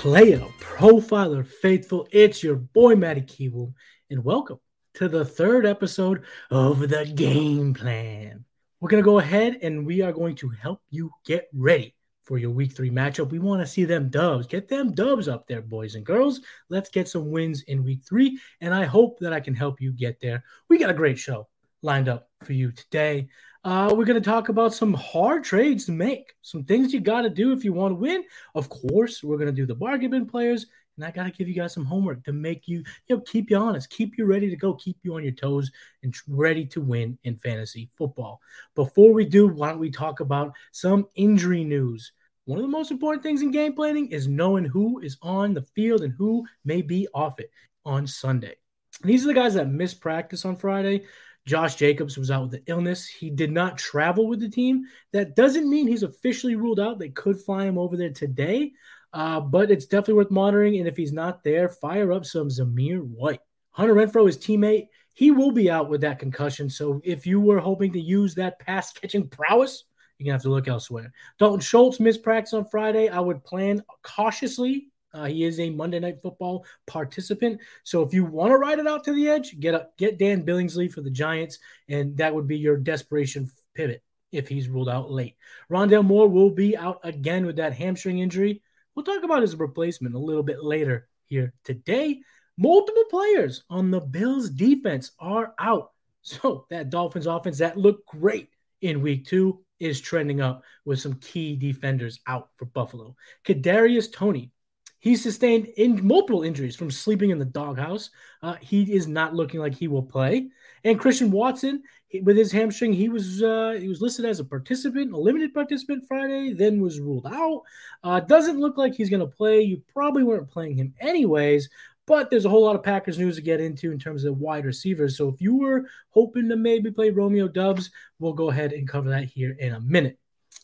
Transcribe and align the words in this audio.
player, 0.00 0.42
profiler, 0.58 1.46
faithful? 1.46 2.08
It's 2.10 2.42
your 2.42 2.56
boy 2.56 2.96
Matty 2.96 3.20
Kiwoom, 3.20 3.74
and 4.08 4.24
welcome 4.24 4.58
to 4.94 5.10
the 5.10 5.26
third 5.26 5.66
episode 5.66 6.22
of 6.50 6.88
the 6.88 7.04
game 7.04 7.74
plan. 7.74 8.46
We're 8.80 8.88
gonna 8.88 9.02
go 9.02 9.18
ahead 9.18 9.58
and 9.60 9.84
we 9.84 10.00
are 10.00 10.10
going 10.10 10.36
to 10.36 10.48
help 10.48 10.80
you 10.88 11.10
get 11.26 11.48
ready 11.52 11.94
for 12.22 12.38
your 12.38 12.48
week 12.48 12.72
three 12.72 12.90
matchup. 12.90 13.28
We 13.28 13.40
want 13.40 13.60
to 13.60 13.66
see 13.66 13.84
them 13.84 14.08
dubs. 14.08 14.46
Get 14.46 14.70
them 14.70 14.94
dubs 14.94 15.28
up 15.28 15.46
there, 15.46 15.60
boys 15.60 15.96
and 15.96 16.06
girls. 16.06 16.40
Let's 16.70 16.88
get 16.88 17.06
some 17.06 17.30
wins 17.30 17.60
in 17.64 17.84
week 17.84 18.00
three, 18.02 18.40
and 18.62 18.74
I 18.74 18.86
hope 18.86 19.18
that 19.18 19.34
I 19.34 19.40
can 19.40 19.54
help 19.54 19.82
you 19.82 19.92
get 19.92 20.18
there. 20.18 20.42
We 20.70 20.78
got 20.78 20.88
a 20.88 20.94
great 20.94 21.18
show 21.18 21.46
lined 21.82 22.08
up 22.08 22.30
for 22.42 22.54
you 22.54 22.72
today. 22.72 23.28
Uh, 23.62 23.92
we're 23.94 24.06
going 24.06 24.20
to 24.20 24.30
talk 24.30 24.48
about 24.48 24.72
some 24.72 24.94
hard 24.94 25.44
trades 25.44 25.84
to 25.84 25.92
make, 25.92 26.32
some 26.40 26.64
things 26.64 26.94
you 26.94 27.00
got 27.00 27.22
to 27.22 27.30
do 27.30 27.52
if 27.52 27.62
you 27.62 27.74
want 27.74 27.92
to 27.92 27.96
win. 27.96 28.24
Of 28.54 28.70
course, 28.70 29.22
we're 29.22 29.36
going 29.36 29.48
to 29.48 29.52
do 29.52 29.66
the 29.66 29.74
bargain 29.74 30.10
bin 30.10 30.24
players, 30.24 30.64
and 30.96 31.04
I 31.04 31.10
got 31.10 31.24
to 31.24 31.30
give 31.30 31.46
you 31.46 31.54
guys 31.54 31.74
some 31.74 31.84
homework 31.84 32.24
to 32.24 32.32
make 32.32 32.66
you, 32.66 32.78
you 33.06 33.16
know, 33.16 33.22
keep 33.26 33.50
you 33.50 33.58
honest, 33.58 33.90
keep 33.90 34.16
you 34.16 34.24
ready 34.24 34.48
to 34.48 34.56
go, 34.56 34.72
keep 34.72 34.96
you 35.02 35.14
on 35.14 35.22
your 35.22 35.34
toes, 35.34 35.70
and 36.02 36.14
ready 36.26 36.64
to 36.66 36.80
win 36.80 37.18
in 37.24 37.36
fantasy 37.36 37.90
football. 37.98 38.40
Before 38.74 39.12
we 39.12 39.26
do, 39.26 39.46
why 39.48 39.68
don't 39.68 39.78
we 39.78 39.90
talk 39.90 40.20
about 40.20 40.54
some 40.72 41.06
injury 41.14 41.62
news? 41.62 42.12
One 42.46 42.58
of 42.58 42.64
the 42.64 42.68
most 42.68 42.90
important 42.90 43.22
things 43.22 43.42
in 43.42 43.50
game 43.50 43.74
planning 43.74 44.06
is 44.06 44.26
knowing 44.26 44.64
who 44.64 45.00
is 45.00 45.18
on 45.20 45.52
the 45.52 45.66
field 45.74 46.00
and 46.00 46.14
who 46.16 46.46
may 46.64 46.80
be 46.80 47.08
off 47.12 47.38
it 47.38 47.50
on 47.84 48.06
Sunday. 48.06 48.54
These 49.02 49.24
are 49.24 49.28
the 49.28 49.34
guys 49.34 49.54
that 49.54 49.68
missed 49.68 50.00
practice 50.00 50.46
on 50.46 50.56
Friday. 50.56 51.04
Josh 51.46 51.76
Jacobs 51.76 52.16
was 52.16 52.30
out 52.30 52.44
with 52.44 52.54
an 52.54 52.62
illness. 52.66 53.06
He 53.06 53.30
did 53.30 53.50
not 53.50 53.78
travel 53.78 54.26
with 54.26 54.40
the 54.40 54.48
team. 54.48 54.84
That 55.12 55.34
doesn't 55.36 55.68
mean 55.68 55.88
he's 55.88 56.02
officially 56.02 56.54
ruled 56.54 56.80
out. 56.80 56.98
They 56.98 57.08
could 57.08 57.40
fly 57.40 57.64
him 57.64 57.78
over 57.78 57.96
there 57.96 58.10
today, 58.10 58.72
uh, 59.12 59.40
but 59.40 59.70
it's 59.70 59.86
definitely 59.86 60.14
worth 60.14 60.30
monitoring. 60.30 60.78
And 60.78 60.86
if 60.86 60.96
he's 60.96 61.12
not 61.12 61.42
there, 61.42 61.68
fire 61.68 62.12
up 62.12 62.24
some 62.24 62.48
Zamir 62.48 63.02
White. 63.02 63.40
Hunter 63.72 63.94
Renfrow, 63.94 64.26
his 64.26 64.36
teammate, 64.36 64.88
he 65.14 65.30
will 65.30 65.50
be 65.50 65.70
out 65.70 65.88
with 65.88 66.02
that 66.02 66.18
concussion. 66.18 66.68
So 66.68 67.00
if 67.04 67.26
you 67.26 67.40
were 67.40 67.60
hoping 67.60 67.92
to 67.92 68.00
use 68.00 68.34
that 68.34 68.58
pass 68.58 68.92
catching 68.92 69.28
prowess, 69.28 69.84
you're 70.18 70.26
going 70.26 70.32
to 70.32 70.34
have 70.34 70.42
to 70.42 70.50
look 70.50 70.68
elsewhere. 70.68 71.12
Dalton 71.38 71.60
Schultz 71.60 71.98
missed 71.98 72.22
practice 72.22 72.52
on 72.52 72.66
Friday. 72.66 73.08
I 73.08 73.20
would 73.20 73.42
plan 73.42 73.82
cautiously 74.02 74.89
uh, 75.12 75.26
he 75.26 75.44
is 75.44 75.58
a 75.58 75.70
Monday 75.70 75.98
Night 75.98 76.22
Football 76.22 76.64
participant. 76.86 77.60
So 77.82 78.02
if 78.02 78.14
you 78.14 78.24
want 78.24 78.50
to 78.52 78.58
ride 78.58 78.78
it 78.78 78.86
out 78.86 79.04
to 79.04 79.12
the 79.12 79.28
edge, 79.28 79.58
get 79.58 79.74
up, 79.74 79.96
get 79.96 80.18
Dan 80.18 80.44
Billingsley 80.44 80.90
for 80.90 81.00
the 81.00 81.10
Giants, 81.10 81.58
and 81.88 82.16
that 82.18 82.34
would 82.34 82.46
be 82.46 82.58
your 82.58 82.76
desperation 82.76 83.50
pivot 83.74 84.02
if 84.32 84.48
he's 84.48 84.68
ruled 84.68 84.88
out 84.88 85.10
late. 85.10 85.36
Rondale 85.70 86.04
Moore 86.04 86.28
will 86.28 86.50
be 86.50 86.76
out 86.76 87.00
again 87.02 87.46
with 87.46 87.56
that 87.56 87.74
hamstring 87.74 88.20
injury. 88.20 88.62
We'll 88.94 89.04
talk 89.04 89.24
about 89.24 89.42
his 89.42 89.56
replacement 89.56 90.14
a 90.14 90.18
little 90.18 90.42
bit 90.42 90.62
later 90.62 91.08
here 91.24 91.52
today. 91.64 92.20
Multiple 92.56 93.04
players 93.10 93.64
on 93.70 93.90
the 93.90 94.00
Bills 94.00 94.50
defense 94.50 95.12
are 95.18 95.54
out. 95.58 95.92
So 96.22 96.66
that 96.68 96.90
Dolphins 96.90 97.26
offense 97.26 97.58
that 97.58 97.78
looked 97.78 98.06
great 98.06 98.50
in 98.82 99.00
week 99.00 99.26
two 99.26 99.64
is 99.78 100.00
trending 100.00 100.42
up 100.42 100.62
with 100.84 101.00
some 101.00 101.14
key 101.14 101.56
defenders 101.56 102.20
out 102.26 102.50
for 102.56 102.66
Buffalo. 102.66 103.16
Kadarius 103.44 104.12
Toney 104.12 104.52
he 105.00 105.16
sustained 105.16 105.66
in 105.76 106.06
multiple 106.06 106.42
injuries 106.42 106.76
from 106.76 106.90
sleeping 106.90 107.30
in 107.30 107.38
the 107.38 107.44
doghouse. 107.44 108.10
Uh, 108.42 108.56
he 108.60 108.92
is 108.94 109.08
not 109.08 109.34
looking 109.34 109.58
like 109.58 109.74
he 109.74 109.88
will 109.88 110.02
play. 110.02 110.48
And 110.84 111.00
Christian 111.00 111.30
Watson, 111.30 111.82
with 112.22 112.36
his 112.36 112.52
hamstring, 112.52 112.92
he 112.92 113.08
was 113.08 113.42
uh, 113.42 113.76
he 113.80 113.88
was 113.88 114.00
listed 114.00 114.24
as 114.24 114.40
a 114.40 114.44
participant, 114.44 115.12
a 115.12 115.16
limited 115.16 115.54
participant 115.54 116.04
Friday, 116.06 116.52
then 116.52 116.80
was 116.80 117.00
ruled 117.00 117.26
out. 117.26 117.62
Uh, 118.04 118.20
doesn't 118.20 118.60
look 118.60 118.76
like 118.76 118.94
he's 118.94 119.10
going 119.10 119.20
to 119.20 119.26
play. 119.26 119.62
You 119.62 119.82
probably 119.92 120.22
weren't 120.22 120.50
playing 120.50 120.76
him 120.76 120.94
anyways. 121.00 121.68
But 122.06 122.28
there's 122.28 122.44
a 122.44 122.48
whole 122.48 122.64
lot 122.64 122.74
of 122.74 122.82
Packers 122.82 123.18
news 123.18 123.36
to 123.36 123.42
get 123.42 123.60
into 123.60 123.92
in 123.92 123.98
terms 123.98 124.24
of 124.24 124.38
wide 124.38 124.64
receivers. 124.64 125.16
So 125.16 125.28
if 125.28 125.40
you 125.40 125.56
were 125.56 125.84
hoping 126.08 126.48
to 126.48 126.56
maybe 126.56 126.90
play 126.90 127.10
Romeo 127.10 127.46
Doubs, 127.46 127.90
we'll 128.18 128.32
go 128.32 128.50
ahead 128.50 128.72
and 128.72 128.88
cover 128.88 129.10
that 129.10 129.24
here 129.24 129.56
in 129.60 129.74
a 129.74 129.80
minute. 129.80 130.19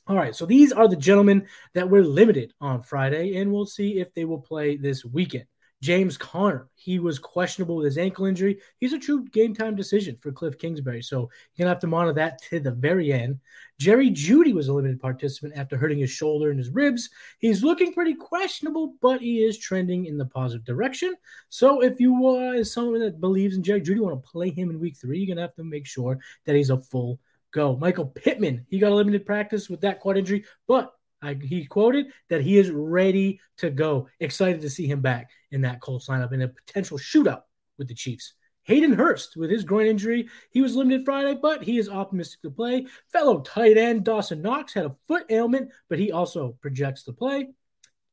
All 0.08 0.16
right, 0.16 0.36
so 0.36 0.46
these 0.46 0.70
are 0.70 0.86
the 0.86 0.94
gentlemen 0.94 1.48
that 1.74 1.90
were 1.90 2.04
limited 2.04 2.54
on 2.60 2.80
Friday, 2.80 3.36
and 3.36 3.52
we'll 3.52 3.66
see 3.66 3.98
if 3.98 4.14
they 4.14 4.24
will 4.24 4.40
play 4.40 4.76
this 4.76 5.04
weekend. 5.04 5.46
James 5.82 6.16
Conner, 6.16 6.68
he 6.76 7.00
was 7.00 7.18
questionable 7.18 7.76
with 7.76 7.86
his 7.86 7.98
ankle 7.98 8.24
injury. 8.24 8.60
He's 8.78 8.92
a 8.92 8.98
true 8.98 9.24
game 9.24 9.52
time 9.52 9.74
decision 9.74 10.16
for 10.20 10.30
Cliff 10.30 10.58
Kingsbury, 10.58 11.02
so 11.02 11.18
you're 11.18 11.64
gonna 11.64 11.70
have 11.70 11.80
to 11.80 11.88
monitor 11.88 12.14
that 12.14 12.40
to 12.50 12.60
the 12.60 12.70
very 12.70 13.12
end. 13.12 13.40
Jerry 13.78 14.10
Jeudy 14.10 14.54
was 14.54 14.68
a 14.68 14.72
limited 14.72 15.00
participant 15.00 15.54
after 15.56 15.76
hurting 15.76 15.98
his 15.98 16.10
shoulder 16.10 16.50
and 16.50 16.58
his 16.58 16.70
ribs. 16.70 17.10
He's 17.40 17.64
looking 17.64 17.92
pretty 17.92 18.14
questionable, 18.14 18.94
but 19.02 19.20
he 19.20 19.44
is 19.44 19.58
trending 19.58 20.06
in 20.06 20.16
the 20.16 20.24
positive 20.26 20.64
direction. 20.64 21.14
So 21.48 21.82
if 21.82 22.00
you 22.00 22.26
uh, 22.26 22.62
someone 22.62 23.00
that 23.00 23.20
believes 23.20 23.56
in 23.56 23.64
Jerry 23.64 23.80
Jeudy, 23.80 24.00
want 24.00 24.22
to 24.22 24.30
play 24.30 24.50
him 24.50 24.70
in 24.70 24.78
Week 24.78 24.96
Three, 24.96 25.18
you're 25.18 25.34
gonna 25.34 25.46
have 25.46 25.56
to 25.56 25.64
make 25.64 25.86
sure 25.86 26.18
that 26.44 26.54
he's 26.54 26.70
a 26.70 26.78
full 26.78 27.18
go. 27.56 27.74
Michael 27.76 28.06
Pittman, 28.06 28.66
he 28.68 28.78
got 28.78 28.92
a 28.92 28.94
limited 28.94 29.24
practice 29.24 29.68
with 29.68 29.80
that 29.80 29.98
quad 29.98 30.18
injury, 30.18 30.44
but 30.68 30.92
I, 31.22 31.34
he 31.34 31.64
quoted 31.64 32.06
that 32.28 32.42
he 32.42 32.58
is 32.58 32.70
ready 32.70 33.40
to 33.58 33.70
go. 33.70 34.08
Excited 34.20 34.60
to 34.60 34.70
see 34.70 34.86
him 34.86 35.00
back 35.00 35.30
in 35.50 35.62
that 35.62 35.80
Colts 35.80 36.08
lineup 36.08 36.32
in 36.32 36.42
a 36.42 36.48
potential 36.48 36.98
shootout 36.98 37.42
with 37.78 37.88
the 37.88 37.94
Chiefs. 37.94 38.34
Hayden 38.64 38.92
Hurst 38.92 39.36
with 39.36 39.50
his 39.50 39.64
groin 39.64 39.86
injury, 39.86 40.28
he 40.50 40.60
was 40.60 40.76
limited 40.76 41.04
Friday, 41.04 41.38
but 41.40 41.62
he 41.62 41.78
is 41.78 41.88
optimistic 41.88 42.42
to 42.42 42.50
play. 42.50 42.86
Fellow 43.10 43.40
tight 43.40 43.78
end 43.78 44.04
Dawson 44.04 44.42
Knox 44.42 44.74
had 44.74 44.84
a 44.84 44.96
foot 45.08 45.24
ailment, 45.30 45.70
but 45.88 45.98
he 45.98 46.12
also 46.12 46.56
projects 46.60 47.04
to 47.04 47.12
play. 47.12 47.48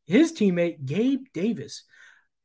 His 0.05 0.31
teammate 0.31 0.85
Gabe 0.85 1.25
Davis, 1.33 1.83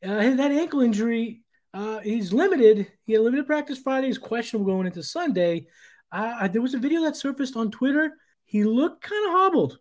uh, 0.02 0.08
that 0.08 0.50
ankle 0.50 0.80
injury, 0.80 1.42
uh, 1.74 2.00
he's 2.00 2.32
limited. 2.32 2.90
He 3.04 3.12
had 3.12 3.22
limited 3.22 3.46
practice 3.46 3.78
Friday. 3.78 4.06
He's 4.06 4.18
questionable 4.18 4.72
going 4.72 4.86
into 4.86 5.02
Sunday. 5.02 5.66
Uh, 6.10 6.48
there 6.48 6.62
was 6.62 6.74
a 6.74 6.78
video 6.78 7.02
that 7.02 7.16
surfaced 7.16 7.56
on 7.56 7.70
Twitter. 7.70 8.12
He 8.44 8.64
looked 8.64 9.02
kind 9.02 9.26
of 9.26 9.32
hobbled. 9.32 9.78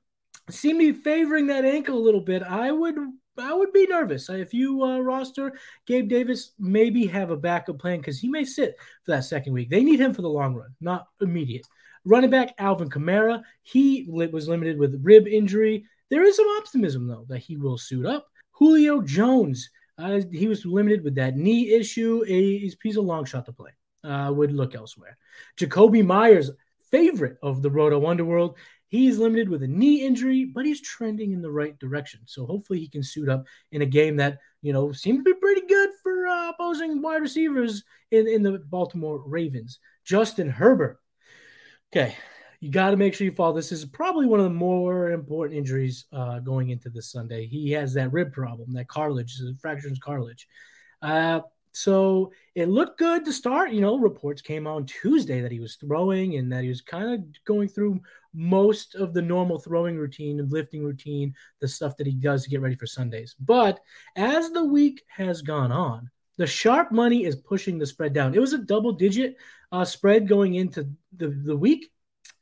Seemed 0.49 0.79
to 0.79 0.93
be 0.93 0.99
favoring 1.01 1.47
that 1.47 1.65
ankle 1.65 1.97
a 1.97 1.99
little 1.99 2.21
bit. 2.21 2.43
I 2.43 2.71
would 2.71 2.95
I 3.38 3.53
would 3.53 3.71
be 3.71 3.85
nervous 3.85 4.29
if 4.29 4.53
you 4.53 4.83
uh, 4.83 4.99
roster 4.99 5.53
Gabe 5.85 6.09
Davis. 6.09 6.51
Maybe 6.57 7.05
have 7.07 7.31
a 7.31 7.38
backup 7.38 7.79
plan 7.79 7.99
because 7.99 8.19
he 8.19 8.29
may 8.29 8.45
sit 8.45 8.75
for 9.03 9.11
that 9.11 9.25
second 9.25 9.53
week. 9.53 9.69
They 9.69 9.83
need 9.83 10.00
him 10.00 10.13
for 10.13 10.21
the 10.21 10.29
long 10.29 10.56
run, 10.56 10.74
not 10.81 11.07
immediate. 11.21 11.68
Running 12.06 12.30
back 12.30 12.53
Alvin 12.57 12.89
Kamara, 12.89 13.44
he 13.63 14.07
was 14.09 14.47
limited 14.47 14.80
with 14.80 15.01
rib 15.03 15.27
injury. 15.27 15.85
There 16.09 16.23
is 16.23 16.38
some 16.38 16.47
optimism 16.57 17.07
though 17.07 17.25
that 17.27 17.39
he 17.39 17.57
will 17.57 17.77
suit 17.77 18.06
up. 18.06 18.27
Julio 18.51 19.01
Jones, 19.01 19.69
uh, 19.97 20.21
he 20.31 20.47
was 20.47 20.65
limited 20.65 21.03
with 21.03 21.15
that 21.15 21.35
knee 21.35 21.73
issue. 21.73 22.23
He's 22.23 22.95
a 22.95 23.01
long 23.01 23.25
shot 23.25 23.45
to 23.45 23.53
play 23.53 23.71
uh, 24.07 24.31
would 24.31 24.51
look 24.51 24.75
elsewhere. 24.75 25.18
Jakobi 25.59 26.06
Meyers, 26.06 26.51
favorite 26.92 27.38
of 27.44 27.62
the 27.62 27.69
Roto 27.69 28.06
Underworld, 28.07 28.57
he's 28.88 29.18
limited 29.18 29.50
with 29.50 29.63
a 29.63 29.68
knee 29.68 30.06
injury, 30.06 30.45
but 30.45 30.65
he's 30.65 30.81
trending 30.81 31.33
in 31.33 31.42
the 31.42 31.51
right 31.51 31.77
direction. 31.80 32.21
So 32.25 32.45
hopefully 32.45 32.80
he 32.80 32.88
can 32.88 33.04
suit 33.04 33.30
up 33.30 33.45
in 33.71 33.81
a 33.81 33.86
game 33.86 34.18
that 34.18 34.39
you 34.62 34.74
know 34.74 34.92
seems 34.92 35.19
to 35.19 35.24
be 35.24 35.39
pretty 35.39 35.68
good 35.68 35.89
for 36.01 36.27
uh, 36.27 36.50
opposing 36.50 37.01
wide 37.01 37.21
receivers 37.21 37.83
in 38.12 38.27
in 38.27 38.44
the 38.44 38.59
Baltimore 38.59 39.21
Ravens. 39.25 39.80
Justin 40.06 40.50
Herbert. 40.50 41.00
Okay, 41.92 42.15
you 42.59 42.71
got 42.71 42.92
to 42.92 42.98
make 42.98 43.13
sure 43.13 43.25
you 43.25 43.31
follow. 43.31 43.54
This 43.54 43.71
is 43.71 43.86
probably 43.86 44.25
one 44.25 44.39
of 44.39 44.45
the 44.45 44.50
more 44.50 45.12
important 45.12 45.57
injuries 45.57 46.06
uh, 46.12 46.39
going 46.39 46.69
into 46.69 46.89
this 46.89 47.12
Sunday. 47.12 47.45
He 47.45 47.71
has 47.71 47.94
that 47.94 48.12
rib 48.12 48.33
problem, 48.33 48.74
that 48.74 48.88
cartilage, 48.88 49.38
fractures 49.62 50.00
cartilage. 50.00 50.48
Uh, 51.01 51.42
So 51.77 52.31
it 52.56 52.69
looked 52.69 52.97
good 52.97 53.24
to 53.25 53.31
start. 53.31 53.71
You 53.71 53.81
know, 53.81 54.00
reports 54.00 54.41
came 54.41 54.65
on 54.65 54.88
Tuesday 54.88 55.41
that 55.41 55.51
he 55.51 55.59
was 55.59 55.75
throwing 55.75 56.35
and 56.35 56.51
that 56.51 56.63
he 56.63 56.69
was 56.69 56.81
kind 56.81 57.13
of 57.13 57.24
going 57.45 57.68
through 57.68 58.00
most 58.33 58.95
of 58.95 59.13
the 59.13 59.21
normal 59.21 59.59
throwing 59.59 59.95
routine 59.95 60.39
and 60.39 60.51
lifting 60.51 60.83
routine, 60.83 61.35
the 61.62 61.68
stuff 61.68 61.95
that 61.97 62.07
he 62.07 62.13
does 62.13 62.44
to 62.44 62.50
get 62.50 62.62
ready 62.62 62.75
for 62.75 62.88
Sundays. 62.88 63.35
But 63.39 63.79
as 64.15 64.50
the 64.50 64.65
week 64.65 65.03
has 65.07 65.44
gone 65.44 65.71
on, 65.71 66.09
the 66.38 66.47
sharp 66.47 66.91
money 66.91 67.25
is 67.25 67.35
pushing 67.35 67.77
the 67.77 67.85
spread 67.85 68.12
down. 68.12 68.33
It 68.33 68.41
was 68.41 68.53
a 68.53 68.59
double 68.59 68.94
digit 68.94 69.35
uh, 69.71 69.85
spread 69.85 70.27
going 70.27 70.56
into 70.56 70.89
the, 71.15 71.30
the 71.30 71.56
week. 71.56 71.91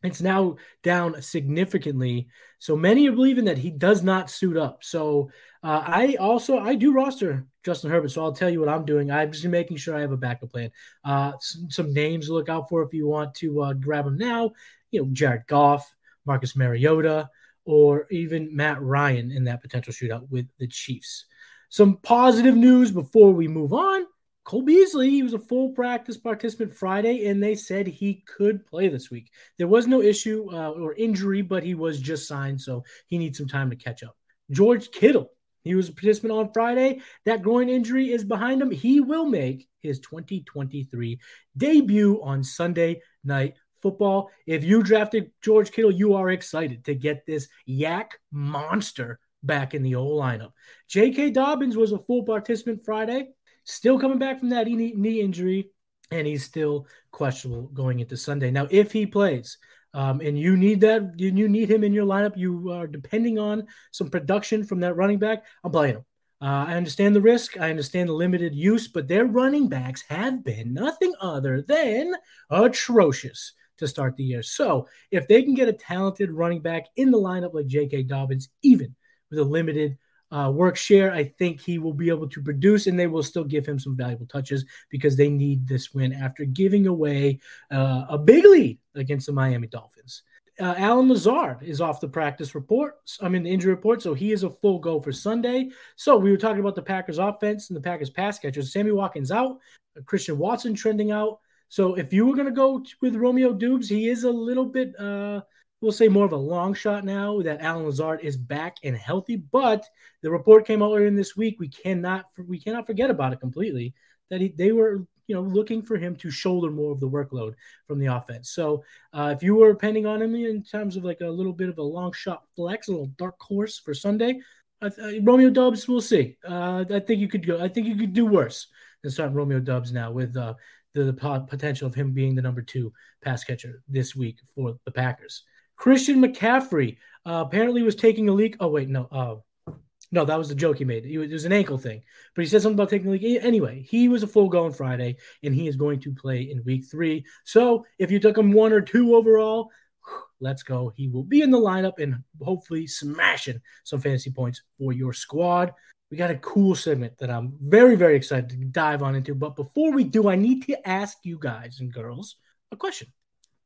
It's 0.05 0.21
now 0.21 0.57
down 0.83 1.21
significantly. 1.21 2.27
So 2.59 2.75
many 2.75 3.07
are 3.07 3.13
believing 3.13 3.45
that 3.45 3.57
he 3.57 3.71
does 3.71 4.03
not 4.03 4.29
suit 4.29 4.57
up. 4.57 4.83
So 4.83 5.29
uh, 5.63 5.83
I 5.85 6.15
also 6.19 6.59
I 6.59 6.75
do 6.75 6.93
roster 6.93 7.45
Justin 7.63 7.89
Herbert, 7.89 8.11
so 8.11 8.23
I'll 8.23 8.31
tell 8.31 8.49
you 8.49 8.59
what 8.59 8.69
I'm 8.69 8.85
doing. 8.85 9.11
I'm 9.11 9.31
just 9.31 9.45
making 9.45 9.77
sure 9.77 9.95
I 9.95 10.01
have 10.01 10.11
a 10.11 10.17
backup 10.17 10.51
plan. 10.51 10.71
Uh, 11.03 11.33
some, 11.39 11.69
some, 11.71 11.93
names 11.93 12.27
to 12.27 12.33
look 12.33 12.49
out 12.49 12.69
for 12.69 12.83
if 12.83 12.93
you 12.93 13.07
want 13.07 13.33
to 13.35 13.61
uh, 13.61 13.73
grab 13.73 14.05
them 14.05 14.17
now. 14.17 14.51
You 14.91 15.01
know, 15.01 15.09
Jared 15.11 15.47
Goff, 15.47 15.93
Marcus 16.25 16.55
Mariota, 16.55 17.29
or 17.65 18.07
even 18.11 18.55
Matt 18.55 18.81
Ryan 18.81 19.31
in 19.31 19.45
that 19.45 19.61
potential 19.61 19.93
shootout 19.93 20.29
with 20.29 20.47
the 20.59 20.67
Chiefs. 20.67 21.25
Some 21.69 21.97
positive 21.97 22.55
news 22.55 22.91
before 22.91 23.33
we 23.33 23.47
move 23.47 23.73
on. 23.73 24.05
Cole 24.45 24.61
Beasley, 24.61 25.09
he 25.09 25.23
was 25.23 25.33
a 25.33 25.39
full 25.39 25.69
practice 25.69 26.17
participant 26.17 26.71
Friday, 26.71 27.25
and 27.25 27.41
they 27.41 27.55
said 27.55 27.87
he 27.87 28.23
could 28.37 28.65
play 28.67 28.87
this 28.87 29.09
week. 29.09 29.31
There 29.57 29.67
was 29.67 29.87
no 29.87 30.03
issue 30.03 30.47
uh, 30.53 30.69
or 30.69 30.93
injury, 30.93 31.41
but 31.41 31.63
he 31.63 31.73
was 31.73 31.99
just 31.99 32.27
signed, 32.27 32.61
so 32.61 32.83
he 33.07 33.17
needs 33.17 33.39
some 33.39 33.47
time 33.47 33.71
to 33.71 33.75
catch 33.75 34.03
up. 34.03 34.15
George 34.51 34.91
Kittle, 34.91 35.31
he 35.63 35.73
was 35.73 35.89
a 35.89 35.93
participant 35.93 36.31
on 36.31 36.53
Friday. 36.53 37.01
That 37.25 37.41
groin 37.41 37.69
injury 37.69 38.11
is 38.11 38.23
behind 38.23 38.61
him. 38.61 38.69
He 38.69 39.01
will 39.01 39.25
make 39.25 39.67
his 39.81 39.99
2023 40.01 41.19
debut 41.57 42.21
on 42.21 42.43
Sunday 42.43 43.01
night 43.23 43.55
football. 43.81 44.29
If 44.45 44.63
you 44.63 44.83
drafted 44.83 45.31
George 45.41 45.71
Kittle, 45.71 45.91
you 45.91 46.13
are 46.13 46.29
excited 46.29 46.85
to 46.85 46.93
get 46.93 47.25
this 47.25 47.47
YAC 47.67 48.11
monster 48.31 49.19
back 49.41 49.73
in 49.73 49.81
the 49.81 49.95
old 49.95 50.21
lineup. 50.21 50.51
J.K. 50.87 51.31
Dobbins 51.31 51.75
was 51.75 51.91
a 51.91 51.99
full 51.99 52.23
participant 52.23 52.85
Friday. 52.85 53.29
Still 53.65 53.99
coming 53.99 54.19
back 54.19 54.39
from 54.39 54.49
that 54.49 54.67
knee, 54.67 55.21
injury, 55.21 55.71
and 56.11 56.25
he's 56.25 56.43
still 56.43 56.87
questionable 57.11 57.63
going 57.73 57.99
into 57.99 58.15
Sunday. 58.15 58.51
Now, 58.51 58.67
if 58.69 58.91
he 58.91 59.05
plays, 59.05 59.57
um, 59.93 60.21
and 60.21 60.37
you 60.37 60.55
need 60.55 60.81
that, 60.81 61.13
you, 61.17 61.31
you 61.31 61.49
need 61.49 61.69
him 61.69 61.83
in 61.83 61.93
your 61.93 62.05
lineup. 62.05 62.37
You 62.37 62.69
are 62.71 62.85
depending 62.85 63.39
on 63.39 63.65
some 63.91 64.09
production 64.09 64.63
from 64.63 64.81
that 64.81 64.95
running 64.95 65.19
back. 65.19 65.45
I'm 65.63 65.71
playing 65.71 65.95
him. 65.95 66.05
Uh, 66.41 66.65
I 66.67 66.75
understand 66.75 67.15
the 67.15 67.21
risk. 67.21 67.57
I 67.57 67.69
understand 67.69 68.09
the 68.09 68.13
limited 68.13 68.53
use, 68.53 68.87
but 68.87 69.07
their 69.07 69.25
running 69.25 69.69
backs 69.69 70.03
have 70.09 70.43
been 70.43 70.73
nothing 70.73 71.13
other 71.21 71.61
than 71.61 72.13
atrocious 72.49 73.53
to 73.77 73.87
start 73.87 74.15
the 74.15 74.23
year. 74.23 74.43
So 74.43 74.87
if 75.11 75.27
they 75.27 75.43
can 75.43 75.55
get 75.55 75.69
a 75.69 75.73
talented 75.73 76.29
running 76.31 76.61
back 76.61 76.85
in 76.97 77.09
the 77.09 77.17
lineup 77.17 77.53
like 77.53 77.67
J.K. 77.67 78.03
Dobbins, 78.03 78.49
even 78.61 78.95
with 79.29 79.39
a 79.39 79.43
limited 79.43 79.97
uh, 80.31 80.51
work 80.53 80.75
share. 80.75 81.11
I 81.11 81.23
think 81.23 81.61
he 81.61 81.79
will 81.79 81.93
be 81.93 82.09
able 82.09 82.27
to 82.29 82.41
produce, 82.41 82.87
and 82.87 82.97
they 82.97 83.07
will 83.07 83.23
still 83.23 83.43
give 83.43 83.65
him 83.65 83.79
some 83.79 83.95
valuable 83.95 84.25
touches 84.25 84.65
because 84.89 85.15
they 85.15 85.29
need 85.29 85.67
this 85.67 85.93
win 85.93 86.13
after 86.13 86.45
giving 86.45 86.87
away 86.87 87.39
uh, 87.71 88.05
a 88.09 88.17
big 88.17 88.45
lead 88.45 88.79
against 88.95 89.27
the 89.27 89.33
Miami 89.33 89.67
Dolphins. 89.67 90.23
Uh, 90.59 90.73
Allen 90.77 91.09
Lazard 91.09 91.63
is 91.63 91.81
off 91.81 91.99
the 91.99 92.07
practice 92.07 92.55
report. 92.55 92.95
I 93.21 93.27
mean, 93.27 93.43
the 93.43 93.51
injury 93.51 93.73
report. 93.73 94.01
So 94.01 94.13
he 94.13 94.31
is 94.31 94.43
a 94.43 94.49
full 94.49 94.79
go 94.79 95.01
for 95.01 95.11
Sunday. 95.11 95.69
So 95.97 96.17
we 96.17 96.31
were 96.31 96.37
talking 96.37 96.61
about 96.61 96.75
the 96.75 96.81
Packers 96.81 97.17
offense 97.17 97.69
and 97.69 97.75
the 97.75 97.81
Packers 97.81 98.09
pass 98.09 98.39
catchers. 98.39 98.71
Sammy 98.71 98.91
Watkins 98.91 99.31
out, 99.31 99.57
Christian 100.05 100.37
Watson 100.37 100.73
trending 100.73 101.11
out. 101.11 101.39
So 101.67 101.95
if 101.95 102.13
you 102.13 102.25
were 102.25 102.35
going 102.35 102.45
to 102.45 102.53
go 102.53 102.83
with 103.01 103.15
Romeo 103.15 103.51
Doubs, 103.51 103.89
he 103.89 104.07
is 104.07 104.23
a 104.23 104.31
little 104.31 104.65
bit 104.65 104.97
uh, 104.97 105.41
we'll 105.81 105.91
say 105.91 106.07
more 106.07 106.25
of 106.25 106.31
a 106.31 106.37
long 106.37 106.73
shot 106.73 107.05
now 107.05 107.41
that 107.41 107.61
Allen 107.61 107.85
Lazard 107.85 108.21
is 108.21 108.37
back 108.37 108.77
and 108.83 108.95
healthy. 108.95 109.35
But 109.35 109.85
the 110.21 110.31
report 110.31 110.65
came 110.65 110.81
out 110.81 110.93
earlier 110.93 111.07
in 111.07 111.15
this 111.15 111.35
week. 111.35 111.57
We 111.59 111.69
cannot 111.69 112.25
we 112.47 112.59
cannot 112.59 112.85
forget 112.85 113.09
about 113.09 113.33
it 113.33 113.39
completely. 113.39 113.93
That 114.29 114.41
he, 114.41 114.49
they 114.49 114.71
were 114.71 115.05
you 115.27 115.35
know 115.35 115.41
looking 115.41 115.81
for 115.81 115.97
him 115.97 116.15
to 116.17 116.29
shoulder 116.31 116.71
more 116.71 116.91
of 116.91 116.99
the 116.99 117.09
workload 117.09 117.53
from 117.87 117.99
the 117.99 118.07
offense. 118.07 118.51
So 118.51 118.83
uh, 119.13 119.33
if 119.35 119.43
you 119.43 119.55
were 119.55 119.73
depending 119.73 120.05
on 120.05 120.21
him 120.21 120.35
in 120.35 120.63
terms 120.63 120.95
of 120.95 121.03
like 121.03 121.21
a 121.21 121.27
little 121.27 121.53
bit 121.53 121.69
of 121.69 121.77
a 121.77 121.83
long 121.83 122.11
shot 122.13 122.43
flex, 122.55 122.87
a 122.87 122.91
little 122.91 123.11
dark 123.17 123.35
horse 123.39 123.79
for 123.79 123.93
Sunday, 123.93 124.39
uh, 124.81 124.89
Romeo 125.21 125.49
Doubs, 125.49 125.87
we'll 125.87 126.01
see. 126.01 126.37
Uh, 126.47 126.85
I 126.89 126.99
think 126.99 127.19
you 127.19 127.27
could 127.27 127.45
go. 127.45 127.61
I 127.61 127.67
think 127.67 127.87
you 127.87 127.95
could 127.95 128.13
do 128.13 128.25
worse 128.25 128.67
than 129.01 129.11
starting 129.11 129.35
Romeo 129.35 129.59
Doubs 129.59 129.91
now 129.91 130.11
with 130.11 130.35
uh, 130.35 130.53
the, 130.93 131.03
the 131.03 131.45
potential 131.47 131.87
of 131.87 131.95
him 131.95 132.11
being 132.11 132.35
the 132.35 132.41
number 132.41 132.61
two 132.61 132.91
pass 133.23 133.43
catcher 133.43 133.83
this 133.87 134.15
week 134.15 134.39
for 134.55 134.77
the 134.85 134.91
Packers. 134.91 135.43
Christian 135.75 136.21
McCaffrey 136.21 136.97
uh, 137.25 137.43
apparently 137.45 137.83
was 137.83 137.95
taking 137.95 138.29
a 138.29 138.33
leak. 138.33 138.57
Oh 138.59 138.69
wait, 138.69 138.89
no, 138.89 139.07
uh, 139.11 139.73
no, 140.11 140.25
that 140.25 140.37
was 140.37 140.49
the 140.49 140.55
joke 140.55 140.77
he 140.77 140.85
made. 140.85 141.05
It 141.05 141.17
was, 141.17 141.29
it 141.29 141.33
was, 141.33 141.45
an 141.45 141.51
ankle 141.51 141.77
thing, 141.77 142.01
but 142.35 142.43
he 142.43 142.47
said 142.47 142.61
something 142.61 142.77
about 142.77 142.89
taking 142.89 143.07
a 143.07 143.11
leak. 143.11 143.43
Anyway, 143.43 143.81
he 143.81 144.07
was 144.07 144.23
a 144.23 144.27
full 144.27 144.49
go 144.49 144.65
on 144.65 144.71
Friday, 144.71 145.17
and 145.43 145.53
he 145.53 145.67
is 145.67 145.75
going 145.75 145.99
to 146.01 146.13
play 146.13 146.43
in 146.43 146.63
Week 146.63 146.85
Three. 146.89 147.25
So 147.43 147.85
if 147.99 148.11
you 148.11 148.19
took 148.19 148.37
him 148.37 148.51
one 148.51 148.71
or 148.71 148.81
two 148.81 149.15
overall, 149.15 149.71
let's 150.39 150.63
go. 150.63 150.93
He 150.95 151.07
will 151.07 151.23
be 151.23 151.41
in 151.41 151.51
the 151.51 151.57
lineup 151.57 151.99
and 151.99 152.23
hopefully 152.41 152.87
smashing 152.87 153.61
some 153.83 153.99
fantasy 153.99 154.31
points 154.31 154.61
for 154.77 154.93
your 154.93 155.13
squad. 155.13 155.73
We 156.11 156.17
got 156.17 156.31
a 156.31 156.37
cool 156.37 156.75
segment 156.75 157.17
that 157.17 157.31
I'm 157.31 157.57
very, 157.59 157.95
very 157.95 158.15
excited 158.15 158.49
to 158.49 158.55
dive 158.57 159.01
on 159.01 159.15
into. 159.15 159.33
But 159.33 159.55
before 159.55 159.91
we 159.91 160.03
do, 160.03 160.29
I 160.29 160.35
need 160.35 160.65
to 160.67 160.87
ask 160.87 161.17
you 161.23 161.39
guys 161.39 161.79
and 161.79 161.91
girls 161.91 162.35
a 162.71 162.75
question. 162.75 163.07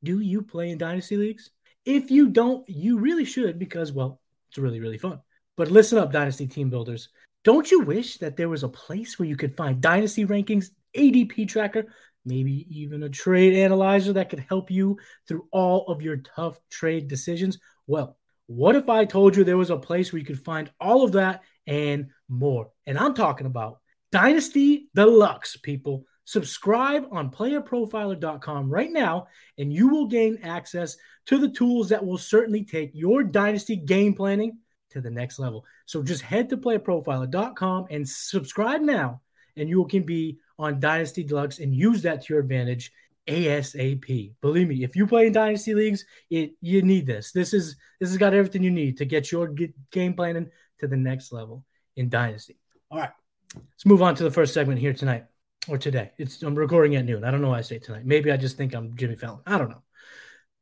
Do 0.03 0.19
you 0.21 0.41
play 0.41 0.69
in 0.69 0.77
dynasty 0.77 1.17
leagues? 1.17 1.51
If 1.89 2.11
you 2.11 2.29
don't, 2.29 2.69
you 2.69 2.99
really 2.99 3.25
should 3.25 3.57
because, 3.57 3.91
well, 3.91 4.21
it's 4.49 4.59
really, 4.59 4.79
really 4.79 4.99
fun. 4.99 5.21
But 5.57 5.71
listen 5.71 5.97
up, 5.97 6.11
Dynasty 6.11 6.45
team 6.45 6.69
builders. 6.69 7.09
Don't 7.43 7.71
you 7.71 7.79
wish 7.79 8.17
that 8.17 8.37
there 8.37 8.47
was 8.47 8.61
a 8.61 8.69
place 8.69 9.17
where 9.17 9.27
you 9.27 9.35
could 9.35 9.57
find 9.57 9.81
Dynasty 9.81 10.23
rankings, 10.23 10.67
ADP 10.95 11.47
tracker, 11.47 11.85
maybe 12.23 12.67
even 12.69 13.01
a 13.01 13.09
trade 13.09 13.55
analyzer 13.55 14.13
that 14.13 14.29
could 14.29 14.45
help 14.47 14.69
you 14.69 14.99
through 15.27 15.47
all 15.51 15.87
of 15.87 16.03
your 16.03 16.17
tough 16.17 16.59
trade 16.69 17.07
decisions? 17.07 17.57
Well, 17.87 18.19
what 18.45 18.75
if 18.75 18.87
I 18.87 19.05
told 19.05 19.35
you 19.35 19.43
there 19.43 19.57
was 19.57 19.71
a 19.71 19.77
place 19.77 20.13
where 20.13 20.19
you 20.19 20.25
could 20.27 20.45
find 20.45 20.69
all 20.79 21.03
of 21.03 21.13
that 21.13 21.41
and 21.65 22.09
more? 22.27 22.69
And 22.85 22.99
I'm 22.99 23.15
talking 23.15 23.47
about 23.47 23.79
Dynasty 24.11 24.89
Deluxe, 24.93 25.57
people. 25.57 26.05
Subscribe 26.29 27.07
on 27.11 27.31
playerprofiler.com 27.31 28.69
right 28.69 28.91
now, 28.91 29.25
and 29.57 29.73
you 29.73 29.87
will 29.87 30.05
gain 30.05 30.37
access 30.43 30.95
to 31.25 31.39
the 31.39 31.49
tools 31.49 31.89
that 31.89 32.05
will 32.05 32.19
certainly 32.19 32.63
take 32.63 32.91
your 32.93 33.23
dynasty 33.23 33.75
game 33.75 34.13
planning 34.13 34.59
to 34.91 35.01
the 35.01 35.09
next 35.09 35.39
level. 35.39 35.65
So 35.87 36.03
just 36.03 36.21
head 36.21 36.47
to 36.49 36.57
playerprofiler.com 36.57 37.87
and 37.89 38.07
subscribe 38.07 38.81
now, 38.81 39.21
and 39.57 39.67
you 39.67 39.83
can 39.87 40.03
be 40.03 40.37
on 40.59 40.79
Dynasty 40.79 41.23
Deluxe 41.23 41.57
and 41.57 41.73
use 41.73 42.03
that 42.03 42.21
to 42.25 42.33
your 42.35 42.43
advantage 42.43 42.91
ASAP. 43.27 44.33
Believe 44.39 44.67
me, 44.67 44.83
if 44.83 44.95
you 44.95 45.07
play 45.07 45.25
in 45.25 45.33
dynasty 45.33 45.73
leagues, 45.73 46.05
it 46.29 46.51
you 46.61 46.83
need 46.83 47.07
this. 47.07 47.31
This 47.31 47.55
is 47.55 47.75
this 47.99 48.09
has 48.09 48.19
got 48.19 48.35
everything 48.35 48.61
you 48.61 48.69
need 48.69 48.97
to 48.97 49.05
get 49.05 49.31
your 49.31 49.51
game 49.89 50.13
planning 50.13 50.51
to 50.77 50.87
the 50.87 50.95
next 50.95 51.31
level 51.31 51.65
in 51.95 52.07
dynasty. 52.07 52.59
All 52.91 52.99
right, 52.99 53.13
let's 53.55 53.87
move 53.87 54.03
on 54.03 54.13
to 54.13 54.23
the 54.23 54.29
first 54.29 54.53
segment 54.53 54.79
here 54.79 54.93
tonight 54.93 55.25
or 55.67 55.77
today. 55.77 56.11
It's 56.17 56.41
I'm 56.41 56.55
recording 56.55 56.95
at 56.95 57.05
noon. 57.05 57.23
I 57.23 57.31
don't 57.31 57.41
know 57.41 57.49
why 57.49 57.59
I 57.59 57.61
say 57.61 57.79
tonight. 57.79 58.05
Maybe 58.05 58.31
I 58.31 58.37
just 58.37 58.57
think 58.57 58.73
I'm 58.73 58.95
Jimmy 58.95 59.15
Fallon. 59.15 59.41
I 59.45 59.57
don't 59.57 59.69
know. 59.69 59.83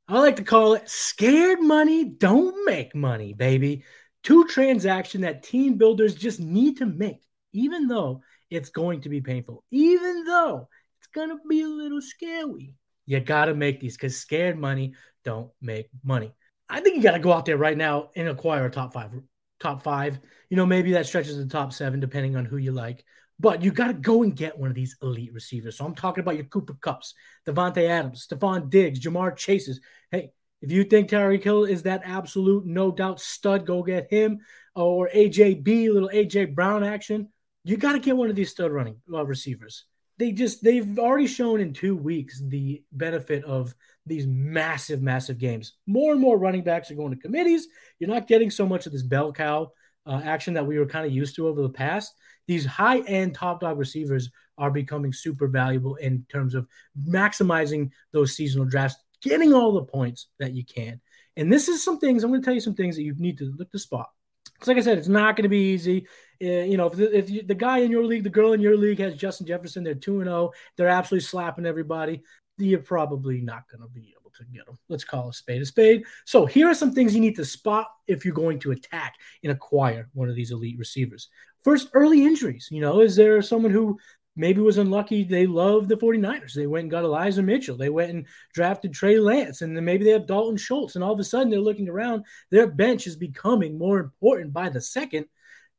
I 0.07 0.19
like 0.19 0.37
to 0.37 0.43
call 0.43 0.73
it 0.73 0.89
scared 0.89 1.59
money 1.61 2.05
don't 2.05 2.65
make 2.65 2.95
money, 2.95 3.33
baby. 3.33 3.83
Two 4.23 4.45
transaction 4.45 5.21
that 5.21 5.43
team 5.43 5.77
builders 5.77 6.15
just 6.15 6.39
need 6.39 6.77
to 6.77 6.85
make, 6.85 7.21
even 7.53 7.87
though 7.87 8.21
it's 8.49 8.69
going 8.69 9.01
to 9.01 9.09
be 9.09 9.21
painful, 9.21 9.63
even 9.71 10.23
though 10.23 10.69
it's 10.99 11.07
gonna 11.13 11.37
be 11.47 11.61
a 11.61 11.67
little 11.67 12.01
scary. 12.01 12.73
You 13.05 13.19
gotta 13.19 13.53
make 13.53 13.79
these 13.79 13.95
because 13.95 14.17
scared 14.17 14.57
money 14.57 14.95
don't 15.23 15.51
make 15.61 15.89
money. 16.03 16.33
I 16.69 16.81
think 16.81 16.97
you 16.97 17.03
gotta 17.03 17.19
go 17.19 17.33
out 17.33 17.45
there 17.45 17.57
right 17.57 17.77
now 17.77 18.09
and 18.15 18.27
acquire 18.27 18.65
a 18.65 18.71
top 18.71 18.93
five. 18.93 19.11
Top 19.59 19.81
five, 19.81 20.19
you 20.49 20.57
know, 20.57 20.65
maybe 20.65 20.91
that 20.93 21.07
stretches 21.07 21.35
to 21.35 21.43
the 21.43 21.49
top 21.49 21.73
seven, 21.73 21.99
depending 21.99 22.35
on 22.35 22.45
who 22.45 22.57
you 22.57 22.71
like. 22.71 23.03
But 23.39 23.61
you 23.61 23.71
got 23.71 23.87
to 23.87 23.93
go 23.93 24.23
and 24.23 24.35
get 24.35 24.57
one 24.57 24.69
of 24.69 24.75
these 24.75 24.95
elite 25.01 25.33
receivers. 25.33 25.77
So 25.77 25.85
I'm 25.85 25.93
talking 25.93 26.21
about 26.21 26.35
your 26.35 26.45
Cooper 26.45 26.73
Kupps, 26.73 27.13
Davante 27.47 27.87
Adams, 27.87 28.27
Stefon 28.27 28.69
Diggs, 28.69 28.99
Ja'Marr 28.99 29.35
Chases. 29.35 29.79
Hey, 30.09 30.31
if 30.61 30.71
you 30.71 30.83
think 30.83 31.09
Tyreek 31.09 31.43
Hill 31.43 31.65
is 31.65 31.83
that 31.83 32.01
absolute 32.03 32.65
no 32.65 32.91
doubt 32.91 33.19
stud, 33.19 33.67
go 33.67 33.83
get 33.83 34.11
him. 34.11 34.39
Or 34.75 35.09
AJB, 35.13 35.93
little 35.93 36.09
AJ 36.09 36.55
Brown 36.55 36.83
action. 36.83 37.29
You 37.63 37.77
got 37.77 37.93
to 37.93 37.99
get 37.99 38.17
one 38.17 38.29
of 38.29 38.35
these 38.35 38.51
stud 38.51 38.71
running 38.71 38.97
uh, 39.13 39.25
receivers. 39.25 39.85
They 40.19 40.31
just 40.31 40.63
they've 40.63 40.97
already 40.97 41.27
shown 41.27 41.61
in 41.61 41.73
two 41.73 41.95
weeks 41.95 42.41
the 42.43 42.83
benefit 42.91 43.43
of 43.43 43.75
these 44.07 44.25
massive, 44.25 45.01
massive 45.01 45.37
games. 45.37 45.73
More 45.85 46.11
and 46.11 46.21
more 46.21 46.39
running 46.39 46.63
backs 46.63 46.89
are 46.89 46.95
going 46.95 47.11
to 47.13 47.21
committees. 47.21 47.67
You're 47.99 48.09
not 48.09 48.27
getting 48.27 48.49
so 48.49 48.65
much 48.65 48.87
of 48.87 48.93
this 48.93 49.03
bell 49.03 49.31
cow 49.31 49.71
uh, 50.07 50.21
action 50.23 50.55
that 50.55 50.65
we 50.65 50.79
were 50.79 50.87
kind 50.87 51.05
of 51.05 51.11
used 51.11 51.35
to 51.35 51.47
over 51.47 51.61
the 51.61 51.69
past 51.69 52.13
these 52.47 52.65
high 52.65 52.99
end 52.99 53.35
top 53.35 53.59
dog 53.59 53.77
receivers 53.77 54.29
are 54.57 54.71
becoming 54.71 55.13
super 55.13 55.47
valuable 55.47 55.95
in 55.95 56.25
terms 56.29 56.55
of 56.55 56.67
maximizing 57.07 57.91
those 58.11 58.35
seasonal 58.35 58.65
drafts, 58.65 58.97
getting 59.21 59.53
all 59.53 59.73
the 59.73 59.83
points 59.83 60.27
that 60.39 60.53
you 60.53 60.65
can. 60.65 60.99
And 61.35 61.51
this 61.51 61.67
is 61.67 61.83
some 61.83 61.99
things 61.99 62.23
I'm 62.23 62.31
going 62.31 62.41
to 62.41 62.45
tell 62.45 62.55
you 62.55 62.59
some 62.59 62.73
things 62.73 62.95
that 62.95 63.03
you 63.03 63.13
need 63.17 63.37
to 63.37 63.53
look 63.57 63.71
to 63.71 63.79
spot. 63.79 64.09
Because, 64.53 64.69
like 64.69 64.77
I 64.77 64.81
said, 64.81 64.97
it's 64.97 65.07
not 65.07 65.35
going 65.35 65.43
to 65.43 65.49
be 65.49 65.73
easy. 65.73 66.07
Uh, 66.41 66.63
you 66.63 66.77
know, 66.77 66.87
if, 66.87 66.93
the, 66.93 67.15
if 67.15 67.29
you, 67.29 67.43
the 67.43 67.53
guy 67.53 67.79
in 67.79 67.91
your 67.91 68.05
league, 68.05 68.23
the 68.23 68.29
girl 68.29 68.53
in 68.53 68.61
your 68.61 68.75
league 68.75 68.99
has 68.99 69.15
Justin 69.15 69.45
Jefferson, 69.45 69.83
they're 69.83 69.93
2 69.93 70.23
0, 70.23 70.51
they're 70.75 70.87
absolutely 70.87 71.25
slapping 71.25 71.65
everybody, 71.65 72.23
you're 72.57 72.79
probably 72.79 73.41
not 73.41 73.69
going 73.69 73.81
to 73.81 73.87
be 73.87 74.15
to 74.45 74.51
get 74.51 74.65
them. 74.65 74.77
Let's 74.89 75.03
call 75.03 75.29
a 75.29 75.33
spade 75.33 75.61
a 75.61 75.65
spade. 75.65 76.03
So, 76.25 76.45
here 76.45 76.67
are 76.67 76.73
some 76.73 76.93
things 76.93 77.13
you 77.13 77.21
need 77.21 77.35
to 77.35 77.45
spot 77.45 77.87
if 78.07 78.25
you're 78.25 78.33
going 78.33 78.59
to 78.59 78.71
attack 78.71 79.15
and 79.43 79.51
acquire 79.51 80.09
one 80.13 80.29
of 80.29 80.35
these 80.35 80.51
elite 80.51 80.77
receivers. 80.77 81.29
First, 81.63 81.89
early 81.93 82.25
injuries. 82.25 82.69
You 82.71 82.81
know, 82.81 83.01
is 83.01 83.15
there 83.15 83.41
someone 83.41 83.71
who 83.71 83.97
maybe 84.37 84.61
was 84.61 84.77
unlucky. 84.77 85.23
They 85.23 85.47
love 85.47 85.87
the 85.87 85.97
49ers. 85.97 86.53
They 86.53 86.67
went 86.67 86.83
and 86.83 86.91
got 86.91 87.03
Elijah 87.03 87.41
Mitchell. 87.41 87.75
They 87.75 87.89
went 87.89 88.11
and 88.11 88.25
drafted 88.53 88.93
Trey 88.93 89.19
Lance. 89.19 89.61
And 89.61 89.75
then 89.75 89.83
maybe 89.83 90.05
they 90.05 90.11
have 90.11 90.27
Dalton 90.27 90.57
Schultz. 90.57 90.95
And 90.95 91.03
all 91.03 91.13
of 91.13 91.19
a 91.19 91.23
sudden 91.23 91.49
they're 91.49 91.59
looking 91.59 91.89
around. 91.89 92.23
Their 92.51 92.67
bench 92.67 93.07
is 93.07 93.15
becoming 93.15 93.77
more 93.77 93.99
important 93.99 94.53
by 94.53 94.69
the 94.69 94.79
second. 94.79 95.25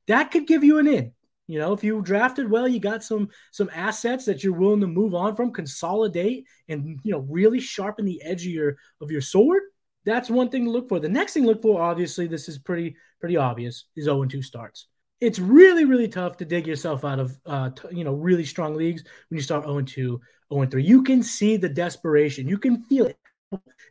That 0.08 0.30
could 0.30 0.46
give 0.46 0.64
you 0.64 0.78
an 0.78 0.88
in. 0.88 1.12
You 1.48 1.58
know, 1.58 1.72
if 1.72 1.82
you 1.82 2.00
drafted 2.02 2.50
well, 2.50 2.68
you 2.68 2.78
got 2.78 3.02
some 3.02 3.30
some 3.50 3.70
assets 3.74 4.24
that 4.26 4.44
you're 4.44 4.52
willing 4.52 4.82
to 4.82 4.86
move 4.86 5.14
on 5.14 5.34
from, 5.34 5.52
consolidate, 5.52 6.46
and 6.68 7.00
you 7.02 7.12
know, 7.12 7.26
really 7.28 7.58
sharpen 7.58 8.04
the 8.04 8.22
edge 8.22 8.46
of 8.46 8.52
your 8.52 8.76
of 9.00 9.10
your 9.10 9.22
sword. 9.22 9.62
That's 10.04 10.30
one 10.30 10.50
thing 10.50 10.66
to 10.66 10.70
look 10.70 10.88
for. 10.88 11.00
The 11.00 11.08
next 11.08 11.32
thing 11.32 11.42
to 11.42 11.48
look 11.48 11.62
for, 11.62 11.82
obviously, 11.82 12.26
this 12.26 12.48
is 12.48 12.58
pretty 12.58 12.94
pretty 13.18 13.36
obvious, 13.36 13.86
is 13.96 14.06
0-2 14.06 14.44
starts 14.44 14.86
it's 15.20 15.38
really 15.38 15.84
really 15.84 16.08
tough 16.08 16.36
to 16.36 16.44
dig 16.44 16.66
yourself 16.66 17.04
out 17.04 17.18
of 17.18 17.38
uh, 17.46 17.70
t- 17.70 17.96
you 17.96 18.04
know 18.04 18.12
really 18.12 18.44
strong 18.44 18.74
leagues 18.74 19.02
when 19.28 19.36
you 19.36 19.42
start 19.42 19.64
0 19.64 19.82
2 19.82 20.20
0 20.52 20.66
3 20.66 20.82
you 20.82 21.02
can 21.02 21.22
see 21.22 21.56
the 21.56 21.68
desperation 21.68 22.48
you 22.48 22.58
can 22.58 22.82
feel 22.84 23.06
it 23.06 23.18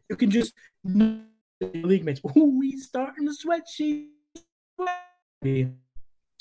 you 0.09 0.15
can 0.15 0.29
just 0.29 0.53
league 0.83 2.05
mates 2.05 2.21
Ooh, 2.37 2.57
we 2.59 2.77
starting 2.77 3.25
the 3.25 3.35
sweatsheet 3.35 4.07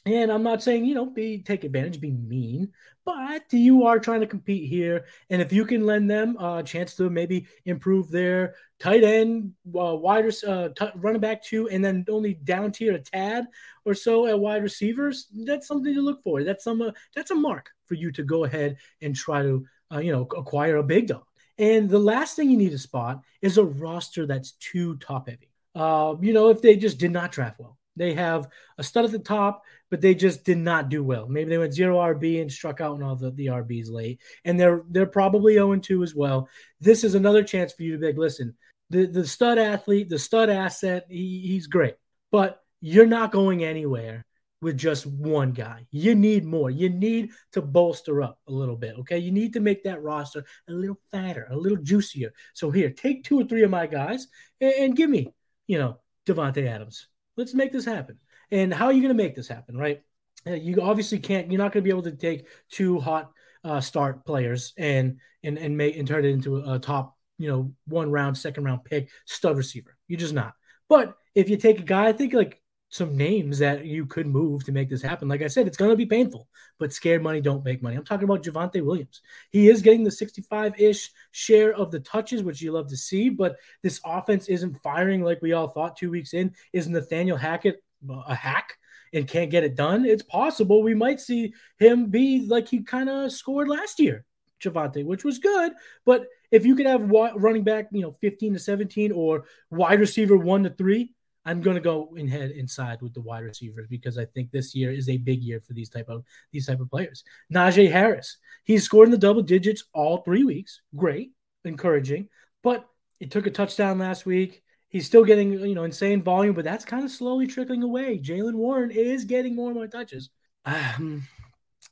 and 0.07 0.31
I'm 0.31 0.45
not 0.45 0.63
saying, 0.63 0.85
you 0.85 0.95
know, 0.95 1.07
be 1.07 1.43
take 1.43 1.65
advantage, 1.65 2.01
be 2.01 2.13
mean, 2.13 2.73
but 3.05 3.43
you 3.53 3.85
are 3.85 3.99
trying 3.99 4.21
to 4.21 4.27
compete 4.27 4.69
here. 4.69 5.05
And 5.31 5.43
if 5.43 5.53
you 5.53 5.65
can 5.65 5.85
lend 5.85 6.09
them 6.09 6.37
a 6.39 6.63
chance 6.63 6.95
to 6.97 7.11
maybe 7.11 7.49
improve 7.65 8.11
their 8.11 8.55
tight 8.79 9.03
end, 9.03 9.53
uh, 9.67 9.97
wider 9.97 10.31
uh, 10.47 10.69
t- 10.69 10.91
running 10.95 11.21
back 11.21 11.43
two, 11.43 11.69
and 11.69 11.85
then 11.85 12.05
only 12.09 12.35
down 12.35 12.71
tier 12.71 12.95
a 12.95 13.01
tad 13.01 13.47
or 13.85 13.95
so 13.95 14.27
at 14.27 14.39
wide 14.39 14.63
receivers, 14.63 15.27
that's 15.45 15.67
something 15.67 15.93
to 15.93 16.01
look 16.01 16.23
for. 16.23 16.45
That's 16.45 16.63
some 16.63 16.83
uh, 16.83 16.93
that's 17.15 17.33
a 17.33 17.37
mark 17.37 17.71
for 17.87 17.95
you 17.95 18.13
to 18.13 18.23
go 18.23 18.45
ahead 18.45 18.77
and 19.03 19.15
try 19.15 19.43
to, 19.43 19.67
uh, 19.93 19.99
you 19.99 20.13
know, 20.13 20.29
acquire 20.37 20.77
a 20.77 20.85
big 20.85 21.09
dog. 21.09 21.25
And 21.59 21.91
the 21.91 21.99
last 21.99 22.37
thing 22.37 22.51
you 22.51 22.57
need 22.57 22.71
to 22.71 22.79
spot 22.79 23.23
is 23.43 23.59
a 23.59 23.65
roster 23.65 24.27
that's 24.27 24.53
too 24.53 24.97
top 24.99 25.29
heavy. 25.29 25.51
Uh, 25.75 26.15
you 26.21 26.33
know, 26.33 26.51
if 26.51 26.63
they 26.63 26.77
just 26.77 26.99
did 26.99 27.11
not 27.11 27.33
draft 27.33 27.59
well, 27.59 27.77
they 27.97 28.15
have 28.15 28.49
a 28.79 28.85
stud 28.85 29.05
at 29.05 29.11
the 29.11 29.19
top, 29.19 29.63
but 29.91 30.01
they 30.01 30.15
just 30.15 30.45
did 30.45 30.59
not 30.59 30.89
do 30.89 31.03
well. 31.03 31.27
Maybe 31.29 31.51
they 31.51 31.59
went 31.59 31.75
zero 31.75 31.99
RB 31.99 32.41
and 32.41 32.53
struck 32.53 32.81
out 32.81 32.97
in 32.97 33.03
all 33.03 33.17
the, 33.17 33.31
the 33.31 33.47
RBs 33.47 33.91
late. 33.91 34.21
And 34.45 34.59
they're 34.59 34.83
they're 34.91 35.07
probably 35.07 35.55
0-2 35.55 36.03
as 36.03 36.15
well. 36.15 36.49
This 36.81 37.05
is 37.05 37.15
another 37.15 37.43
chance 37.43 37.73
for 37.73 37.83
you 37.83 37.93
to 37.93 37.99
be 37.99 38.07
like, 38.07 38.19
listen, 38.19 38.55
the, 38.91 39.07
the 39.07 39.27
stud 39.27 39.59
athlete, 39.59 40.09
the 40.09 40.19
stud 40.19 40.51
asset, 40.51 41.07
he, 41.09 41.41
he's 41.47 41.67
great. 41.67 41.97
But 42.31 42.61
you're 42.81 43.07
not 43.07 43.33
going 43.33 43.65
anywhere 43.65 44.27
with 44.61 44.77
just 44.77 45.07
one 45.07 45.53
guy. 45.53 45.87
You 45.91 46.15
need 46.15 46.45
more. 46.45 46.71
You 46.71 46.89
need 46.89 47.31
to 47.53 47.63
bolster 47.63 48.23
up 48.23 48.39
a 48.49 48.53
little 48.53 48.77
bit. 48.77 48.97
Okay. 49.01 49.19
You 49.19 49.31
need 49.31 49.53
to 49.53 49.61
make 49.61 49.85
that 49.85 50.03
roster 50.03 50.45
a 50.69 50.73
little 50.73 50.99
fatter, 51.11 51.47
a 51.51 51.57
little 51.57 51.79
juicier. 51.79 52.33
So 52.55 52.71
here, 52.71 52.91
take 52.91 53.25
two 53.25 53.41
or 53.41 53.45
three 53.45 53.63
of 53.63 53.71
my 53.71 53.87
guys 53.87 54.27
and, 54.61 54.73
and 54.73 54.97
give 54.97 55.11
me, 55.11 55.33
you 55.67 55.79
know, 55.79 55.99
Davante 56.27 56.67
Adams. 56.67 57.09
Let's 57.37 57.55
make 57.55 57.73
this 57.73 57.85
happen. 57.85 58.19
And 58.51 58.73
how 58.73 58.87
are 58.87 58.93
you 58.93 59.03
going 59.03 59.17
to 59.17 59.23
make 59.23 59.35
this 59.35 59.49
happen, 59.49 59.77
right? 59.77 60.03
Uh, 60.47 60.53
you 60.53 60.81
obviously 60.81 61.19
can't. 61.19 61.51
You're 61.51 61.59
not 61.59 61.73
going 61.73 61.83
to 61.83 61.89
be 61.89 61.91
able 61.91 62.03
to 62.03 62.13
take 62.13 62.47
two 62.71 63.01
hot 63.01 63.31
uh, 63.65 63.81
start 63.81 64.25
players 64.25 64.73
and 64.79 65.19
and 65.43 65.59
and 65.59 65.77
make 65.77 65.97
and 65.97 66.07
turn 66.07 66.25
it 66.25 66.29
into 66.29 66.59
a 66.59 66.79
top, 66.79 67.17
you 67.39 67.49
know, 67.49 67.73
one 67.87 68.11
round, 68.11 68.39
second 68.39 68.65
round 68.65 68.85
pick 68.85 69.11
stud 69.25 69.57
receiver. 69.57 69.97
You're 70.07 70.21
just 70.21 70.35
not. 70.35 70.55
But 70.89 71.15
if 71.35 71.49
you 71.51 71.57
take 71.57 71.81
a 71.81 71.85
guy, 71.85 72.07
I 72.07 72.13
think 72.13 72.33
like 72.33 72.61
some 72.89 73.17
names 73.17 73.59
that 73.59 73.85
you 73.85 74.07
could 74.07 74.27
move 74.27 74.65
to 74.65 74.73
make 74.73 74.89
this 74.89 75.03
happen. 75.03 75.29
Like 75.29 75.43
I 75.43 75.49
said, 75.49 75.67
it's 75.67 75.77
going 75.77 75.91
to 75.91 75.97
be 75.97 76.07
painful, 76.07 76.49
but 76.79 76.93
scared 76.93 77.23
money 77.23 77.41
don't 77.41 77.65
make 77.65 77.83
money. 77.83 77.97
I'm 77.97 78.05
talking 78.05 78.25
about 78.25 78.45
Javonte 78.45 78.85
Williams. 78.85 79.23
He 79.51 79.69
is 79.69 79.83
getting 79.83 80.05
the 80.05 80.11
65 80.11 80.79
ish 80.81 81.11
share 81.33 81.75
of 81.75 81.91
the 81.91 82.01
touches, 82.01 82.43
which 82.43 82.63
you 82.63 82.73
love 82.73 82.89
to 82.89 82.97
see, 82.97 83.29
but 83.29 83.57
this 83.83 84.01
offense 84.05 84.49
isn't 84.49 84.81
firing 84.83 85.23
like 85.23 85.43
we 85.43 85.53
all 85.53 85.69
thought 85.69 85.97
two 85.97 86.11
weeks 86.11 86.33
in. 86.33 86.55
Is 86.73 86.89
Nathaniel 86.89 87.37
Hackett 87.37 87.83
a 88.09 88.35
hack 88.35 88.75
and 89.13 89.27
can't 89.27 89.51
get 89.51 89.65
it 89.65 89.75
done? 89.75 90.05
It's 90.05 90.23
possible 90.23 90.83
we 90.83 90.95
might 90.95 91.21
see 91.21 91.55
him 91.79 92.07
be 92.07 92.47
like 92.47 92.69
he 92.69 92.83
kind 92.83 93.09
of 93.09 93.33
scored 93.33 93.69
last 93.69 93.99
year, 93.99 94.25
Javonte, 94.63 95.05
which 95.05 95.25
was 95.25 95.39
good, 95.39 95.73
but 96.05 96.27
if 96.53 96.65
you 96.65 96.77
could 96.77 96.87
have 96.87 97.11
running 97.11 97.65
back, 97.65 97.89
you 97.91 98.03
know, 98.03 98.17
15 98.21 98.53
to 98.53 98.59
17 98.61 99.11
or 99.11 99.47
wide 99.71 99.99
receiver 99.99 100.37
one 100.37 100.63
to 100.63 100.71
three, 100.71 101.13
I'm 101.47 101.63
going 101.63 101.77
to 101.77 101.81
go 101.81 102.13
in 102.17 102.27
head 102.27 102.51
inside 102.51 103.01
with 103.01 103.15
the 103.15 103.21
wide 103.21 103.45
receivers 103.45 103.87
because 103.89 104.19
I 104.19 104.25
think 104.25 104.51
this 104.51 104.75
year 104.75 104.91
is 104.91 105.09
a 105.09 105.17
big 105.17 105.43
year 105.43 105.61
for 105.61 105.73
these 105.73 105.89
type 105.89 106.09
of 106.09 106.25
these 106.53 106.67
type 106.67 106.81
of 106.81 106.91
players. 106.91 107.23
Najee 107.55 107.91
Harris, 107.91 108.39
he's 108.65 108.83
scored 108.83 109.07
in 109.07 109.13
the 109.13 109.19
double 109.19 109.43
digits 109.43 109.85
all 109.95 110.19
three 110.19 110.43
weeks. 110.43 110.83
Great, 110.97 111.31
encouraging, 111.65 112.29
but 112.63 112.87
it 113.21 113.31
took 113.31 113.47
a 113.47 113.51
touchdown 113.51 113.99
last 113.99 114.27
week. 114.27 114.63
He's 114.89 115.07
still 115.07 115.25
getting 115.25 115.53
you 115.53 115.75
know 115.75 115.85
insane 115.85 116.23
volume, 116.23 116.55
but 116.55 116.65
that's 116.65 116.85
kind 116.85 117.05
of 117.05 117.11
slowly 117.13 117.47
trickling 117.47 117.85
away. 117.85 118.19
Jaylen 118.19 118.55
Warren 118.55 118.91
is 118.91 119.25
getting 119.25 119.55
more 119.55 119.69
and 119.69 119.77
more 119.77 119.87
touches. 119.87 120.31
Um, 120.65 121.23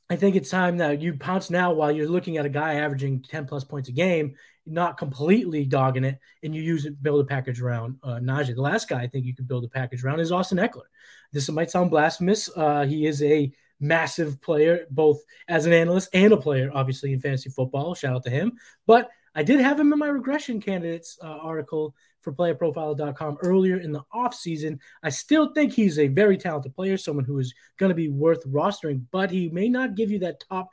I 0.09 0.17
think 0.17 0.35
it's 0.35 0.49
time 0.49 0.77
that 0.77 1.01
you 1.01 1.13
pounce 1.13 1.49
now 1.49 1.73
while 1.73 1.91
you're 1.91 2.09
looking 2.09 2.37
at 2.37 2.45
a 2.45 2.49
guy 2.49 2.75
averaging 2.75 3.23
10 3.23 3.47
plus 3.47 3.63
points 3.63 3.89
a 3.89 3.91
game, 3.91 4.35
not 4.65 4.97
completely 4.97 5.65
dogging 5.65 6.03
it, 6.03 6.19
and 6.43 6.55
you 6.55 6.61
use 6.61 6.85
it, 6.85 7.01
build 7.01 7.21
a 7.21 7.27
package 7.27 7.61
around 7.61 7.97
uh, 8.03 8.19
Najee. 8.21 8.55
The 8.55 8.61
last 8.61 8.89
guy 8.89 9.01
I 9.01 9.07
think 9.07 9.25
you 9.25 9.35
could 9.35 9.47
build 9.47 9.63
a 9.63 9.69
package 9.69 10.03
around 10.03 10.19
is 10.19 10.31
Austin 10.31 10.57
Ekeler. 10.57 10.89
This 11.31 11.49
might 11.49 11.71
sound 11.71 11.91
blasphemous. 11.91 12.49
Uh, 12.55 12.85
he 12.85 13.05
is 13.05 13.21
a 13.21 13.51
massive 13.79 14.41
player, 14.41 14.85
both 14.89 15.21
as 15.47 15.65
an 15.65 15.73
analyst 15.73 16.09
and 16.13 16.33
a 16.33 16.37
player, 16.37 16.71
obviously, 16.73 17.13
in 17.13 17.19
fantasy 17.19 17.49
football. 17.49 17.93
Shout 17.93 18.15
out 18.15 18.23
to 18.23 18.29
him. 18.29 18.53
But 18.87 19.09
I 19.35 19.43
did 19.43 19.59
have 19.59 19.79
him 19.79 19.91
in 19.91 19.99
my 19.99 20.07
regression 20.07 20.61
candidates 20.61 21.17
uh, 21.21 21.27
article 21.27 21.93
for 22.21 22.33
playerprofiler.com 22.33 23.37
earlier 23.41 23.77
in 23.77 23.91
the 23.91 24.03
offseason. 24.13 24.79
I 25.03 25.09
still 25.09 25.53
think 25.53 25.73
he's 25.73 25.99
a 25.99 26.07
very 26.07 26.37
talented 26.37 26.73
player, 26.73 26.97
someone 26.97 27.25
who 27.25 27.39
is 27.39 27.53
going 27.77 27.89
to 27.89 27.95
be 27.95 28.09
worth 28.09 28.45
rostering, 28.47 29.03
but 29.11 29.29
he 29.29 29.49
may 29.49 29.69
not 29.69 29.95
give 29.95 30.09
you 30.09 30.19
that 30.19 30.43
top 30.49 30.69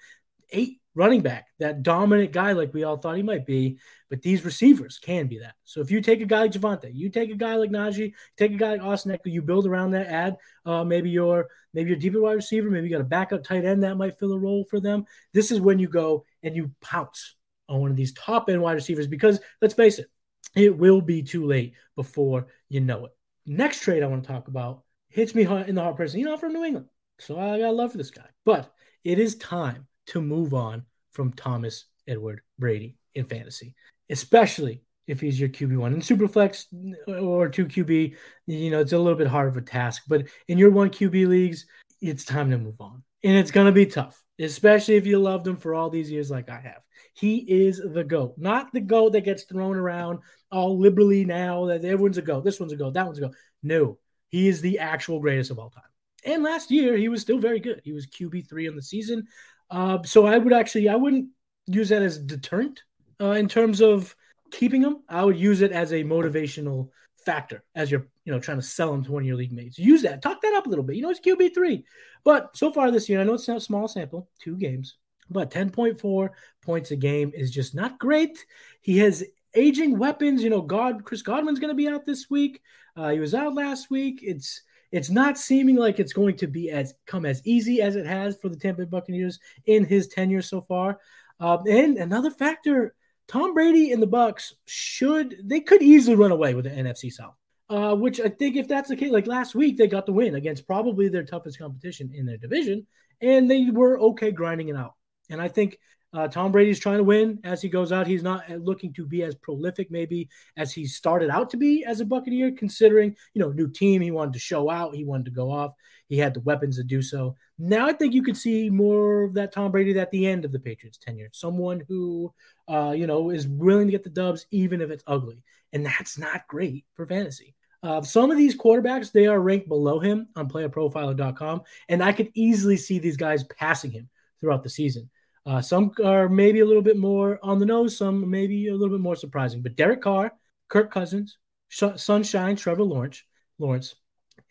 eight 0.53 0.81
running 0.95 1.23
back, 1.23 1.47
that 1.59 1.83
dominant 1.83 2.33
guy 2.33 2.53
like 2.53 2.75
we 2.75 2.85
all 2.85 2.97
thought 2.97 3.17
he 3.17 3.23
might 3.23 3.47
be. 3.47 3.79
But 4.11 4.23
these 4.23 4.45
receivers 4.45 4.99
can 4.99 5.27
be 5.27 5.39
that. 5.39 5.55
So 5.65 5.81
if 5.81 5.91
you 5.91 6.01
take 6.01 6.21
a 6.21 6.27
guy 6.27 6.43
like 6.43 6.53
Javonte, 6.53 6.91
you 6.95 7.09
take 7.09 7.31
a 7.31 7.37
guy 7.37 7.57
like 7.57 7.71
Najee, 7.71 8.13
take 8.37 8.53
a 8.53 8.57
guy 8.57 8.73
like 8.73 8.83
Austin 8.83 9.13
Ekeler, 9.13 9.33
you 9.33 9.43
build 9.43 9.67
around 9.67 9.93
that, 9.93 10.07
add 10.07 10.37
uh, 10.67 10.85
maybe 10.85 11.11
your 11.11 11.49
maybe 11.73 11.91
your 11.91 11.99
deeper 11.99 12.21
wide 12.21 12.33
receiver, 12.33 12.71
maybe 12.71 12.89
you 12.89 12.93
got 12.93 13.01
a 13.01 13.05
backup 13.05 13.43
tight 13.43 13.65
end 13.65 13.83
that 13.83 13.97
might 13.97 14.19
fill 14.19 14.33
a 14.33 14.39
role 14.39 14.65
for 14.69 14.81
them. 14.81 15.07
This 15.33 15.51
is 15.51 15.61
when 15.61 15.79
you 15.79 15.89
go 15.89 16.25
and 16.43 16.55
you 16.55 16.71
pounce 16.83 17.37
on 17.69 17.81
one 17.81 17.91
of 17.91 17.97
these 17.97 18.13
top 18.13 18.51
end 18.51 18.61
wide 18.61 18.75
receivers 18.75 19.07
because 19.07 19.41
let's 19.63 19.75
face 19.75 19.99
it, 19.99 20.11
it 20.55 20.77
will 20.77 21.01
be 21.01 21.23
too 21.23 21.47
late 21.47 21.75
before 21.97 22.49
you 22.69 22.81
know 22.81 23.07
it. 23.07 23.13
Next 23.47 23.81
trade 23.81 24.03
I 24.03 24.07
want 24.07 24.25
to 24.25 24.29
talk 24.31 24.49
about 24.49 24.83
hits 25.09 25.35
me 25.35 25.43
in 25.45 25.75
the 25.75 25.83
heart 25.83 25.97
person. 25.97 26.21
You 26.21 26.27
know, 26.27 26.35
I'm 26.35 26.39
from 26.39 26.53
New 26.53 26.65
England, 26.65 26.89
so 27.19 27.39
I 27.39 27.59
got 27.59 27.75
love 27.75 27.93
for 27.93 27.99
this 27.99 28.11
guy. 28.11 28.27
But 28.45 28.71
it 29.05 29.19
is 29.19 29.37
time 29.37 29.87
to 30.07 30.21
move 30.21 30.55
on 30.55 30.85
from 31.11 31.33
Thomas 31.33 31.87
Edward 32.09 32.41
Brady 32.59 32.97
in 33.15 33.25
fantasy, 33.27 33.75
especially 34.11 34.83
if 35.07 35.21
he's 35.21 35.39
your 35.39 35.49
QB1. 35.49 35.95
In 35.95 36.01
Superflex 36.01 36.67
or 37.09 37.49
2 37.49 37.67
QB, 37.67 38.17
you 38.47 38.71
know, 38.71 38.81
it's 38.81 38.93
a 38.93 38.99
little 38.99 39.19
bit 39.19 39.27
hard 39.27 39.49
of 39.49 39.57
a 39.57 39.63
task. 39.63 40.05
But 40.09 40.29
in 40.49 40.59
your 40.59 40.71
1 40.71 40.91
QB 40.91 41.29
leagues, 41.29 41.67
it's 42.01 42.25
time 42.25 42.51
to 42.51 42.59
move 42.59 42.81
on. 42.81 43.03
And 43.25 43.37
it's 43.37 43.51
going 43.51 43.67
to 43.67 43.73
be 43.73 43.87
tough, 43.87 44.23
especially 44.41 44.97
if 44.97 45.07
you 45.07 45.19
loved 45.19 45.47
him 45.47 45.57
for 45.57 45.75
all 45.75 45.91
these 45.91 46.11
years 46.11 46.31
like 46.31 46.49
I 46.49 46.61
have. 46.61 46.83
He 47.15 47.39
is 47.39 47.81
the 47.85 48.05
GOAT, 48.05 48.35
not 48.39 48.73
the 48.73 48.81
GOAT 48.81 49.11
that 49.11 49.25
gets 49.25 49.45
thrown 49.45 49.77
around 49.77 50.21
all 50.51 50.79
liberally 50.79 51.25
now 51.25 51.67
that 51.67 51.85
everyone's 51.85 52.19
a 52.19 52.23
GOAT. 52.23 52.45
This 52.45 52.59
one's 52.59 52.73
a 52.73 52.77
GOAT, 52.77 52.95
that 52.95 53.07
one's 53.07 53.19
a 53.19 53.23
GOAT. 53.23 53.35
No, 53.63 53.99
he 54.29 54.49
is 54.49 54.61
the 54.61 54.79
actual 54.79 55.21
greatest 55.21 55.51
of 55.51 55.59
all 55.59 55.71
time. 55.71 55.85
And 56.25 56.43
last 56.43 56.71
year, 56.71 56.97
he 56.97 57.09
was 57.09 57.21
still 57.21 57.39
very 57.39 57.61
good. 57.61 57.81
He 57.85 57.93
was 57.93 58.07
QB3 58.07 58.71
on 58.71 58.77
the 58.77 58.83
season. 58.83 59.27
Uh, 59.73 60.03
so 60.05 60.27
I 60.27 60.37
would 60.37 60.53
actually, 60.53 60.91
I 60.91 60.97
wouldn't 60.97 61.31
use 61.67 61.89
that 61.89 62.03
as 62.03 62.19
deterrent 62.19 62.83
uh, 63.21 63.31
in 63.31 63.49
terms 63.49 63.81
of 63.81 64.15
keeping 64.51 64.83
him. 64.83 64.99
I 65.09 65.25
would 65.25 65.39
use 65.39 65.63
it 65.63 65.73
as 65.73 65.93
a 65.93 66.05
motivational 66.05 66.91
factor 67.25 67.65
as 67.75 67.91
you're, 67.91 68.07
you 68.27 68.33
know, 68.33 68.39
trying 68.39 68.59
to 68.59 68.63
sell 68.63 68.93
him 68.93 69.03
to 69.03 69.11
one 69.13 69.23
of 69.23 69.27
your 69.27 69.37
league 69.37 69.53
mates. 69.53 69.79
Use 69.79 70.03
that, 70.03 70.21
talk 70.21 70.43
that 70.43 70.53
up 70.55 70.67
a 70.67 70.69
little 70.69 70.85
bit. 70.85 70.97
You 70.97 71.03
know, 71.03 71.11
it's 71.11 71.21
QB3. 71.21 71.85
But 72.23 72.55
so 72.55 72.71
far 72.71 72.91
this 72.91 73.09
year, 73.09 73.21
I 73.21 73.25
know 73.25 73.35
it's 73.35 73.49
a 73.49 73.59
small 73.59 73.89
sample, 73.89 74.29
two 74.39 74.57
games, 74.57 74.97
but 75.31 75.51
10.4 75.51 76.29
points 76.63 76.91
a 76.91 76.97
game 76.97 77.33
is 77.35 77.51
just 77.51 77.75
not 77.75 77.99
great. 77.99 78.45
He 78.83 78.99
has 78.99 79.25
aging 79.55 79.99
weapons. 79.99 80.43
You 80.43 80.51
know, 80.51 80.61
God, 80.61 81.03
Chris 81.05 81.23
Godwin's 81.23 81.61
going 81.61 81.71
to 81.71 81.75
be 81.75 81.89
out 81.89 82.05
this 82.05 82.29
week. 82.29 82.61
Uh, 82.95 83.09
he 83.09 83.21
was 83.21 83.33
out 83.33 83.55
last 83.55 83.91
week. 83.91 84.21
It's 84.23 84.63
it's 84.93 85.11
not 85.11 85.39
seeming 85.39 85.77
like 85.77 85.99
it's 85.99 86.13
going 86.13 86.37
to 86.37 86.47
be 86.47 86.71
as 86.71 86.95
come 87.07 87.25
as 87.25 87.41
easy 87.45 87.81
as 87.81 87.97
it 87.97 88.07
has 88.07 88.37
for 88.37 88.49
the 88.49 88.57
Tampa 88.57 88.83
Bay 88.83 88.89
Buccaneers 88.89 89.41
in 89.67 89.85
his 89.85 90.07
tenure 90.07 90.43
so 90.43 90.61
far. 90.61 91.01
Uh, 91.41 91.59
and 91.69 91.97
another 91.97 92.31
factor, 92.31 92.95
Tom 93.27 93.55
Brady 93.55 93.91
and 93.91 94.03
the 94.03 94.07
Bucs 94.07 94.53
should 94.67 95.37
they 95.43 95.61
could 95.61 95.83
easily 95.83 96.15
run 96.15 96.31
away 96.31 96.55
with 96.55 96.67
the 96.67 96.71
NFC 96.71 97.11
South. 97.11 97.35
Uh, 97.71 97.95
which 97.95 98.21
I 98.21 98.29
think 98.29 98.57
if 98.57 98.69
that's 98.69 98.91
the 98.91 98.97
case, 98.97 99.11
like 99.11 99.27
last 99.27 99.55
week 99.55 99.79
they 99.79 99.87
got 99.87 100.05
the 100.05 100.13
win 100.13 100.35
against 100.35 100.67
probably 100.67 101.09
their 101.09 101.25
toughest 101.25 101.59
competition 101.59 102.13
in 102.13 102.27
their 102.27 102.37
division, 102.37 102.87
and 103.23 103.51
they 103.51 103.71
were 103.71 103.99
okay 103.99 104.31
grinding 104.31 104.69
it 104.69 104.77
out. 104.77 104.93
And 105.31 105.41
I 105.41 105.49
think 105.49 105.79
uh, 106.15 106.29
Tom 106.29 106.53
Brady's 106.53 106.79
trying 106.79 106.99
to 106.99 107.05
win 107.05 107.39
as 107.45 107.63
he 107.63 107.69
goes 107.69 107.91
out. 107.91 108.07
He's 108.07 108.23
not 108.23 108.49
looking 108.51 108.93
to 108.95 109.07
be 109.07 109.23
as 109.23 109.35
prolific, 109.35 109.91
maybe 109.91 110.29
as 110.57 110.73
he 110.73 110.85
started 110.85 111.31
out 111.31 111.49
to 111.51 111.57
be 111.57 111.85
as 111.85 112.01
a 112.01 112.05
Buccaneer, 112.05 112.53
considering 112.53 113.17
you 113.35 113.41
know 113.41 113.51
new 113.51 113.69
team. 113.69 114.03
He 114.03 114.11
wanted 114.11 114.35
to 114.35 114.39
show 114.39 114.71
out. 114.71 114.95
He 114.95 115.05
wanted 115.05 115.27
to 115.27 115.31
go 115.31 115.51
off. 115.51 115.73
He 116.09 116.19
had 116.19 116.35
the 116.35 116.41
weapons 116.41 116.77
to 116.77 116.85
do 116.85 117.01
so. 117.01 117.37
Now 117.59 117.87
I 117.87 117.93
think 117.95 118.13
you 118.13 118.23
could 118.23 118.37
see 118.37 118.69
more 118.69 119.25
of 119.25 119.35
that 119.35 119.53
Tom 119.53 119.71
Brady 119.71 119.99
at 119.99 120.11
the 120.11 120.27
end 120.27 120.45
of 120.45 120.53
the 120.53 120.61
Patriots 120.61 120.99
tenure. 120.99 121.31
Someone 121.33 121.83
who 121.89 122.33
uh, 122.69 122.93
you 122.97 123.07
know 123.07 123.31
is 123.31 123.49
willing 123.49 123.87
to 123.87 123.93
get 123.93 124.05
the 124.05 124.11
dubs 124.11 124.47
even 124.51 124.81
if 124.81 124.91
it's 124.91 125.05
ugly, 125.07 125.43
and 125.73 125.87
that's 125.87 126.19
not 126.19 126.47
great 126.47 126.85
for 126.95 127.07
fantasy. 127.07 127.55
Uh, 127.83 128.01
some 128.01 128.31
of 128.31 128.37
these 128.37 128.57
quarterbacks, 128.57 129.11
they 129.11 129.27
are 129.27 129.41
ranked 129.41 129.67
below 129.67 129.99
him 129.99 130.29
on 130.37 130.49
playerprofiler.com, 130.49 131.63
and 131.89 132.03
I 132.03 132.13
could 132.13 132.31
easily 132.35 132.77
see 132.77 132.99
these 132.99 133.17
guys 133.17 133.43
passing 133.45 133.91
him 133.91 134.09
throughout 134.41 134.63
the 134.63 134.71
season. 134.71 135.11
Uh, 135.45 135.61
some 135.61 135.93
are 136.05 136.29
maybe 136.29 136.61
a 136.61 136.65
little 136.65 136.83
bit 136.83 136.97
more 136.97 137.39
on 137.43 137.59
the 137.59 137.67
nose, 137.67 137.97
some 137.97 138.31
maybe 138.31 138.69
a 138.69 138.75
little 138.75 138.97
bit 138.97 139.03
more 139.03 139.17
surprising. 139.17 139.63
But 139.63 139.77
Derek 139.77 140.03
Carr, 140.03 140.33
Kirk 140.69 140.93
Cousins, 140.93 141.39
Sh- 141.69 141.97
Sunshine, 141.97 142.57
Trevor 142.57 142.85
Lawrence, 142.85 143.23
Lawrence, 143.59 143.95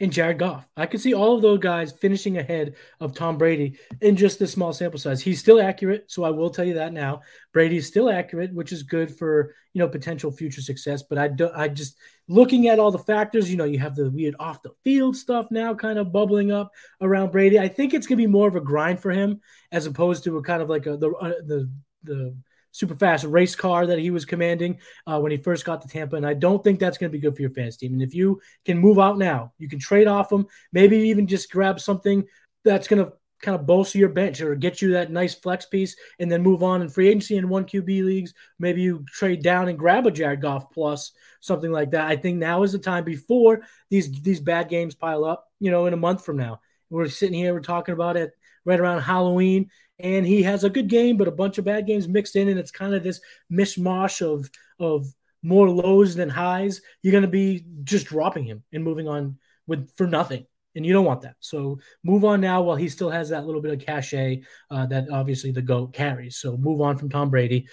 and 0.01 0.12
Jared 0.12 0.39
Goff. 0.39 0.67
I 0.75 0.88
could 0.88 1.00
see 1.00 1.13
all 1.13 1.36
of 1.36 1.41
those 1.41 1.60
guys 1.60 1.91
finishing 1.91 2.38
ahead 2.38 2.75
of 3.00 3.13
Tom 3.13 3.38
Brady 3.38 3.77
in 4.01 4.17
just 4.17 4.39
this 4.39 4.51
small 4.51 4.74
sample 4.74 5.00
size. 5.00 5.21
He's 5.21 5.39
still 5.39 5.62
accurate, 5.62 6.12
so 6.12 6.24
I 6.24 6.31
will 6.31 6.50
tell 6.50 6.65
you 6.65 6.74
that 6.75 6.91
now. 6.91 7.21
Brady's 7.53 7.88
still 7.88 8.10
accurate, 8.10 8.53
which 8.53 8.71
is 8.71 8.83
good 8.83 9.15
for 9.15 9.53
you 9.74 9.79
know 9.79 9.88
potential 9.88 10.31
future 10.31 10.62
success. 10.62 11.03
But 11.03 11.19
I 11.19 11.27
do, 11.27 11.50
I 11.55 11.67
just 11.67 11.98
looking 12.32 12.68
at 12.68 12.80
all 12.80 12.92
the 12.92 13.00
factors. 13.00 13.52
You 13.52 13.58
know, 13.58 13.66
you 13.66 13.80
have 13.80 13.96
the 13.96 14.10
weird 14.10 14.36
off 14.40 14.62
the 14.62 14.72
field 14.84 15.16
stuff 15.16 15.52
now, 15.52 15.74
kind 15.74 16.00
of 16.00 16.12
bubbling 16.12 16.52
up 16.52 16.72
around 17.02 17.32
Brady. 17.32 17.60
I 17.60 17.68
think 17.68 17.94
it's 17.94 18.08
gonna 18.08 18.18
be 18.18 18.28
more 18.28 18.48
of 18.48 18.56
a 18.56 18.62
grind 18.62 19.00
for 19.00 19.12
him 19.12 19.42
as 19.72 19.86
opposed 19.86 20.24
to 20.24 20.38
a 20.38 20.44
kind 20.44 20.62
of 20.62 20.70
like 20.70 20.86
a 20.86 20.98
the 20.98 21.12
uh, 21.12 21.34
the 21.46 21.70
the 22.04 22.36
super 22.72 22.96
fast 22.96 23.26
race 23.26 23.54
car 23.54 23.86
that 23.86 24.00
he 24.00 24.12
was 24.12 24.26
commanding 24.26 24.80
uh, 25.06 25.20
when 25.20 25.32
he 25.32 25.38
first 25.38 25.66
got 25.66 25.82
to 25.82 25.88
Tampa. 25.88 26.16
And 26.16 26.26
I 26.26 26.34
don't 26.34 26.64
think 26.64 26.80
that's 26.80 26.98
going 26.98 27.12
to 27.12 27.18
be 27.18 27.22
good 27.22 27.36
for 27.36 27.42
your 27.42 27.52
fantasy 27.52 27.86
team. 27.88 27.94
And 27.94 28.02
if 28.02 28.16
you 28.16 28.42
can 28.66 28.78
move 28.78 28.98
out 28.98 29.18
now, 29.18 29.52
you 29.58 29.68
can 29.68 29.78
trade 29.80 30.08
off 30.08 30.32
him, 30.32 30.48
maybe 30.72 30.98
even 30.98 31.28
just 31.28 31.52
grab 31.52 31.80
something 31.82 32.26
that's 32.64 32.88
going 32.88 33.06
to 33.06 33.12
kind 33.41 33.55
of 33.55 33.65
bolster 33.65 33.98
your 33.98 34.10
bench 34.10 34.41
or 34.41 34.55
get 34.55 34.81
you 34.81 34.91
that 34.93 35.12
nice 35.12 35.36
flex 35.36 35.65
piece 35.65 35.95
and 36.19 36.31
then 36.31 36.41
move 36.41 36.63
on 36.63 36.81
in 36.81 36.89
free 36.89 37.10
agency 37.10 37.38
in 37.38 37.50
one 37.50 37.65
QB 37.65 38.03
leagues. 38.03 38.33
Maybe 38.60 38.81
you 38.81 39.05
trade 39.07 39.43
down 39.43 39.67
and 39.67 39.79
grab 39.79 40.05
a 40.05 40.12
Jared 40.12 40.41
Goff 40.41 40.71
plus 40.71 41.12
something 41.39 41.71
like 41.71 41.91
that. 41.91 42.07
I 42.07 42.15
think 42.15 42.38
now 42.38 42.63
is 42.63 42.71
the 42.71 42.79
time 42.79 43.03
before 43.03 43.62
these 43.89 44.12
these 44.21 44.39
bad 44.39 44.69
games 44.69 44.95
pile 44.95 45.25
up, 45.25 45.48
you 45.60 45.71
know, 45.71 45.86
in 45.86 45.93
a 45.93 45.98
month 45.98 46.24
from 46.25 46.38
now. 46.38 46.62
We're 46.89 47.07
sitting 47.07 47.36
here, 47.36 47.53
we're 47.53 47.62
talking 47.62 47.93
about 47.93 48.17
it 48.17 48.31
right 48.65 48.79
around 48.79 49.01
Halloween 49.01 49.69
and 50.01 50.25
he 50.25 50.43
has 50.43 50.63
a 50.63 50.69
good 50.69 50.88
game, 50.88 51.17
but 51.17 51.27
a 51.27 51.31
bunch 51.31 51.57
of 51.57 51.65
bad 51.65 51.86
games 51.86 52.07
mixed 52.07 52.36
in, 52.36 52.50
and 52.50 52.60
it's 52.60 52.71
kind 52.71 52.93
of 52.93 53.03
this 53.03 53.21
mishmash 53.51 54.21
of 54.21 54.50
of 54.79 55.07
more 55.43 55.69
lows 55.69 56.15
than 56.15 56.29
highs. 56.29 56.81
You're 57.01 57.12
going 57.12 57.24
to 57.24 57.27
be 57.27 57.65
just 57.84 58.08
dropping 58.08 58.45
him 58.45 58.63
and 58.73 58.84
moving 58.84 59.08
on 59.08 59.38
with 59.67 59.95
for 59.95 60.08
nothing, 60.08 60.45
and 60.75 60.86
you 60.86 60.93
don't 60.93 61.05
want 61.05 61.21
that. 61.21 61.36
So 61.39 61.79
move 62.03 62.23
on 62.23 62.41
now 62.41 62.62
while 62.62 62.75
he 62.75 62.89
still 62.89 63.10
has 63.10 63.29
that 63.29 63.45
little 63.45 63.62
bit 63.62 63.73
of 63.73 63.86
cachet 63.86 64.43
uh, 64.69 64.86
that 64.88 65.10
obviously 65.10 65.51
the 65.51 65.62
goat 65.62 65.93
carries. 65.93 66.38
So 66.38 66.57
move 66.57 66.81
on 66.81 66.97
from 66.97 67.10
Tom 67.10 67.29
Brady. 67.29 67.67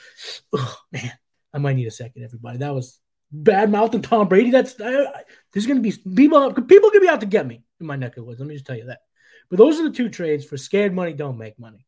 Oh, 0.52 0.76
man, 0.92 1.12
I 1.52 1.58
might 1.58 1.76
need 1.76 1.86
a 1.86 1.92
second, 1.92 2.24
everybody. 2.24 2.58
That 2.58 2.74
was 2.74 2.98
bad 3.30 3.70
mouthing 3.70 4.02
Tom 4.02 4.28
Brady. 4.28 4.50
That's 4.50 4.74
there's 4.74 5.66
going 5.66 5.82
to 5.82 5.82
be 5.82 5.92
people 6.14 6.52
people 6.52 6.90
to 6.90 7.00
be 7.00 7.08
out 7.08 7.20
to 7.20 7.26
get 7.26 7.46
me 7.46 7.62
in 7.80 7.86
my 7.86 7.96
neck 7.96 8.12
of 8.12 8.16
the 8.16 8.24
woods. 8.24 8.40
Let 8.40 8.48
me 8.48 8.54
just 8.54 8.66
tell 8.66 8.76
you 8.76 8.86
that. 8.86 9.00
But 9.50 9.58
those 9.58 9.78
are 9.78 9.84
the 9.84 9.94
two 9.94 10.08
trades 10.08 10.44
for 10.44 10.56
scared 10.56 10.94
money 10.94 11.12
don't 11.12 11.38
make 11.38 11.58
money. 11.58 11.86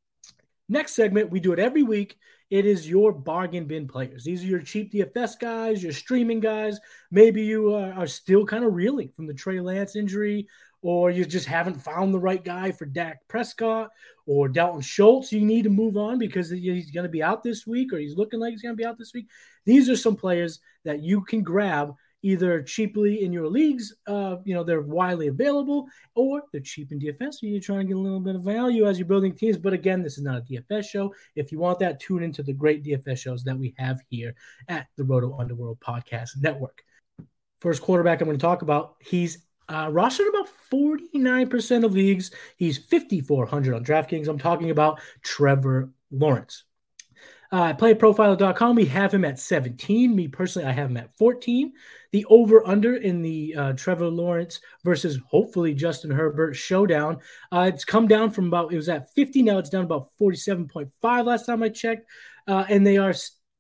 Next 0.68 0.94
segment, 0.94 1.30
we 1.30 1.40
do 1.40 1.52
it 1.52 1.58
every 1.58 1.82
week. 1.82 2.16
It 2.48 2.66
is 2.66 2.88
your 2.88 3.12
bargain 3.12 3.66
bin 3.66 3.86
players. 3.86 4.24
These 4.24 4.42
are 4.42 4.46
your 4.46 4.60
cheap 4.60 4.92
DFS 4.92 5.38
guys, 5.38 5.82
your 5.82 5.92
streaming 5.92 6.40
guys. 6.40 6.78
Maybe 7.10 7.42
you 7.42 7.74
are, 7.74 7.92
are 7.92 8.06
still 8.06 8.44
kind 8.44 8.64
of 8.64 8.74
reeling 8.74 9.10
from 9.14 9.26
the 9.26 9.34
Trey 9.34 9.60
Lance 9.60 9.94
injury, 9.94 10.48
or 10.82 11.10
you 11.10 11.24
just 11.24 11.46
haven't 11.46 11.82
found 11.82 12.14
the 12.14 12.18
right 12.18 12.44
guy 12.44 12.72
for 12.72 12.86
Dak 12.86 13.18
Prescott 13.28 13.90
or 14.26 14.48
Dalton 14.48 14.80
Schultz. 14.80 15.32
You 15.32 15.42
need 15.42 15.64
to 15.64 15.70
move 15.70 15.96
on 15.96 16.18
because 16.18 16.50
he's 16.50 16.90
going 16.90 17.04
to 17.04 17.10
be 17.10 17.22
out 17.22 17.42
this 17.42 17.66
week, 17.66 17.92
or 17.92 17.98
he's 17.98 18.16
looking 18.16 18.40
like 18.40 18.52
he's 18.52 18.62
going 18.62 18.74
to 18.74 18.80
be 18.80 18.86
out 18.86 18.98
this 18.98 19.12
week. 19.12 19.26
These 19.66 19.88
are 19.90 19.96
some 19.96 20.16
players 20.16 20.60
that 20.84 21.02
you 21.02 21.22
can 21.22 21.42
grab 21.42 21.94
either 22.22 22.62
cheaply 22.62 23.24
in 23.24 23.32
your 23.32 23.48
leagues, 23.48 23.94
uh, 24.06 24.36
you 24.44 24.54
know, 24.54 24.62
they're 24.62 24.82
widely 24.82 25.28
available, 25.28 25.86
or 26.14 26.42
they're 26.52 26.60
cheap 26.60 26.92
in 26.92 27.00
DFS. 27.00 27.34
So 27.34 27.46
you're 27.46 27.60
trying 27.60 27.80
to 27.80 27.86
get 27.86 27.96
a 27.96 28.00
little 28.00 28.20
bit 28.20 28.36
of 28.36 28.42
value 28.42 28.86
as 28.86 28.98
you're 28.98 29.08
building 29.08 29.34
teams. 29.34 29.56
But 29.56 29.72
again, 29.72 30.02
this 30.02 30.18
is 30.18 30.24
not 30.24 30.38
a 30.38 30.42
DFS 30.42 30.88
show. 30.88 31.14
If 31.34 31.50
you 31.50 31.58
want 31.58 31.78
that, 31.78 32.00
tune 32.00 32.22
into 32.22 32.42
the 32.42 32.52
great 32.52 32.84
DFS 32.84 33.18
shows 33.18 33.42
that 33.44 33.58
we 33.58 33.74
have 33.78 34.00
here 34.08 34.34
at 34.68 34.86
the 34.96 35.04
Roto 35.04 35.36
Underworld 35.38 35.80
Podcast 35.80 36.30
Network. 36.40 36.82
First 37.60 37.82
quarterback 37.82 38.20
I'm 38.20 38.28
going 38.28 38.38
to 38.38 38.42
talk 38.42 38.62
about, 38.62 38.96
he's 39.00 39.46
uh, 39.70 39.88
rostered 39.88 40.28
about 40.28 40.48
49% 40.72 41.85
of 41.85 41.94
leagues. 41.94 42.33
He's 42.56 42.76
5,400 42.76 43.74
on 43.74 43.85
DraftKings. 43.85 44.26
I'm 44.26 44.38
talking 44.38 44.70
about 44.70 45.00
Trevor 45.22 45.92
Lawrence. 46.11 46.64
Uh, 47.52 47.72
playerprofiler.com, 47.74 48.76
we 48.76 48.85
have 48.87 49.14
him 49.14 49.24
at 49.24 49.38
17. 49.38 50.14
Me 50.14 50.28
personally, 50.28 50.68
I 50.68 50.72
have 50.72 50.90
him 50.90 50.96
at 50.96 51.16
14. 51.16 51.72
The 52.12 52.24
over 52.26 52.66
under 52.66 52.96
in 52.96 53.22
the 53.22 53.54
uh, 53.56 53.72
Trevor 53.74 54.09
Lawrence 54.09 54.61
versus 54.85 55.18
hopefully 55.28 55.74
Justin 55.74 56.11
Herbert 56.11 56.54
showdown, 56.54 57.18
uh, 57.52 57.70
it's 57.72 57.85
come 57.85 58.09
down 58.09 58.30
from 58.30 58.48
about, 58.48 58.72
it 58.72 58.76
was 58.76 58.88
at 58.88 59.12
50. 59.14 59.42
Now 59.42 59.59
it's 59.59 59.70
down 59.70 59.85
about 59.85 60.09
47.5 60.20 60.90
last 61.24 61.46
time 61.46 61.62
I 61.62 61.68
checked. 61.68 62.06
Uh, 62.46 62.64
and 62.68 62.85
they 62.85 62.98
are, 62.98 63.14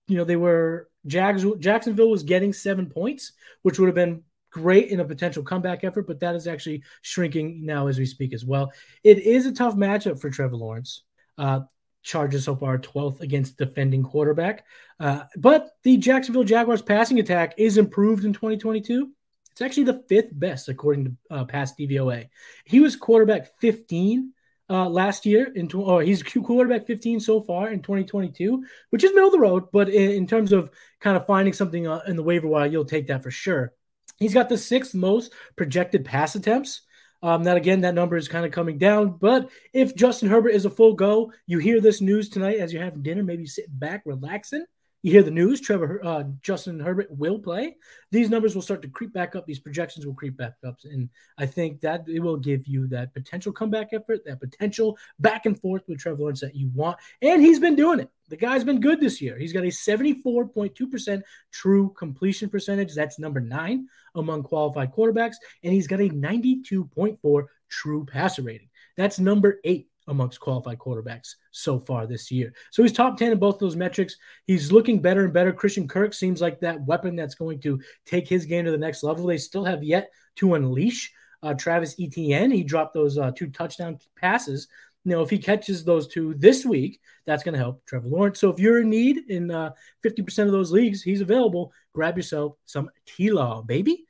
you 0.08 0.16
know, 0.16 0.24
they 0.24 0.36
were, 0.36 0.88
Jags, 1.06 1.44
Jacksonville 1.60 2.10
was 2.10 2.24
getting 2.24 2.52
seven 2.52 2.86
points, 2.86 3.32
which 3.62 3.78
would 3.78 3.86
have 3.86 3.94
been 3.94 4.22
great 4.50 4.88
in 4.88 5.00
a 5.00 5.04
potential 5.04 5.42
comeback 5.42 5.84
effort, 5.84 6.06
but 6.06 6.20
that 6.20 6.34
is 6.34 6.46
actually 6.46 6.82
shrinking 7.02 7.64
now 7.64 7.86
as 7.86 7.98
we 7.98 8.06
speak 8.06 8.32
as 8.32 8.44
well. 8.44 8.72
It 9.04 9.18
is 9.18 9.46
a 9.46 9.52
tough 9.52 9.74
matchup 9.74 10.20
for 10.20 10.30
Trevor 10.30 10.56
Lawrence. 10.56 11.02
Uh, 11.38 11.60
Charges 12.02 12.44
so 12.44 12.56
far 12.56 12.78
12th 12.78 13.20
against 13.20 13.58
defending 13.58 14.02
quarterback. 14.02 14.64
Uh, 14.98 15.24
but 15.36 15.72
the 15.82 15.98
Jacksonville 15.98 16.44
Jaguars 16.44 16.80
passing 16.80 17.18
attack 17.18 17.52
is 17.58 17.76
improved 17.76 18.24
in 18.24 18.32
2022. 18.32 19.10
It's 19.52 19.60
actually 19.60 19.84
the 19.84 20.02
fifth 20.08 20.30
best 20.32 20.70
according 20.70 21.04
to 21.04 21.12
uh, 21.30 21.44
pass 21.44 21.74
DVOA. 21.74 22.28
He 22.64 22.80
was 22.80 22.96
quarterback 22.96 23.48
15 23.60 24.32
uh, 24.70 24.88
last 24.88 25.26
year, 25.26 25.52
in 25.54 25.68
tw- 25.68 25.74
or 25.74 26.02
he's 26.02 26.22
quarterback 26.44 26.86
15 26.86 27.20
so 27.20 27.42
far 27.42 27.70
in 27.70 27.82
2022, 27.82 28.64
which 28.90 29.04
is 29.04 29.10
middle 29.10 29.26
of 29.26 29.32
the 29.32 29.38
road. 29.38 29.64
But 29.70 29.90
in, 29.90 30.12
in 30.12 30.26
terms 30.26 30.52
of 30.52 30.70
kind 31.00 31.16
of 31.16 31.26
finding 31.26 31.52
something 31.52 31.86
uh, 31.86 32.00
in 32.06 32.16
the 32.16 32.22
waiver 32.22 32.46
wire, 32.46 32.66
you'll 32.66 32.84
take 32.86 33.08
that 33.08 33.22
for 33.22 33.30
sure. 33.30 33.74
He's 34.20 34.34
got 34.34 34.48
the 34.48 34.58
sixth 34.58 34.94
most 34.94 35.32
projected 35.56 36.04
pass 36.04 36.36
attempts 36.36 36.82
um, 37.22 37.44
that 37.44 37.56
again, 37.56 37.82
that 37.82 37.94
number 37.94 38.16
is 38.16 38.28
kind 38.28 38.46
of 38.46 38.52
coming 38.52 38.78
down. 38.78 39.18
But 39.18 39.50
if 39.72 39.94
Justin 39.94 40.28
Herbert 40.28 40.50
is 40.50 40.64
a 40.64 40.70
full 40.70 40.94
go, 40.94 41.32
you 41.46 41.58
hear 41.58 41.80
this 41.80 42.00
news 42.00 42.28
tonight 42.28 42.58
as 42.58 42.72
you're 42.72 42.82
having 42.82 43.02
dinner, 43.02 43.22
maybe 43.22 43.46
sitting 43.46 43.74
back, 43.74 44.02
relaxing. 44.04 44.64
You 45.02 45.12
hear 45.12 45.22
the 45.22 45.30
news, 45.30 45.62
Trevor 45.62 46.04
uh, 46.04 46.24
Justin 46.42 46.78
Herbert 46.78 47.10
will 47.10 47.38
play. 47.38 47.76
These 48.10 48.28
numbers 48.28 48.54
will 48.54 48.60
start 48.60 48.82
to 48.82 48.88
creep 48.88 49.14
back 49.14 49.34
up. 49.34 49.46
These 49.46 49.58
projections 49.58 50.04
will 50.04 50.12
creep 50.12 50.36
back 50.36 50.56
up, 50.66 50.76
and 50.84 51.08
I 51.38 51.46
think 51.46 51.80
that 51.80 52.04
it 52.06 52.20
will 52.20 52.36
give 52.36 52.66
you 52.66 52.86
that 52.88 53.14
potential 53.14 53.50
comeback 53.50 53.94
effort, 53.94 54.26
that 54.26 54.40
potential 54.40 54.98
back 55.18 55.46
and 55.46 55.58
forth 55.58 55.84
with 55.88 56.00
Trevor 56.00 56.18
Lawrence 56.18 56.40
that 56.40 56.54
you 56.54 56.70
want. 56.74 56.98
And 57.22 57.40
he's 57.40 57.58
been 57.58 57.76
doing 57.76 58.00
it. 58.00 58.10
The 58.28 58.36
guy's 58.36 58.62
been 58.62 58.80
good 58.80 59.00
this 59.00 59.22
year. 59.22 59.38
He's 59.38 59.54
got 59.54 59.64
a 59.64 59.68
74.2% 59.68 61.22
true 61.50 61.94
completion 61.96 62.50
percentage. 62.50 62.94
That's 62.94 63.18
number 63.18 63.40
nine 63.40 63.88
among 64.14 64.42
qualified 64.42 64.92
quarterbacks, 64.92 65.36
and 65.64 65.72
he's 65.72 65.86
got 65.86 66.00
a 66.00 66.10
92.4 66.10 67.44
true 67.70 68.04
passer 68.04 68.42
rating. 68.42 68.68
That's 68.98 69.18
number 69.18 69.60
eight 69.64 69.89
amongst 70.10 70.40
qualified 70.40 70.78
quarterbacks 70.78 71.36
so 71.52 71.78
far 71.78 72.06
this 72.06 72.30
year. 72.30 72.52
So 72.70 72.82
he's 72.82 72.92
top 72.92 73.16
10 73.16 73.32
in 73.32 73.38
both 73.38 73.58
those 73.58 73.76
metrics. 73.76 74.16
He's 74.46 74.70
looking 74.70 75.00
better 75.00 75.24
and 75.24 75.32
better. 75.32 75.52
Christian 75.52 75.88
Kirk 75.88 76.12
seems 76.12 76.40
like 76.40 76.60
that 76.60 76.82
weapon 76.82 77.16
that's 77.16 77.34
going 77.34 77.60
to 77.60 77.80
take 78.04 78.28
his 78.28 78.44
game 78.44 78.66
to 78.66 78.70
the 78.70 78.78
next 78.78 79.02
level. 79.02 79.26
They 79.26 79.38
still 79.38 79.64
have 79.64 79.82
yet 79.82 80.10
to 80.36 80.54
unleash 80.54 81.12
uh, 81.42 81.54
Travis 81.54 81.96
Etienne. 81.98 82.50
He 82.50 82.62
dropped 82.62 82.94
those 82.94 83.16
uh, 83.16 83.30
two 83.34 83.48
touchdown 83.48 83.98
passes 84.16 84.68
Now, 85.04 85.22
if 85.22 85.30
he 85.30 85.38
catches 85.38 85.84
those 85.84 86.08
two 86.08 86.34
this 86.34 86.64
week, 86.64 87.00
that's 87.26 87.42
going 87.42 87.54
to 87.54 87.58
help 87.58 87.84
Trevor 87.86 88.08
Lawrence. 88.08 88.40
So 88.40 88.50
if 88.50 88.58
you're 88.58 88.80
in 88.80 88.90
need 88.90 89.30
in 89.30 89.50
uh, 89.50 89.70
50% 90.04 90.46
of 90.46 90.52
those 90.52 90.72
leagues, 90.72 91.02
he's 91.02 91.20
available. 91.20 91.72
Grab 91.94 92.16
yourself 92.16 92.56
some 92.66 92.90
T 93.06 93.30
Law, 93.30 93.62
baby. 93.62 94.04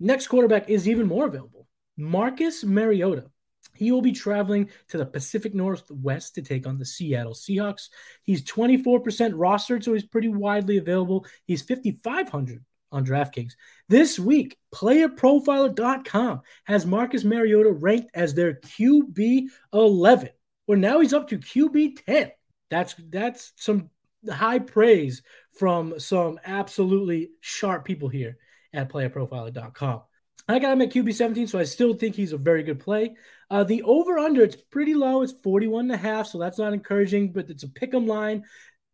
Next 0.00 0.26
quarterback 0.26 0.68
is 0.68 0.88
even 0.88 1.06
more 1.06 1.26
available 1.26 1.66
Marcus 1.96 2.64
Mariota. 2.64 3.30
He 3.76 3.92
will 3.92 4.02
be 4.02 4.12
traveling 4.12 4.70
to 4.88 4.98
the 4.98 5.06
Pacific 5.06 5.54
Northwest 5.54 6.34
to 6.34 6.42
take 6.42 6.66
on 6.66 6.78
the 6.78 6.84
Seattle 6.84 7.34
Seahawks. 7.34 7.88
He's 8.22 8.42
24% 8.42 9.02
rostered, 9.32 9.84
so 9.84 9.92
he's 9.92 10.04
pretty 10.04 10.28
widely 10.28 10.78
available. 10.78 11.26
He's 11.44 11.62
5,500 11.62 12.64
on 12.92 13.04
DraftKings. 13.04 13.54
This 13.88 14.18
week, 14.18 14.56
playerprofiler.com 14.74 16.40
has 16.64 16.86
Marcus 16.86 17.24
Mariota 17.24 17.72
ranked 17.72 18.10
as 18.14 18.34
their 18.34 18.54
QB 18.54 19.46
11. 19.72 20.30
Well, 20.66 20.78
now 20.78 21.00
he's 21.00 21.12
up 21.12 21.28
to 21.28 21.38
QB 21.38 22.04
10. 22.04 22.32
That's 22.70 22.94
that's 23.10 23.52
some 23.56 23.90
high 24.28 24.58
praise 24.58 25.22
from 25.52 25.98
some 25.98 26.40
absolutely 26.44 27.30
sharp 27.40 27.84
people 27.84 28.08
here 28.08 28.38
at 28.72 28.88
playerprofiler.com. 28.88 30.02
I 30.48 30.58
got 30.58 30.72
him 30.72 30.82
at 30.82 30.92
QB 30.92 31.14
17, 31.14 31.46
so 31.48 31.58
I 31.58 31.64
still 31.64 31.94
think 31.94 32.14
he's 32.14 32.32
a 32.32 32.38
very 32.38 32.62
good 32.62 32.80
play. 32.80 33.16
Uh, 33.48 33.64
the 33.64 33.82
over 33.82 34.18
under, 34.18 34.42
it's 34.42 34.56
pretty 34.56 34.94
low. 34.94 35.22
It's 35.22 35.34
41 35.42 35.84
and 35.84 35.92
a 35.92 35.96
half, 35.96 36.26
so 36.26 36.38
that's 36.38 36.58
not 36.58 36.72
encouraging, 36.72 37.32
but 37.32 37.48
it's 37.48 37.62
a 37.62 37.68
pick 37.68 37.94
'em 37.94 38.06
line. 38.06 38.44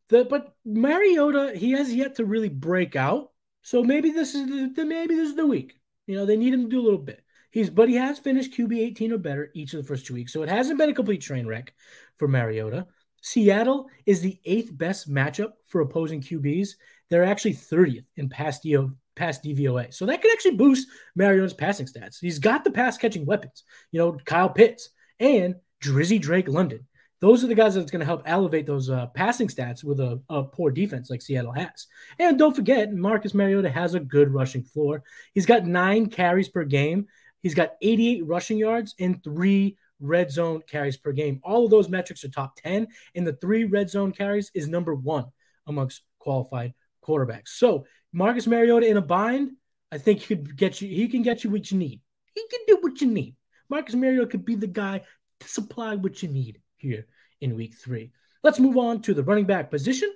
The, 0.08 0.24
but 0.24 0.54
Mariota, 0.64 1.56
he 1.56 1.72
has 1.72 1.92
yet 1.94 2.16
to 2.16 2.24
really 2.24 2.50
break 2.50 2.96
out. 2.96 3.30
So 3.62 3.82
maybe 3.82 4.10
this 4.10 4.34
is 4.34 4.74
the, 4.74 4.84
maybe 4.84 5.14
this 5.14 5.30
is 5.30 5.36
the 5.36 5.46
week. 5.46 5.78
You 6.06 6.16
know, 6.16 6.26
they 6.26 6.36
need 6.36 6.52
him 6.52 6.64
to 6.64 6.68
do 6.68 6.80
a 6.80 6.84
little 6.84 6.98
bit. 6.98 7.22
He's 7.50 7.70
but 7.70 7.88
he 7.88 7.94
has 7.96 8.18
finished 8.18 8.54
QB 8.54 8.78
18 8.78 9.12
or 9.12 9.18
better 9.18 9.50
each 9.54 9.72
of 9.74 9.82
the 9.82 9.86
first 9.86 10.06
two 10.06 10.14
weeks. 10.14 10.32
So 10.32 10.42
it 10.42 10.48
hasn't 10.48 10.78
been 10.78 10.90
a 10.90 10.94
complete 10.94 11.20
train 11.20 11.46
wreck 11.46 11.72
for 12.18 12.26
Mariota. 12.28 12.86
Seattle 13.22 13.88
is 14.04 14.20
the 14.20 14.40
eighth 14.44 14.76
best 14.76 15.08
matchup 15.08 15.52
for 15.68 15.80
opposing 15.80 16.20
QBs. 16.20 16.70
They're 17.08 17.24
actually 17.24 17.54
30th 17.54 18.04
in 18.16 18.28
pass, 18.28 18.60
DO, 18.60 18.96
pass 19.16 19.38
DVOA. 19.40 19.92
So 19.92 20.06
that 20.06 20.22
could 20.22 20.32
actually 20.32 20.56
boost 20.56 20.88
Mariota's 21.14 21.54
passing 21.54 21.86
stats. 21.86 22.18
He's 22.20 22.38
got 22.38 22.64
the 22.64 22.70
pass 22.70 22.96
catching 22.98 23.26
weapons, 23.26 23.64
you 23.90 24.00
know, 24.00 24.16
Kyle 24.24 24.48
Pitts 24.48 24.90
and 25.20 25.56
Drizzy 25.82 26.20
Drake 26.20 26.48
London. 26.48 26.86
Those 27.20 27.44
are 27.44 27.46
the 27.46 27.54
guys 27.54 27.76
that's 27.76 27.90
going 27.92 28.00
to 28.00 28.06
help 28.06 28.22
elevate 28.26 28.66
those 28.66 28.90
uh, 28.90 29.06
passing 29.08 29.46
stats 29.46 29.84
with 29.84 30.00
a, 30.00 30.20
a, 30.28 30.42
poor 30.42 30.72
defense 30.72 31.08
like 31.08 31.22
Seattle 31.22 31.52
has. 31.52 31.86
And 32.18 32.36
don't 32.36 32.56
forget, 32.56 32.92
Marcus 32.92 33.32
Mariota 33.32 33.70
has 33.70 33.94
a 33.94 34.00
good 34.00 34.34
rushing 34.34 34.64
floor. 34.64 35.04
He's 35.32 35.46
got 35.46 35.64
nine 35.64 36.06
carries 36.06 36.48
per 36.48 36.64
game. 36.64 37.06
He's 37.40 37.54
got 37.54 37.74
88 37.80 38.26
rushing 38.26 38.58
yards 38.58 38.96
and 38.98 39.22
three 39.22 39.76
red 40.00 40.32
zone 40.32 40.62
carries 40.68 40.96
per 40.96 41.12
game. 41.12 41.40
All 41.44 41.64
of 41.64 41.70
those 41.70 41.88
metrics 41.88 42.24
are 42.24 42.28
top 42.28 42.56
10, 42.56 42.88
and 43.14 43.26
the 43.26 43.34
three 43.34 43.64
red 43.64 43.88
zone 43.88 44.10
carries 44.10 44.50
is 44.52 44.66
number 44.66 44.94
one 44.94 45.26
amongst 45.68 46.02
qualified 46.18 46.74
quarterbacks. 47.06 47.48
So 47.48 47.86
Marcus 48.12 48.46
Mariota 48.46 48.86
in 48.86 48.96
a 48.96 49.02
bind, 49.02 49.52
I 49.90 49.98
think 49.98 50.20
he 50.20 50.26
could 50.26 50.56
get 50.56 50.80
you. 50.80 50.88
He 50.88 51.08
can 51.08 51.22
get 51.22 51.44
you 51.44 51.50
what 51.50 51.70
you 51.70 51.78
need. 51.78 52.00
He 52.34 52.44
can 52.50 52.60
do 52.66 52.78
what 52.80 53.00
you 53.00 53.06
need. 53.08 53.36
Marcus 53.68 53.94
Mariota 53.94 54.26
could 54.26 54.44
be 54.44 54.54
the 54.54 54.66
guy 54.66 55.02
to 55.40 55.48
supply 55.48 55.96
what 55.96 56.22
you 56.22 56.28
need 56.28 56.60
here 56.76 57.06
in 57.40 57.56
week 57.56 57.74
three. 57.74 58.12
Let's 58.42 58.60
move 58.60 58.76
on 58.76 59.02
to 59.02 59.14
the 59.14 59.22
running 59.22 59.46
back 59.46 59.70
position. 59.70 60.12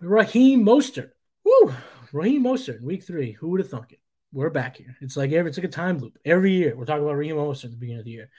Raheem 0.00 0.64
Mostert. 0.64 1.10
Woo! 1.44 1.74
Raheem 2.12 2.44
Mostert 2.44 2.78
in 2.78 2.84
week 2.84 3.04
three. 3.04 3.32
Who 3.32 3.48
would 3.48 3.60
have 3.60 3.68
thunk 3.68 3.92
it? 3.92 4.00
We're 4.32 4.50
back 4.50 4.76
here. 4.76 4.96
It's 5.00 5.16
like 5.16 5.32
every 5.32 5.50
it's 5.50 5.58
like 5.58 5.66
a 5.66 5.68
time 5.68 5.98
loop. 5.98 6.18
Every 6.24 6.52
year 6.52 6.74
we're 6.76 6.86
talking 6.86 7.04
about 7.04 7.16
Raheem 7.16 7.36
Mostert 7.36 7.64
at 7.64 7.70
the 7.72 7.76
beginning 7.76 8.00
of 8.00 8.04
the 8.04 8.10
year. 8.12 8.30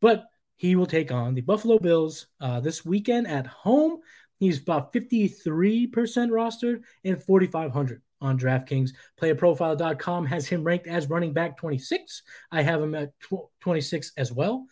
But 0.00 0.24
he 0.56 0.76
will 0.76 0.86
take 0.86 1.12
on 1.12 1.34
the 1.34 1.40
Buffalo 1.40 1.78
Bills 1.78 2.26
uh, 2.40 2.60
this 2.60 2.84
weekend 2.84 3.26
at 3.26 3.46
home. 3.46 4.00
He's 4.38 4.60
about 4.60 4.92
53% 4.92 5.88
rostered 5.90 6.82
and 7.04 7.22
4,500 7.22 8.02
on 8.24 8.38
DraftKings. 8.38 8.90
PlayerProfile.com 9.20 10.26
has 10.26 10.48
him 10.48 10.64
ranked 10.64 10.86
as 10.86 11.08
running 11.08 11.32
back 11.32 11.56
26. 11.56 12.22
I 12.50 12.62
have 12.62 12.82
him 12.82 12.94
at 12.94 13.18
tw- 13.20 13.50
26 13.60 14.12
as 14.16 14.32
well. 14.32 14.66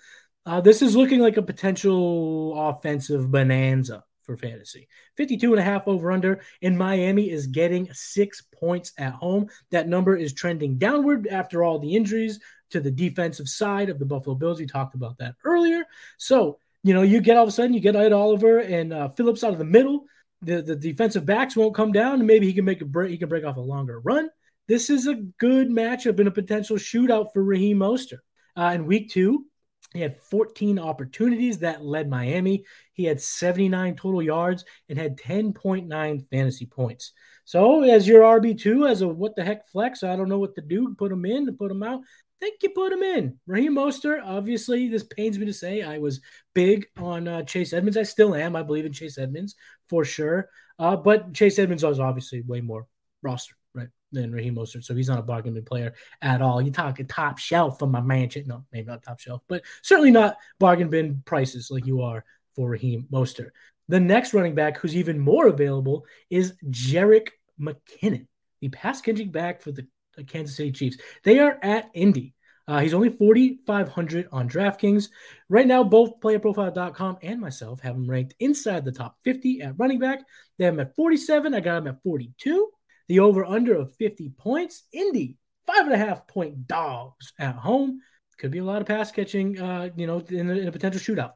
Uh, 0.45 0.61
this 0.61 0.83
is 0.83 0.97
looking 0.97 1.21
like 1.21 1.37
a 1.37 1.43
potential 1.43 2.69
offensive 2.69 3.31
bonanza 3.31 4.03
for 4.23 4.37
fantasy. 4.37 4.89
52 5.17 5.53
and 5.53 5.61
a 5.61 5.65
half 5.65 5.87
over 5.87 6.11
under, 6.11 6.41
and 6.63 6.77
Miami 6.77 7.31
is 7.31 7.47
getting 7.47 7.89
six 7.93 8.43
points 8.53 8.93
at 8.99 9.13
home. 9.13 9.49
That 9.71 9.89
number 9.89 10.17
is 10.17 10.33
trending 10.33 10.79
downward 10.79 11.29
after 11.29 11.63
all 11.63 11.79
the 11.79 11.95
injuries 11.95 12.41
to 12.71 12.81
the 12.81 12.91
defensive 12.91 13.49
side 13.49 13.91
of 13.91 13.99
the 13.99 14.07
Buffalo 14.07 14.35
Bills. 14.35 14.59
We 14.59 14.67
talked 14.67 14.95
about 14.95 15.19
that 15.19 15.35
earlier. 15.45 15.85
So, 16.17 16.59
you 16.83 16.95
know, 16.95 17.03
you 17.03 17.21
get 17.21 17.37
all 17.37 17.45
of 17.45 17.49
a 17.49 17.53
sudden, 17.53 17.75
you 17.75 17.81
get 17.81 17.97
Ed 17.97 18.13
Oliver 18.13 18.59
and 18.59 18.93
uh, 18.93 19.09
Phillips 19.11 19.45
out 19.45 19.53
of 19.53 19.59
the 19.59 19.65
middle. 19.65 20.07
The, 20.43 20.61
the 20.61 20.77
defensive 20.77 21.25
backs 21.25 21.57
won't 21.57 21.75
come 21.75 21.93
down, 21.93 22.15
and 22.15 22.27
maybe 22.27 22.47
he 22.47 22.53
can 22.53 22.65
make 22.65 22.81
a 22.81 22.85
break. 22.85 23.11
He 23.11 23.19
can 23.19 23.29
break 23.29 23.45
off 23.45 23.57
a 23.57 23.61
longer 23.61 24.01
run. 24.01 24.29
This 24.69 24.91
is 24.91 25.07
a 25.07 25.15
good 25.15 25.69
matchup 25.69 26.19
and 26.19 26.29
a 26.29 26.33
potential 26.33 26.77
shootout 26.77 27.33
for 27.33 27.43
Raheem 27.43 27.79
Mostert. 27.79 28.21
Uh, 28.57 28.73
in 28.75 28.87
week 28.87 29.11
two, 29.11 29.47
he 29.93 30.01
had 30.01 30.17
14 30.17 30.79
opportunities 30.79 31.59
that 31.59 31.85
led 31.85 32.09
Miami. 32.09 32.65
He 32.95 33.05
had 33.05 33.21
79 33.21 33.97
total 33.97 34.23
yards 34.23 34.65
and 34.89 34.99
had 34.99 35.19
10.9 35.19 36.29
fantasy 36.31 36.67
points. 36.67 37.13
So, 37.45 37.83
as 37.83 38.07
your 38.07 38.23
RB2, 38.23 38.91
as 38.91 39.03
a 39.03 39.09
what 39.09 39.37
the 39.37 39.45
heck 39.45 39.69
flex, 39.69 40.03
I 40.03 40.17
don't 40.17 40.29
know 40.29 40.39
what 40.39 40.55
to 40.55 40.63
do. 40.63 40.95
Put 40.97 41.13
him 41.13 41.25
in, 41.25 41.55
put 41.57 41.71
him 41.71 41.83
out. 41.83 42.01
Think 42.43 42.61
you 42.65 42.71
put 42.71 42.93
him 42.93 43.05
in. 43.05 43.39
Raheem 43.47 43.77
Mostert, 43.77 44.21
obviously, 44.25 44.89
this 44.89 45.05
pains 45.05 45.39
me 45.39 45.47
to 45.47 45.53
say. 45.53 45.83
I 45.83 45.99
was 45.99 46.21
big 46.55 46.89
on 46.97 47.29
uh, 47.29 47.45
Chase 47.45 47.73
Edmonds. 47.73 47.97
I 47.97 48.03
still 48.03 48.35
am. 48.35 48.57
I 48.57 48.65
believe 48.65 48.85
in 48.85 48.93
Chase 48.93 49.17
Edmonds 49.17 49.55
for 49.89 50.05
sure. 50.05 50.49
Uh, 50.77 50.97
but 50.97 51.33
Chase 51.35 51.61
Edmonds 51.61 51.85
was 51.85 52.01
obviously 52.01 52.43
way 52.43 52.61
more 52.61 52.89
roster 53.23 53.55
right 53.77 53.87
than 54.11 54.33
Raheem 54.33 54.57
Mostert. 54.57 54.83
So 54.83 54.93
he's 54.93 55.09
not 55.09 55.21
a 55.21 55.23
bargain 55.23 55.55
bin 55.55 55.65
player 55.65 55.95
at 56.21 56.43
all. 56.43 56.61
You 56.61 56.73
talking 56.73 57.07
top 57.07 57.39
shelf 57.39 57.79
from 57.79 57.93
my 57.93 58.01
mansion. 58.01 58.49
No, 58.49 58.65
maybe 58.73 58.89
not 58.89 59.05
top 59.05 59.21
shelf, 59.21 59.43
but 59.47 59.63
certainly 59.83 60.11
not 60.11 60.37
bargain 60.59 60.91
bin 60.91 61.23
prices 61.25 61.71
like 61.71 61.87
you 61.87 62.03
are 62.03 62.25
for 62.57 62.71
Raheem 62.71 63.07
Mostert. 63.13 63.51
The 63.87 64.01
next 64.01 64.35
running 64.35 64.57
back 64.57 64.79
who's 64.79 64.97
even 64.97 65.21
more 65.21 65.47
available 65.47 66.07
is 66.29 66.55
Jerick 66.69 67.29
McKinnon, 67.61 68.27
the 68.61 68.69
pass 68.69 69.01
catching 69.01 69.31
back 69.31 69.63
for 69.63 69.71
the 69.71 69.87
Kansas 70.27 70.57
City 70.57 70.73
Chiefs. 70.73 70.99
They 71.25 71.39
are 71.39 71.59
at 71.63 71.91
Indy. 71.95 72.35
Uh, 72.69 72.79
he's 72.79 72.95
only 72.95 73.11
4,500 73.11 74.29
on 74.31 74.49
DraftKings. 74.49 75.09
Right 75.49 75.67
now, 75.67 75.83
both 75.83 76.21
playerprofile.com 76.21 77.19
and 77.23 77.41
myself 77.41 77.81
have 77.81 77.97
him 77.97 78.09
ranked 78.09 78.35
inside 78.39 78.85
the 78.85 78.93
top 78.93 79.17
50 79.25 79.63
at 79.63 79.79
running 79.79 79.99
back. 79.99 80.21
They 80.59 80.65
have 80.65 80.75
him 80.75 80.81
at 80.81 80.95
47. 80.95 81.55
I 81.55 81.61
got 81.61 81.79
him 81.79 81.89
at 81.89 82.03
42. 82.03 82.69
The 83.09 83.21
over 83.21 83.45
under 83.45 83.75
of 83.75 83.95
50 83.97 84.31
points. 84.39 84.85
Indy, 84.93 85.37
five 85.67 85.87
and 85.87 85.93
a 85.93 85.99
half 85.99 86.27
point 86.29 86.67
dogs 86.67 87.33
at 87.39 87.57
home. 87.57 88.01
Could 88.39 88.51
be 88.51 88.59
a 88.59 88.65
lot 88.65 88.81
of 88.81 88.89
pass 88.89 89.13
catching, 89.13 89.61
uh, 89.61 89.91
you 89.95 90.07
know, 90.07 90.19
in 90.19 90.51
a, 90.51 90.55
in 90.55 90.69
a 90.69 90.73
potential 90.73 91.01
shootout. 91.01 91.33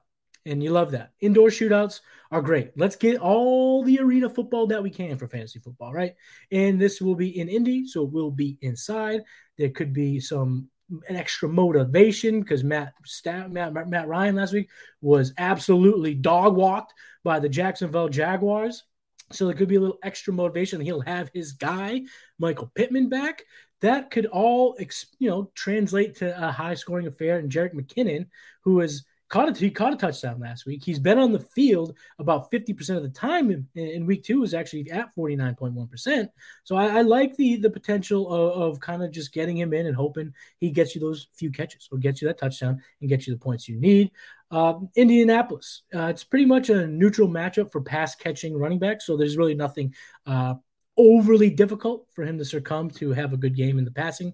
And 0.47 0.63
you 0.63 0.71
love 0.71 0.93
that. 0.93 1.11
Indoor 1.21 1.49
shootouts 1.49 2.01
are 2.31 2.41
great. 2.41 2.71
Let's 2.77 2.97
get 2.97 3.19
all 3.19 3.83
the 3.83 3.99
arena 4.01 4.31
football 4.31 4.69
that 4.69 4.83
we 4.83 4.91
can 4.91 5.19
for 5.19 5.27
fantasy 5.27 5.59
football, 5.59 5.93
right? 5.93 6.15
And 6.53 6.81
this 6.81 7.01
will 7.01 7.17
be 7.17 7.39
in 7.39 7.49
Indy, 7.49 7.87
so 7.87 8.05
it 8.05 8.13
will 8.13 8.31
be 8.31 8.57
inside. 8.63 9.25
There 9.59 9.71
could 9.71 9.93
be 9.93 10.21
some 10.21 10.69
an 11.09 11.17
extra 11.17 11.49
motivation 11.49 12.41
because 12.41 12.63
Matt, 12.63 12.95
Matt 13.27 13.89
Matt 13.89 14.07
Ryan 14.07 14.37
last 14.37 14.53
week 14.53 14.69
was 15.01 15.33
absolutely 15.37 16.15
dog 16.15 16.55
walked 16.55 16.95
by 17.25 17.41
the 17.41 17.49
Jacksonville 17.49 18.09
Jaguars. 18.09 18.85
So 19.33 19.47
there 19.47 19.57
could 19.57 19.67
be 19.67 19.75
a 19.75 19.81
little 19.81 19.99
extra 20.05 20.33
motivation. 20.33 20.81
He'll 20.81 21.01
have 21.01 21.29
his 21.35 21.53
guy, 21.53 22.03
Michael 22.39 22.71
Pittman, 22.77 23.09
back. 23.09 23.43
That 23.81 24.13
could 24.13 24.27
all, 24.27 24.79
you 25.19 25.29
know, 25.29 25.51
translate 25.57 26.17
to 26.19 26.49
a 26.49 26.53
high 26.53 26.75
scoring 26.75 27.09
affair. 27.09 27.39
And 27.39 27.51
Jerick 27.51 27.75
McKinnon, 27.75 28.29
who 28.63 28.81
is 28.81 29.05
caught 29.29 29.49
a, 29.49 29.59
he 29.59 29.71
caught 29.71 29.93
a 29.93 29.97
touchdown 29.97 30.41
last 30.41 30.67
week. 30.67 30.85
He's 30.85 30.99
been 30.99 31.19
on 31.19 31.33
the 31.33 31.41
field 31.41 31.95
about 32.19 32.51
50% 32.51 32.97
of 32.97 33.03
the 33.03 33.09
time 33.09 33.51
in, 33.51 33.67
in 33.75 34.07
week 34.07 34.25
two 34.25 34.43
is 34.43 34.55
actually 34.55 34.91
at 34.91 35.15
49.1%. 35.17 36.29
So 36.65 36.77
I, 36.77 36.99
I, 36.99 37.03
like 37.03 37.37
the 37.37 37.57
the 37.57 37.71
potential 37.71 38.33
of, 38.33 38.75
of 38.75 38.81
kind 38.81 39.03
of 39.03 39.11
just 39.11 39.33
getting 39.33 39.57
him 39.57 39.73
in 39.73 39.87
and 39.87 39.97
hoping 39.97 40.33
he 40.59 40.71
gets 40.71 40.95
you 40.95 41.01
those 41.01 41.29
few 41.35 41.51
catches 41.51 41.89
or 41.91 41.99
gets 41.99 42.23
you 42.23 42.29
that 42.29 42.39
touchdown 42.39 42.83
and 43.01 43.09
gets 43.09 43.27
you 43.27 43.35
the 43.35 43.41
points 43.41 43.69
you 43.69 43.81
need. 43.81 44.11
Uh, 44.51 44.75
Indianapolis, 44.95 45.83
uh, 45.95 46.07
it's 46.07 46.23
pretty 46.23 46.45
much 46.45 46.71
a 46.71 46.87
neutral 46.87 47.29
matchup 47.29 47.73
for 47.73 47.81
pass 47.81 48.15
catching 48.15 48.57
running 48.57 48.79
backs. 48.79 49.07
So 49.07 49.17
there's 49.17 49.37
really 49.37 49.55
nothing 49.55 49.95
uh, 50.25 50.55
overly 50.97 51.51
difficult 51.51 52.07
for 52.15 52.25
him 52.25 52.39
to 52.39 52.45
succumb 52.45 52.91
to 52.91 53.13
have 53.13 53.33
a 53.33 53.37
good 53.37 53.57
game 53.57 53.79
in 53.79 53.85
the 53.85 53.91
passing 53.91 54.33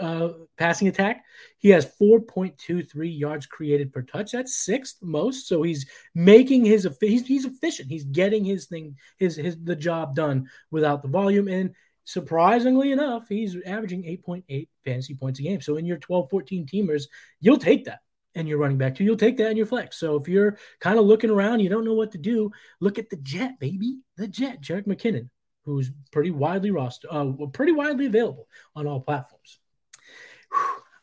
uh, 0.00 0.30
passing 0.56 0.88
attack. 0.88 1.24
He 1.58 1.70
has 1.70 1.92
4.23 2.00 3.18
yards 3.18 3.46
created 3.46 3.92
per 3.92 4.02
touch. 4.02 4.32
That's 4.32 4.56
sixth 4.56 4.96
most. 5.02 5.48
So 5.48 5.62
he's 5.62 5.86
making 6.14 6.64
his 6.64 6.88
he's 7.00 7.26
he's 7.26 7.44
efficient. 7.44 7.90
He's 7.90 8.04
getting 8.04 8.44
his 8.44 8.66
thing 8.66 8.96
his 9.18 9.36
his 9.36 9.56
the 9.62 9.76
job 9.76 10.14
done 10.14 10.48
without 10.70 11.02
the 11.02 11.08
volume. 11.08 11.48
And 11.48 11.74
surprisingly 12.04 12.92
enough, 12.92 13.28
he's 13.28 13.56
averaging 13.66 14.02
8.8 14.04 14.68
fantasy 14.84 15.14
points 15.14 15.40
a 15.40 15.42
game. 15.42 15.60
So 15.60 15.76
in 15.76 15.86
your 15.86 15.98
12, 15.98 16.30
14 16.30 16.66
teamers, 16.66 17.04
you'll 17.40 17.58
take 17.58 17.84
that. 17.86 18.00
and 18.34 18.48
you're 18.48 18.58
running 18.58 18.78
back 18.78 18.96
two, 18.96 19.04
you'll 19.04 19.16
take 19.16 19.36
that 19.36 19.50
in 19.50 19.56
your 19.56 19.66
flex. 19.66 19.96
So 19.96 20.16
if 20.16 20.28
you're 20.28 20.58
kind 20.80 20.98
of 20.98 21.04
looking 21.06 21.30
around, 21.30 21.60
you 21.60 21.68
don't 21.68 21.84
know 21.84 21.94
what 21.94 22.12
to 22.12 22.18
do, 22.18 22.50
look 22.80 22.98
at 22.98 23.08
the 23.08 23.16
Jet, 23.16 23.58
baby, 23.60 24.00
the 24.16 24.26
Jet, 24.26 24.60
Jerick 24.60 24.86
McKinnon, 24.86 25.30
who's 25.64 25.90
pretty 26.12 26.30
widely 26.30 26.70
roster, 26.70 27.08
uh, 27.10 27.32
pretty 27.52 27.72
widely 27.72 28.06
available 28.06 28.48
on 28.74 28.86
all 28.86 29.00
platforms. 29.00 29.60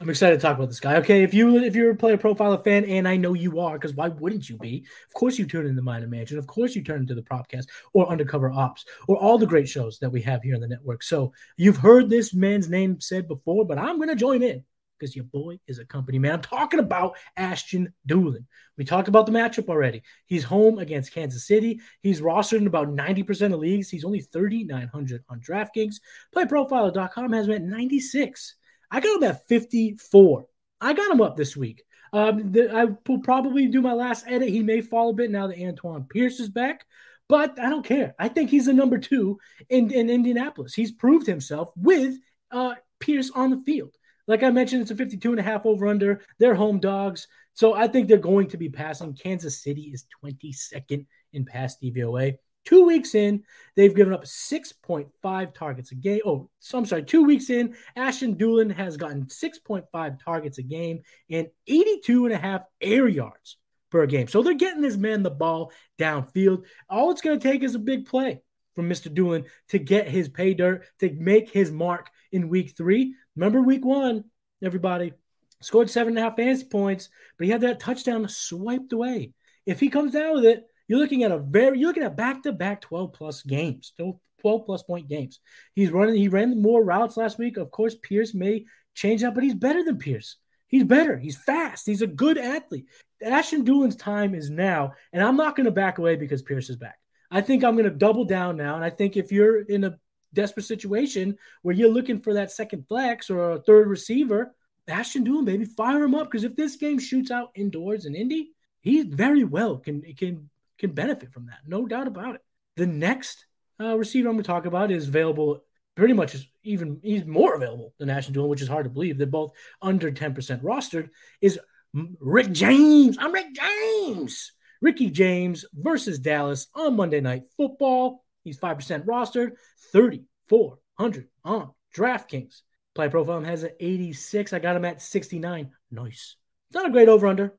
I'm 0.02 0.10
excited 0.10 0.38
to 0.38 0.42
talk 0.42 0.58
about 0.58 0.70
this 0.70 0.80
guy. 0.80 0.96
Okay, 0.96 1.22
if 1.22 1.32
you 1.32 1.58
if 1.58 1.76
you're 1.76 1.92
a 1.92 1.96
player 1.96 2.18
profiler 2.18 2.64
fan, 2.64 2.86
and 2.86 3.08
I 3.08 3.18
know 3.18 3.36
you 3.36 3.60
are, 3.60 3.74
because 3.74 3.94
why 3.94 4.08
wouldn't 4.08 4.50
you 4.50 4.58
be? 4.58 4.84
Of 5.08 5.14
course 5.14 5.38
you 5.38 5.46
turn 5.46 5.68
into 5.68 5.76
the 5.76 5.84
Mind 5.84 6.10
Mansion. 6.10 6.40
Of 6.40 6.48
course 6.48 6.76
you 6.76 6.84
turn 6.84 7.02
into 7.02 7.14
the 7.14 7.22
Propcast 7.22 7.66
or 7.94 8.10
Undercover 8.10 8.52
Ops 8.52 8.84
or 9.08 9.18
all 9.18 9.38
the 9.38 9.46
great 9.46 9.70
shows 9.70 10.00
that 10.00 10.10
we 10.10 10.20
have 10.24 10.42
here 10.42 10.56
on 10.56 10.62
the 10.62 10.68
network. 10.68 11.04
So 11.04 11.34
you've 11.56 11.78
heard 11.78 12.10
this 12.10 12.34
man's 12.34 12.68
name 12.68 13.00
said 13.00 13.28
before, 13.28 13.64
but 13.64 13.78
I'm 13.78 14.00
gonna 14.00 14.16
join 14.16 14.42
in 14.42 14.64
because 14.98 15.16
your 15.16 15.26
boy 15.26 15.60
is 15.68 15.78
a 15.78 15.86
company 15.86 16.18
man. 16.18 16.34
I'm 16.34 16.42
talking 16.42 16.80
about 16.80 17.16
Ashton 17.38 17.94
Dulin. 18.08 18.46
We 18.78 18.86
talked 18.86 19.08
about 19.08 19.28
the 19.28 19.32
matchup 19.32 19.70
already. 19.70 20.02
He's 20.26 20.44
home 20.44 20.80
against 20.80 21.14
Kansas 21.14 21.46
City. 21.46 21.80
He's 22.02 22.22
rostered 22.22 22.58
in 22.58 22.68
about 22.68 22.88
90% 22.88 23.54
of 23.54 23.60
leagues. 23.60 23.90
He's 23.90 24.06
only 24.06 24.22
3,900 24.22 25.24
on 25.30 25.42
DraftKings. 25.42 25.98
PlayProfiler.com 26.36 27.34
has 27.34 27.48
him 27.48 27.54
at 27.54 27.62
96. 27.62 28.56
I 28.91 28.99
got 28.99 29.17
him 29.17 29.23
at 29.23 29.47
54. 29.47 30.45
I 30.82 30.93
got 30.93 31.12
him 31.12 31.21
up 31.21 31.38
this 31.38 31.56
week. 31.56 31.84
Um, 32.13 32.51
the, 32.51 32.69
I 32.73 32.86
will 33.08 33.19
probably 33.19 33.67
do 33.67 33.82
my 33.82 33.93
last 33.93 34.25
edit. 34.27 34.49
He 34.49 34.62
may 34.62 34.82
fall 34.82 35.12
a 35.12 35.13
bit 35.13 35.32
now 35.32 35.47
that 35.47 35.62
Antoine 35.62 36.04
Pierce 36.04 36.39
is 36.39 36.49
back, 36.49 36.86
but 37.30 37.58
I 37.58 37.69
don't 37.69 37.86
care. 37.86 38.13
I 38.19 38.27
think 38.27 38.49
he's 38.49 38.65
the 38.65 38.73
number 38.73 38.97
two 38.97 39.39
in, 39.69 39.91
in 39.91 40.10
Indianapolis. 40.10 40.73
He's 40.73 40.91
proved 40.91 41.25
himself 41.25 41.71
with 41.77 42.15
uh, 42.51 42.75
Pierce 42.99 43.32
on 43.32 43.49
the 43.49 43.63
field. 43.65 43.95
Like 44.27 44.43
I 44.43 44.51
mentioned, 44.51 44.82
it's 44.82 44.91
a 44.91 44.95
52 44.95 45.32
and 45.32 45.39
a 45.39 45.43
half 45.43 45.65
over 45.65 45.88
under. 45.88 46.21
They're 46.38 46.56
home 46.56 46.80
dogs. 46.80 47.27
So 47.54 47.73
I 47.73 47.88
think 47.88 48.08
they're 48.08 48.17
going 48.17 48.47
to 48.49 48.58
be 48.58 48.69
passing. 48.69 49.13
Kansas 49.13 49.62
City 49.62 49.91
is 49.93 50.06
22nd 50.23 51.06
in 51.34 51.45
pass 51.45 51.77
DVOA. 51.82 52.36
Two 52.65 52.86
weeks 52.86 53.15
in, 53.15 53.43
they've 53.76 53.95
given 53.95 54.13
up 54.13 54.26
6.5 54.26 55.54
targets 55.54 55.91
a 55.91 55.95
game. 55.95 56.21
Oh, 56.26 56.50
so 56.60 56.78
I'm 56.78 56.86
sorry. 56.86 57.04
Two 57.04 57.24
weeks 57.24 57.50
in, 57.50 57.76
Ashton 57.95 58.36
Dulin 58.36 58.71
has 58.71 58.97
gotten 58.97 59.26
6.5 59.26 60.19
targets 60.24 60.58
a 60.60 60.63
game 60.63 61.02
and 61.30 61.47
82 61.67 62.26
and 62.26 62.34
a 62.34 62.38
half 62.38 62.62
air 62.80 63.08
yards 63.08 63.58
per 63.89 64.06
game. 64.06 64.28
So 64.28 64.43
they're 64.43 64.54
getting 64.54 64.82
this 64.82 64.97
man 64.97 65.24
the 65.24 65.32
ball 65.32 65.71
downfield. 66.00 66.63
All 66.89 67.12
it's 67.12 67.21
going 67.21 67.39
to 67.39 67.47
take 67.52 67.63
is 67.63 67.76
a 67.76 67.80
big 67.80 68.06
play 68.06 68.41
from 68.76 68.89
Mr. 68.89 69.13
Dulin 69.13 69.45
to 69.69 69.80
get 69.80 70.08
his 70.08 70.30
pay 70.30 70.54
dirt, 70.54 70.86
to 71.00 71.12
make 71.13 71.50
his 71.50 71.71
mark 71.71 72.10
in 72.32 72.50
week 72.50 72.76
three. 72.78 73.15
Remember 73.36 73.62
week 73.62 73.84
one, 73.84 74.24
everybody 74.63 75.13
scored 75.62 75.89
seven 75.89 76.12
and 76.12 76.19
a 76.19 76.21
half 76.21 76.38
fantasy 76.38 76.65
points, 76.65 77.10
but 77.38 77.45
he 77.45 77.52
had 77.52 77.62
that 77.62 77.80
touchdown 77.80 78.28
swiped 78.28 78.93
away. 78.93 79.34
If 79.65 79.80
he 79.80 79.89
comes 79.89 80.13
down 80.13 80.36
with 80.36 80.45
it, 80.45 80.65
you're 80.91 80.99
looking 80.99 81.23
at 81.23 81.32
a 81.32 81.38
very 81.38 81.80
you're 81.80 81.88
looking 81.88 82.04
at 82.04 82.17
back 82.17 82.43
to 82.43 82.51
back 82.51 82.82
12 82.82 83.13
plus 83.13 83.43
games, 83.43 83.93
12 83.95 84.65
plus 84.65 84.84
point 84.84 85.08
games. 85.08 85.39
He's 85.73 85.89
running, 85.89 86.15
he 86.15 86.27
ran 86.27 86.62
more 86.62 86.84
routes 86.84 87.15
last 87.15 87.39
week. 87.39 87.56
Of 87.56 87.71
course, 87.71 87.95
Pierce 87.95 88.34
may 88.34 88.65
change 88.93 89.21
that, 89.21 89.34
but 89.34 89.45
he's 89.45 89.56
better 89.56 89.86
than 89.86 89.99
Pierce. 89.99 90.36
He's 90.67 90.84
better. 90.84 91.17
He's 91.17 91.38
fast. 91.38 91.86
He's 91.86 92.01
a 92.01 92.08
good 92.08 92.38
athlete. 92.38 92.88
Ashton 93.23 93.63
Dulin's 93.63 93.95
time 93.95 94.36
is 94.36 94.49
now, 94.49 94.91
and 95.13 95.23
I'm 95.23 95.38
not 95.38 95.56
going 95.56 95.63
to 95.63 95.71
back 95.71 95.97
away 95.97 96.17
because 96.17 96.41
Pierce 96.41 96.69
is 96.69 96.75
back. 96.75 96.99
I 97.32 97.39
think 97.39 97.63
I'm 97.63 97.75
going 97.77 97.89
to 97.89 97.95
double 97.95 98.25
down 98.25 98.58
now. 98.58 98.75
And 98.75 98.84
I 98.84 98.89
think 98.89 99.15
if 99.15 99.32
you're 99.32 99.62
in 99.62 99.86
a 99.86 99.97
desperate 100.34 100.65
situation 100.65 101.38
where 101.62 101.73
you're 101.73 101.88
looking 101.88 102.19
for 102.19 102.34
that 102.34 102.51
second 102.51 102.86
flex 102.89 103.30
or 103.30 103.54
a 103.54 103.62
third 103.62 103.88
receiver, 103.88 104.54
Ashton 104.89 105.23
Dulin, 105.23 105.45
baby, 105.45 105.63
fire 105.63 106.04
him 106.04 106.15
up. 106.15 106.30
Because 106.30 106.43
if 106.43 106.58
this 106.58 106.75
game 106.75 106.99
shoots 106.99 107.32
out 107.32 107.51
indoors 107.56 108.06
in 108.06 108.13
Indy, 108.13 108.51
he 108.82 109.04
very 109.04 109.45
well 109.45 109.77
can 109.77 110.01
can 110.17 110.49
can 110.82 110.91
benefit 110.91 111.32
from 111.32 111.46
that. 111.46 111.60
No 111.65 111.86
doubt 111.86 112.08
about 112.08 112.36
it. 112.36 112.41
The 112.76 112.88
next 112.88 113.46
uh, 113.80 113.98
receiver 113.98 114.28
I'm 114.28 114.36
going 114.36 114.44
to 114.44 114.48
talk 114.48 114.65
about 114.65 114.91
is 114.91 115.08
available 115.08 115.63
pretty 115.96 116.13
much 116.13 116.36
is 116.36 116.48
even 116.63 117.00
he's 117.04 117.26
more 117.26 117.56
available 117.56 117.94
than 118.00 118.10
Ashton 118.10 118.34
Dulin, 118.34 118.50
which 118.50 118.62
is 118.62 118.67
hard 118.67 118.86
to 118.86 118.89
believe. 118.89 119.17
They're 119.17 119.28
both 119.28 119.52
under 119.82 120.12
10% 120.12 120.62
rostered. 120.62 121.10
Is 121.39 121.60
Rick 121.94 122.52
James? 122.52 123.17
I'm 123.20 123.32
Rick 123.32 123.54
James. 123.54 124.52
Ricky 124.82 125.12
James 125.12 125.63
versus 125.74 126.17
Dallas 126.17 126.67
on 126.74 126.96
Monday 126.96 127.22
Night 127.22 127.44
Football. 127.56 128.26
He's 128.44 128.58
5% 128.58 129.06
rostered, 129.06 129.52
3,400 129.91 131.28
on 131.46 131.72
DraftKings. 131.96 132.62
Play 132.96 133.10
profile 133.10 133.41
has 133.41 133.62
an 133.62 133.72
86. 133.80 134.54
I 134.54 134.60
got 134.60 134.76
him 134.76 134.86
at 134.86 135.02
69. 135.02 135.70
Nice. 135.91 136.36
Not 136.74 136.88
a 136.88 136.91
great 136.91 137.10
over 137.10 137.28
under. 137.28 137.54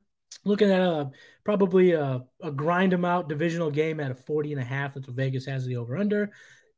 Looking 0.45 0.71
at 0.71 0.81
a 0.81 1.11
probably 1.43 1.91
a, 1.91 2.23
a 2.41 2.51
grind 2.51 2.91
them 2.91 3.05
out 3.05 3.29
divisional 3.29 3.71
game 3.71 3.99
at 3.99 4.11
a 4.11 4.15
40 4.15 4.53
and 4.53 4.61
a 4.61 4.65
half. 4.65 4.93
That's 4.93 5.07
what 5.07 5.15
Vegas 5.15 5.45
has 5.45 5.65
the 5.65 5.77
over 5.77 5.97
under. 5.97 6.31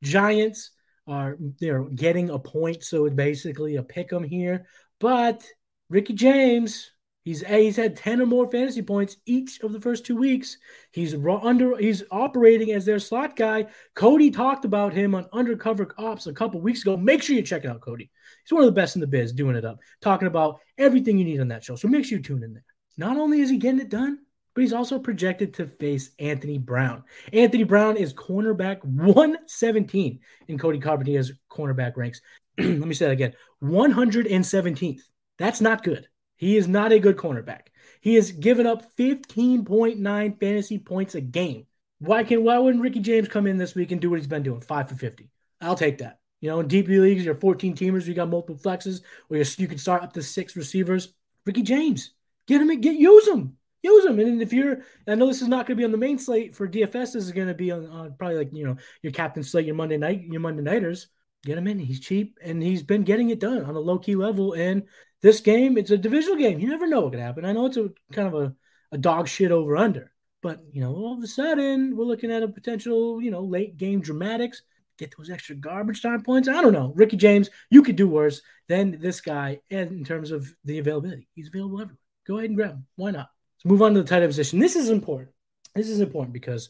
Giants 0.03 0.71
are 1.07 1.37
they're 1.59 1.83
getting 1.83 2.29
a 2.29 2.39
point, 2.39 2.83
so 2.83 3.05
it's 3.05 3.15
basically 3.15 3.75
a 3.75 3.83
pick 3.83 4.09
pick 4.09 4.13
'em 4.13 4.23
here. 4.23 4.65
But 4.99 5.43
Ricky 5.89 6.13
James, 6.13 6.91
He's 7.25 7.43
he's 7.43 7.75
had 7.75 7.95
ten 7.95 8.21
or 8.21 8.27
more 8.27 8.49
fantasy 8.51 8.83
points 8.83 9.17
each 9.25 9.59
of 9.61 9.73
the 9.73 9.81
first 9.81 10.05
two 10.05 10.15
weeks. 10.15 10.57
He's 10.91 11.15
under 11.15 11.75
he's 11.75 12.03
operating 12.11 12.71
as 12.71 12.85
their 12.85 12.99
slot 12.99 13.35
guy. 13.35 13.65
Cody 13.95 14.29
talked 14.29 14.63
about 14.63 14.93
him 14.93 15.15
on 15.15 15.27
Undercover 15.33 15.91
Ops 15.97 16.27
a 16.27 16.33
couple 16.33 16.61
weeks 16.61 16.83
ago. 16.83 16.95
Make 16.95 17.23
sure 17.23 17.35
you 17.35 17.41
check 17.41 17.65
it 17.65 17.67
out, 17.67 17.81
Cody. 17.81 18.11
He's 18.43 18.53
one 18.53 18.61
of 18.61 18.67
the 18.67 18.79
best 18.79 18.95
in 18.95 19.01
the 19.01 19.07
biz, 19.07 19.33
doing 19.33 19.55
it 19.55 19.65
up, 19.65 19.79
talking 20.01 20.27
about 20.27 20.59
everything 20.77 21.17
you 21.17 21.25
need 21.25 21.41
on 21.41 21.47
that 21.47 21.63
show. 21.63 21.75
So 21.75 21.87
make 21.87 22.05
sure 22.05 22.19
you 22.19 22.23
tune 22.23 22.43
in 22.43 22.53
there. 22.53 22.63
Not 22.97 23.17
only 23.17 23.41
is 23.41 23.49
he 23.49 23.57
getting 23.57 23.81
it 23.81 23.89
done, 23.89 24.19
but 24.53 24.61
he's 24.61 24.73
also 24.73 24.99
projected 24.99 25.53
to 25.55 25.67
face 25.67 26.11
Anthony 26.17 26.57
Brown. 26.57 27.03
Anthony 27.33 27.63
Brown 27.63 27.97
is 27.97 28.13
cornerback 28.13 28.83
117 28.83 30.19
in 30.47 30.57
Cody 30.57 30.79
Carpenter's 30.79 31.33
cornerback 31.51 31.97
ranks. 31.97 32.21
Let 32.57 32.79
me 32.79 32.93
say 32.93 33.05
that 33.05 33.11
again 33.11 33.33
117th. 33.61 35.01
That's 35.37 35.59
not 35.59 35.83
good. 35.83 36.07
He 36.37 36.57
is 36.57 36.67
not 36.67 36.93
a 36.93 36.99
good 36.99 37.17
cornerback. 37.17 37.67
He 38.01 38.15
has 38.15 38.31
given 38.31 38.65
up 38.65 38.95
15.9 38.97 40.39
fantasy 40.39 40.79
points 40.79 41.15
a 41.15 41.21
game. 41.21 41.65
Why 41.99 42.23
can 42.23 42.43
why 42.43 42.57
wouldn't 42.57 42.83
Ricky 42.83 42.99
James 42.99 43.27
come 43.27 43.47
in 43.47 43.57
this 43.57 43.75
week 43.75 43.91
and 43.91 44.01
do 44.01 44.09
what 44.09 44.19
he's 44.19 44.27
been 44.27 44.43
doing? 44.43 44.61
Five 44.61 44.89
for 44.89 44.95
50. 44.95 45.29
I'll 45.61 45.75
take 45.75 45.97
that. 45.99 46.19
You 46.41 46.49
know, 46.49 46.59
in 46.59 46.67
deep 46.67 46.87
leagues, 46.87 47.25
you're 47.25 47.35
14 47.35 47.75
teamers, 47.75 48.05
you 48.05 48.13
got 48.13 48.29
multiple 48.29 48.61
flexes, 48.61 49.01
where 49.27 49.43
you 49.57 49.67
can 49.67 49.77
start 49.77 50.03
up 50.03 50.13
to 50.13 50.21
six 50.21 50.55
receivers. 50.55 51.13
Ricky 51.45 51.61
James, 51.61 52.11
get 52.47 52.61
him, 52.61 52.79
get 52.81 52.95
use 52.95 53.27
him, 53.27 53.57
use 53.81 54.05
him. 54.05 54.19
And 54.19 54.41
if 54.41 54.53
you're, 54.53 54.79
I 55.07 55.15
know 55.15 55.27
this 55.27 55.41
is 55.41 55.47
not 55.47 55.67
going 55.67 55.77
to 55.77 55.81
be 55.81 55.85
on 55.85 55.91
the 55.91 55.97
main 55.97 56.17
slate 56.17 56.55
for 56.55 56.67
DFS. 56.67 57.13
This 57.13 57.15
is 57.15 57.31
going 57.31 57.47
to 57.47 57.53
be 57.53 57.71
on, 57.71 57.87
on 57.87 58.15
probably 58.17 58.37
like 58.37 58.49
you 58.53 58.65
know 58.65 58.77
your 59.01 59.13
captain 59.13 59.43
slate, 59.43 59.65
your 59.65 59.75
Monday 59.75 59.97
night, 59.97 60.23
your 60.23 60.41
Monday 60.41 60.63
nighters. 60.63 61.07
Get 61.45 61.59
him 61.59 61.67
in. 61.67 61.77
He's 61.77 61.99
cheap 61.99 62.39
and 62.43 62.61
he's 62.61 62.81
been 62.81 63.03
getting 63.03 63.29
it 63.29 63.39
done 63.39 63.63
on 63.63 63.75
a 63.75 63.79
low 63.79 63.99
key 63.99 64.15
level. 64.15 64.53
And 64.53 64.83
this 65.21 65.41
game, 65.41 65.77
it's 65.77 65.91
a 65.91 65.97
divisional 65.97 66.37
game. 66.37 66.59
You 66.59 66.67
never 66.67 66.87
know 66.87 67.01
what 67.01 67.11
could 67.11 67.21
happen. 67.21 67.45
I 67.45 67.51
know 67.51 67.67
it's 67.67 67.77
a 67.77 67.89
kind 68.11 68.27
of 68.27 68.33
a, 68.33 68.55
a 68.91 68.97
dog 68.97 69.27
shit 69.27 69.51
over 69.51 69.77
under, 69.77 70.11
but 70.41 70.61
you 70.71 70.81
know, 70.81 70.95
all 70.95 71.15
of 71.15 71.23
a 71.23 71.27
sudden 71.27 71.95
we're 71.95 72.05
looking 72.05 72.31
at 72.31 72.41
a 72.41 72.47
potential, 72.47 73.21
you 73.21 73.29
know, 73.29 73.41
late 73.41 73.77
game 73.77 74.01
dramatics. 74.01 74.63
Get 74.97 75.13
those 75.15 75.29
extra 75.29 75.55
garbage 75.55 76.01
time 76.01 76.23
points. 76.23 76.47
I 76.47 76.61
don't 76.61 76.73
know. 76.73 76.93
Ricky 76.95 77.17
James, 77.17 77.49
you 77.69 77.83
could 77.83 77.97
do 77.97 78.07
worse 78.07 78.41
than 78.67 78.99
this 78.99 79.21
guy 79.21 79.59
in 79.69 80.03
terms 80.03 80.31
of 80.31 80.51
the 80.63 80.79
availability. 80.79 81.27
He's 81.35 81.49
available 81.49 81.81
everywhere. 81.81 82.04
Go 82.27 82.37
ahead 82.37 82.49
and 82.49 82.57
grab 82.57 82.71
him. 82.71 82.85
Why 82.95 83.11
not? 83.11 83.29
Let's 83.57 83.65
move 83.65 83.81
on 83.81 83.93
to 83.93 84.01
the 84.01 84.07
tight 84.07 84.21
end 84.21 84.29
position. 84.29 84.59
This 84.59 84.75
is 84.75 84.89
important. 84.89 85.29
This 85.75 85.89
is 85.89 85.99
important 85.99 86.33
because 86.33 86.69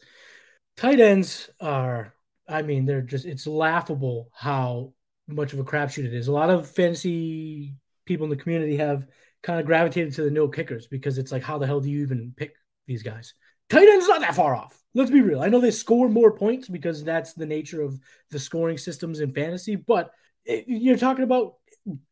tight 0.78 1.00
ends 1.00 1.50
are, 1.60 2.14
I 2.48 2.62
mean, 2.62 2.86
they're 2.86 3.02
just, 3.02 3.26
it's 3.26 3.48
laughable 3.48 4.30
how 4.34 4.94
much 5.28 5.54
of 5.54 5.60
a 5.60 5.64
crapshoot 5.64 6.06
it 6.06 6.14
is. 6.14 6.28
A 6.28 6.32
lot 6.32 6.50
of 6.50 6.70
fantasy 6.70 7.76
people 8.06 8.26
in 8.26 8.30
the 8.30 8.36
community 8.36 8.78
have 8.78 9.08
kind 9.44 9.60
of 9.60 9.66
gravitated 9.66 10.14
to 10.16 10.24
the 10.24 10.32
no 10.32 10.48
kickers 10.48 10.88
because 10.88 11.18
it's 11.18 11.32
like, 11.32 11.44
how 11.44 11.58
the 11.58 11.68
hell 11.68 11.80
do 11.80 11.90
you 11.90 12.02
even 12.02 12.34
pick 12.36 12.56
these 12.88 13.04
guys? 13.04 13.34
Tight 13.70 13.88
end's 13.88 14.08
not 14.08 14.22
that 14.22 14.36
far 14.36 14.56
off. 14.56 14.80
Let's 14.94 15.12
be 15.12 15.22
real. 15.22 15.42
I 15.42 15.50
know 15.50 15.60
they 15.60 15.72
score 15.72 16.08
more 16.08 16.32
points 16.32 16.68
because 16.68 17.04
that's 17.04 17.34
the 17.34 17.46
nature 17.46 17.82
of 17.82 18.00
the 18.32 18.40
scoring 18.40 18.78
systems 18.78 19.20
in 19.20 19.34
fantasy, 19.34 19.76
but 19.76 20.12
you're 20.46 20.98
talking 20.98 21.24
about 21.24 21.56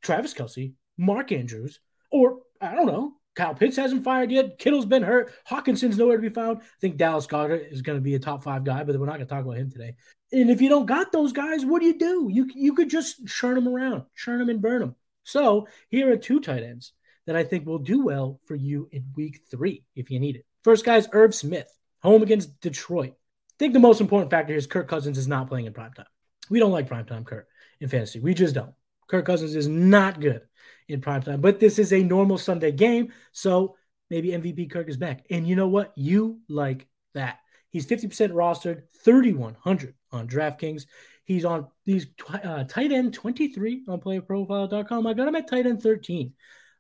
Travis 0.02 0.34
Kelce, 0.34 0.74
Mark 0.98 1.32
Andrews, 1.32 1.80
or 2.12 2.40
I 2.60 2.74
don't 2.74 2.88
know, 2.88 3.14
Kyle 3.36 3.56
Pitts 3.56 3.78
hasn't 3.78 4.04
fired 4.04 4.32
yet. 4.32 4.60
Kittle's 4.60 4.86
been 4.86 5.04
hurt. 5.04 5.34
Hockenson's 5.50 5.98
nowhere 5.98 6.18
to 6.18 6.22
be 6.22 6.30
found. 6.30 6.60
I 6.60 6.66
think 6.82 6.98
Dallas 6.98 7.26
Goedert 7.26 7.72
is 7.72 7.82
going 7.82 7.98
to 7.98 8.02
be 8.02 8.16
a 8.16 8.20
top 8.20 8.44
five 8.44 8.64
guy, 8.64 8.84
but 8.84 9.00
we're 9.00 9.06
not 9.06 9.16
going 9.16 9.28
to 9.28 9.34
talk 9.34 9.44
about 9.44 9.58
him 9.58 9.72
today. 9.72 9.96
And 10.32 10.50
if 10.50 10.62
you 10.62 10.70
don't 10.70 10.86
got 10.86 11.12
those 11.12 11.34
guys, 11.34 11.66
what 11.66 11.80
do 11.80 11.88
you 11.88 11.98
do? 11.98 12.28
You 12.32 12.50
you 12.54 12.74
could 12.74 12.90
just 12.90 13.26
churn 13.28 13.56
them 13.56 13.68
around, 13.68 14.04
churn 14.16 14.40
them 14.40 14.50
and 14.50 14.62
burn 14.62 14.82
them. 14.82 14.96
So 15.24 15.68
here 15.90 16.12
are 16.12 16.18
two 16.18 16.40
tight 16.40 16.64
ends 16.64 16.94
that 17.26 17.36
I 17.36 17.44
think 17.44 17.66
will 17.66 17.80
do 17.80 18.04
well 18.04 18.40
for 18.46 18.56
you 18.56 18.90
in 18.92 19.06
week 19.16 19.42
three 19.50 19.84
if 19.96 20.12
you 20.12 20.20
need 20.20 20.36
it. 20.36 20.46
First 20.64 20.86
guy 20.86 20.98
is 20.98 21.08
Irv 21.12 21.34
Smith, 21.34 21.72
home 22.02 22.24
against 22.24 22.60
Detroit. 22.62 23.14
I 23.14 23.56
think 23.60 23.74
the 23.74 23.80
most 23.80 24.02
important 24.02 24.32
factor 24.32 24.56
is 24.56 24.68
Kirk 24.68 24.88
Cousins 24.88 25.18
is 25.18 25.28
not 25.28 25.48
playing 25.48 25.66
in 25.66 25.74
primetime. 25.74 26.06
We 26.50 26.60
don't 26.60 26.72
like 26.72 26.90
primetime 26.90 27.26
Kirk 27.26 27.48
in 27.80 27.88
fantasy. 27.88 28.20
We 28.20 28.34
just 28.34 28.56
don't. 28.56 28.74
Kirk 29.08 29.26
Cousins 29.26 29.56
is 29.56 29.68
not 29.68 30.20
good 30.20 30.42
in 30.88 31.02
primetime, 31.02 31.42
but 31.42 31.60
this 31.60 31.80
is 31.80 31.94
a 31.94 32.04
normal 32.04 32.38
Sunday 32.38 32.72
game. 32.72 33.12
So 33.32 33.76
maybe 34.10 34.30
MVP 34.30 34.72
Kirk 34.72 34.90
is 34.90 34.98
back. 34.98 35.26
And 35.30 35.48
you 35.48 35.56
know 35.56 35.68
what? 35.68 35.94
You 35.96 36.40
like 36.48 36.88
that. 37.14 37.40
He's 37.70 37.88
50% 37.88 38.32
rostered, 38.32 38.84
3,100 39.04 39.96
on 40.12 40.28
DraftKings. 40.28 40.86
He's 41.26 41.46
on 41.46 41.68
these 41.86 42.08
uh, 42.30 42.66
tight 42.66 42.92
end 42.92 43.14
23 43.14 43.86
on 43.88 44.00
playerprofile.com. 44.00 45.08
I 45.08 45.14
got 45.14 45.28
him 45.28 45.36
at 45.36 45.48
tight 45.48 45.66
end 45.66 45.82
13. 45.82 46.34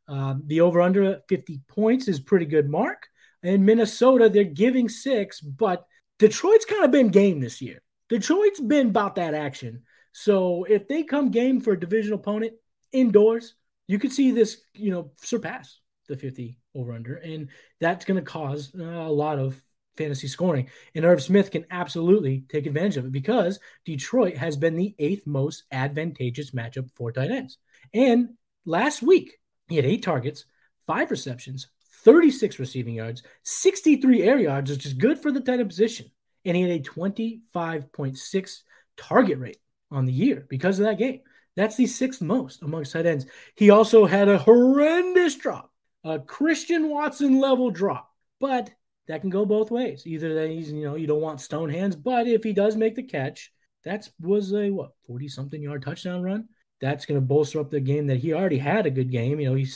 Um, 0.07 0.43
the 0.45 0.61
over 0.61 0.81
under 0.81 1.21
50 1.29 1.61
points 1.67 2.07
is 2.07 2.19
pretty 2.19 2.45
good 2.45 2.69
mark. 2.69 3.07
In 3.41 3.65
Minnesota, 3.65 4.29
they're 4.29 4.43
giving 4.43 4.89
six, 4.89 5.41
but 5.41 5.85
Detroit's 6.19 6.65
kind 6.65 6.85
of 6.85 6.91
been 6.91 7.09
game 7.09 7.39
this 7.39 7.61
year. 7.61 7.81
Detroit's 8.09 8.59
been 8.59 8.89
about 8.89 9.15
that 9.15 9.33
action. 9.33 9.83
So 10.11 10.65
if 10.65 10.87
they 10.87 11.03
come 11.03 11.31
game 11.31 11.59
for 11.59 11.73
a 11.73 11.79
division 11.79 12.13
opponent 12.13 12.53
indoors, 12.91 13.55
you 13.87 13.99
could 13.99 14.11
see 14.11 14.31
this, 14.31 14.61
you 14.73 14.91
know, 14.91 15.11
surpass 15.21 15.79
the 16.07 16.17
50 16.17 16.57
over 16.75 16.93
under. 16.93 17.15
And 17.15 17.49
that's 17.79 18.05
going 18.05 18.19
to 18.19 18.25
cause 18.25 18.71
uh, 18.77 18.83
a 18.83 19.11
lot 19.11 19.39
of 19.39 19.61
fantasy 19.97 20.27
scoring. 20.27 20.69
And 20.95 21.05
Irv 21.05 21.21
Smith 21.21 21.51
can 21.51 21.65
absolutely 21.69 22.45
take 22.49 22.65
advantage 22.65 22.97
of 22.97 23.05
it 23.05 23.11
because 23.11 23.59
Detroit 23.85 24.37
has 24.37 24.57
been 24.57 24.75
the 24.75 24.95
eighth 24.99 25.27
most 25.27 25.63
advantageous 25.71 26.51
matchup 26.51 26.89
for 26.95 27.11
tight 27.11 27.31
ends. 27.31 27.57
And 27.93 28.29
last 28.65 29.01
week, 29.01 29.37
he 29.67 29.75
had 29.75 29.85
eight 29.85 30.03
targets, 30.03 30.45
five 30.87 31.11
receptions, 31.11 31.67
36 32.03 32.59
receiving 32.59 32.95
yards, 32.95 33.23
63 33.43 34.23
air 34.23 34.39
yards, 34.39 34.71
which 34.71 34.85
is 34.85 34.93
good 34.93 35.19
for 35.19 35.31
the 35.31 35.39
tight 35.39 35.59
end 35.59 35.69
position. 35.69 36.07
And 36.45 36.57
he 36.57 36.63
had 36.63 36.71
a 36.71 36.83
25.6 36.83 38.57
target 38.97 39.39
rate 39.39 39.57
on 39.91 40.05
the 40.05 40.11
year 40.11 40.45
because 40.49 40.79
of 40.79 40.85
that 40.85 40.97
game. 40.97 41.21
That's 41.55 41.75
the 41.75 41.85
sixth 41.85 42.21
most 42.21 42.61
amongst 42.61 42.93
tight 42.93 43.05
ends. 43.05 43.25
He 43.55 43.69
also 43.69 44.05
had 44.05 44.27
a 44.27 44.37
horrendous 44.37 45.35
drop, 45.35 45.71
a 46.03 46.19
Christian 46.19 46.89
Watson 46.89 47.39
level 47.39 47.69
drop. 47.69 48.09
But 48.39 48.71
that 49.07 49.21
can 49.21 49.29
go 49.29 49.45
both 49.45 49.71
ways. 49.71 50.03
Either 50.05 50.33
that 50.35 50.49
he's, 50.49 50.71
you 50.71 50.83
know, 50.83 50.95
you 50.95 51.07
don't 51.07 51.21
want 51.21 51.41
stone 51.41 51.69
hands, 51.69 51.95
but 51.95 52.27
if 52.27 52.43
he 52.43 52.53
does 52.53 52.75
make 52.75 52.95
the 52.95 53.03
catch, 53.03 53.51
that 53.83 54.07
was 54.19 54.53
a 54.53 54.69
what 54.69 54.91
40 55.07 55.27
something 55.27 55.61
yard 55.61 55.83
touchdown 55.83 56.23
run. 56.23 56.47
That's 56.81 57.05
going 57.05 57.19
to 57.19 57.25
bolster 57.25 57.59
up 57.59 57.69
the 57.69 57.79
game 57.79 58.07
that 58.07 58.17
he 58.17 58.33
already 58.33 58.57
had 58.57 58.85
a 58.85 58.91
good 58.91 59.11
game. 59.11 59.39
You 59.39 59.49
know, 59.49 59.55
he 59.55 59.67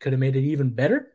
could 0.00 0.12
have 0.12 0.20
made 0.20 0.36
it 0.36 0.44
even 0.44 0.70
better. 0.70 1.12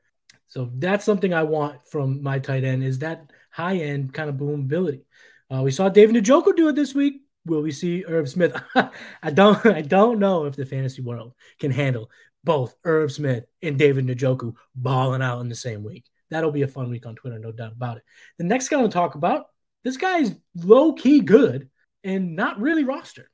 So 0.48 0.70
that's 0.76 1.06
something 1.06 1.34
I 1.34 1.44
want 1.44 1.88
from 1.88 2.22
my 2.22 2.40
tight 2.40 2.64
end 2.64 2.84
is 2.84 3.00
that 3.00 3.32
high 3.52 3.78
end 3.78 4.14
kind 4.14 4.30
of 4.30 4.38
boom 4.38 4.62
ability. 4.62 5.06
Uh, 5.54 5.62
we 5.62 5.72
saw 5.72 5.90
David 5.90 6.22
Njoku 6.24 6.56
do 6.56 6.68
it 6.70 6.76
this 6.76 6.94
week. 6.94 7.22
Will 7.46 7.62
we 7.62 7.72
see 7.72 8.06
Irv 8.06 8.30
Smith? 8.30 8.56
I 8.76 9.32
don't 9.32 9.66
I 9.66 9.82
don't 9.82 10.20
know 10.20 10.46
if 10.46 10.56
the 10.56 10.66
fantasy 10.66 11.02
world 11.02 11.34
can 11.60 11.72
handle 11.72 12.10
both 12.44 12.76
Irv 12.84 13.12
Smith 13.12 13.46
and 13.62 13.78
David 13.78 14.08
Njoku 14.08 14.56
balling 14.76 15.22
out 15.22 15.42
in 15.42 15.50
the 15.50 15.56
same 15.56 15.84
week. 15.84 16.06
That'll 16.30 16.52
be 16.52 16.62
a 16.64 16.68
fun 16.68 16.90
week 16.90 17.06
on 17.06 17.16
Twitter, 17.16 17.40
no 17.40 17.52
doubt 17.52 17.74
about 17.74 17.98
it. 17.98 18.04
The 18.38 18.46
next 18.46 18.70
guy 18.70 18.78
I 18.78 18.80
want 18.82 18.92
to 18.92 18.98
talk 18.98 19.16
about, 19.16 19.48
this 19.84 19.98
guy's 19.98 20.34
low 20.56 20.94
key 20.94 21.20
good 21.20 21.70
and 22.04 22.36
not 22.36 22.60
really 22.60 22.84
rostered. 22.84 23.26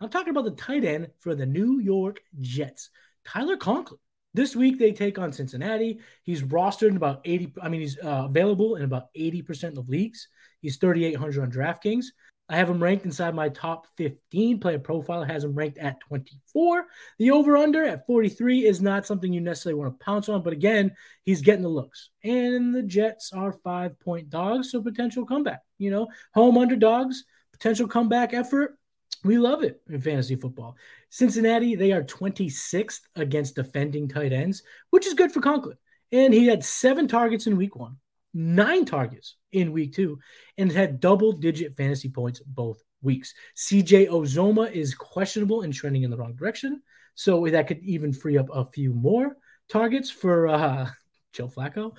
I'm 0.00 0.08
talking 0.08 0.30
about 0.30 0.44
the 0.44 0.50
tight 0.52 0.84
end 0.84 1.08
for 1.20 1.34
the 1.34 1.46
New 1.46 1.78
York 1.78 2.20
Jets, 2.40 2.90
Tyler 3.24 3.56
Conklin. 3.56 4.00
This 4.32 4.54
week 4.54 4.78
they 4.78 4.92
take 4.92 5.18
on 5.18 5.32
Cincinnati. 5.32 6.00
He's 6.22 6.42
rostered 6.42 6.88
in 6.88 6.96
about 6.96 7.20
80. 7.24 7.54
I 7.60 7.68
mean, 7.68 7.80
he's 7.80 7.98
uh, 7.98 8.26
available 8.26 8.76
in 8.76 8.82
about 8.82 9.12
80% 9.16 9.76
of 9.76 9.88
leagues. 9.88 10.28
He's 10.60 10.76
3,800 10.76 11.42
on 11.42 11.50
DraftKings. 11.50 12.06
I 12.50 12.56
have 12.56 12.68
him 12.68 12.82
ranked 12.82 13.04
inside 13.04 13.32
my 13.32 13.48
top 13.48 13.86
15. 13.96 14.58
PlayerProfiler 14.58 15.30
has 15.30 15.44
him 15.44 15.54
ranked 15.54 15.78
at 15.78 16.00
24. 16.00 16.84
The 17.20 17.30
over 17.30 17.56
under 17.56 17.84
at 17.84 18.04
43 18.08 18.66
is 18.66 18.82
not 18.82 19.06
something 19.06 19.32
you 19.32 19.40
necessarily 19.40 19.78
want 19.78 19.96
to 19.96 20.04
pounce 20.04 20.28
on, 20.28 20.42
but 20.42 20.52
again, 20.52 20.90
he's 21.24 21.42
getting 21.42 21.62
the 21.62 21.68
looks. 21.68 22.10
And 22.24 22.74
the 22.74 22.82
Jets 22.82 23.32
are 23.32 23.52
five 23.52 24.00
point 24.00 24.30
dogs, 24.30 24.72
so 24.72 24.82
potential 24.82 25.24
comeback. 25.24 25.60
You 25.78 25.92
know, 25.92 26.08
home 26.34 26.58
underdogs, 26.58 27.22
potential 27.52 27.86
comeback 27.86 28.34
effort. 28.34 28.76
We 29.22 29.38
love 29.38 29.62
it 29.62 29.80
in 29.88 30.00
fantasy 30.00 30.34
football. 30.34 30.74
Cincinnati, 31.08 31.76
they 31.76 31.92
are 31.92 32.02
26th 32.02 33.02
against 33.14 33.54
defending 33.54 34.08
tight 34.08 34.32
ends, 34.32 34.64
which 34.90 35.06
is 35.06 35.14
good 35.14 35.30
for 35.30 35.40
Conklin. 35.40 35.76
And 36.10 36.34
he 36.34 36.46
had 36.48 36.64
seven 36.64 37.06
targets 37.06 37.46
in 37.46 37.56
week 37.56 37.76
one 37.76 37.98
nine 38.34 38.84
targets 38.84 39.36
in 39.52 39.72
week 39.72 39.94
two 39.94 40.18
and 40.58 40.70
had 40.70 41.00
double 41.00 41.32
digit 41.32 41.76
fantasy 41.76 42.08
points 42.08 42.40
both 42.40 42.82
weeks. 43.02 43.34
CJ 43.56 44.08
Uzomah 44.08 44.70
is 44.72 44.94
questionable 44.94 45.62
and 45.62 45.72
trending 45.72 46.02
in 46.02 46.10
the 46.10 46.16
wrong 46.16 46.34
direction. 46.34 46.82
So 47.14 47.46
that 47.48 47.66
could 47.66 47.80
even 47.80 48.12
free 48.12 48.38
up 48.38 48.48
a 48.52 48.64
few 48.64 48.92
more 48.92 49.36
targets 49.68 50.10
for 50.10 50.48
uh, 50.48 50.90
Joe 51.32 51.48
Flacco. 51.48 51.96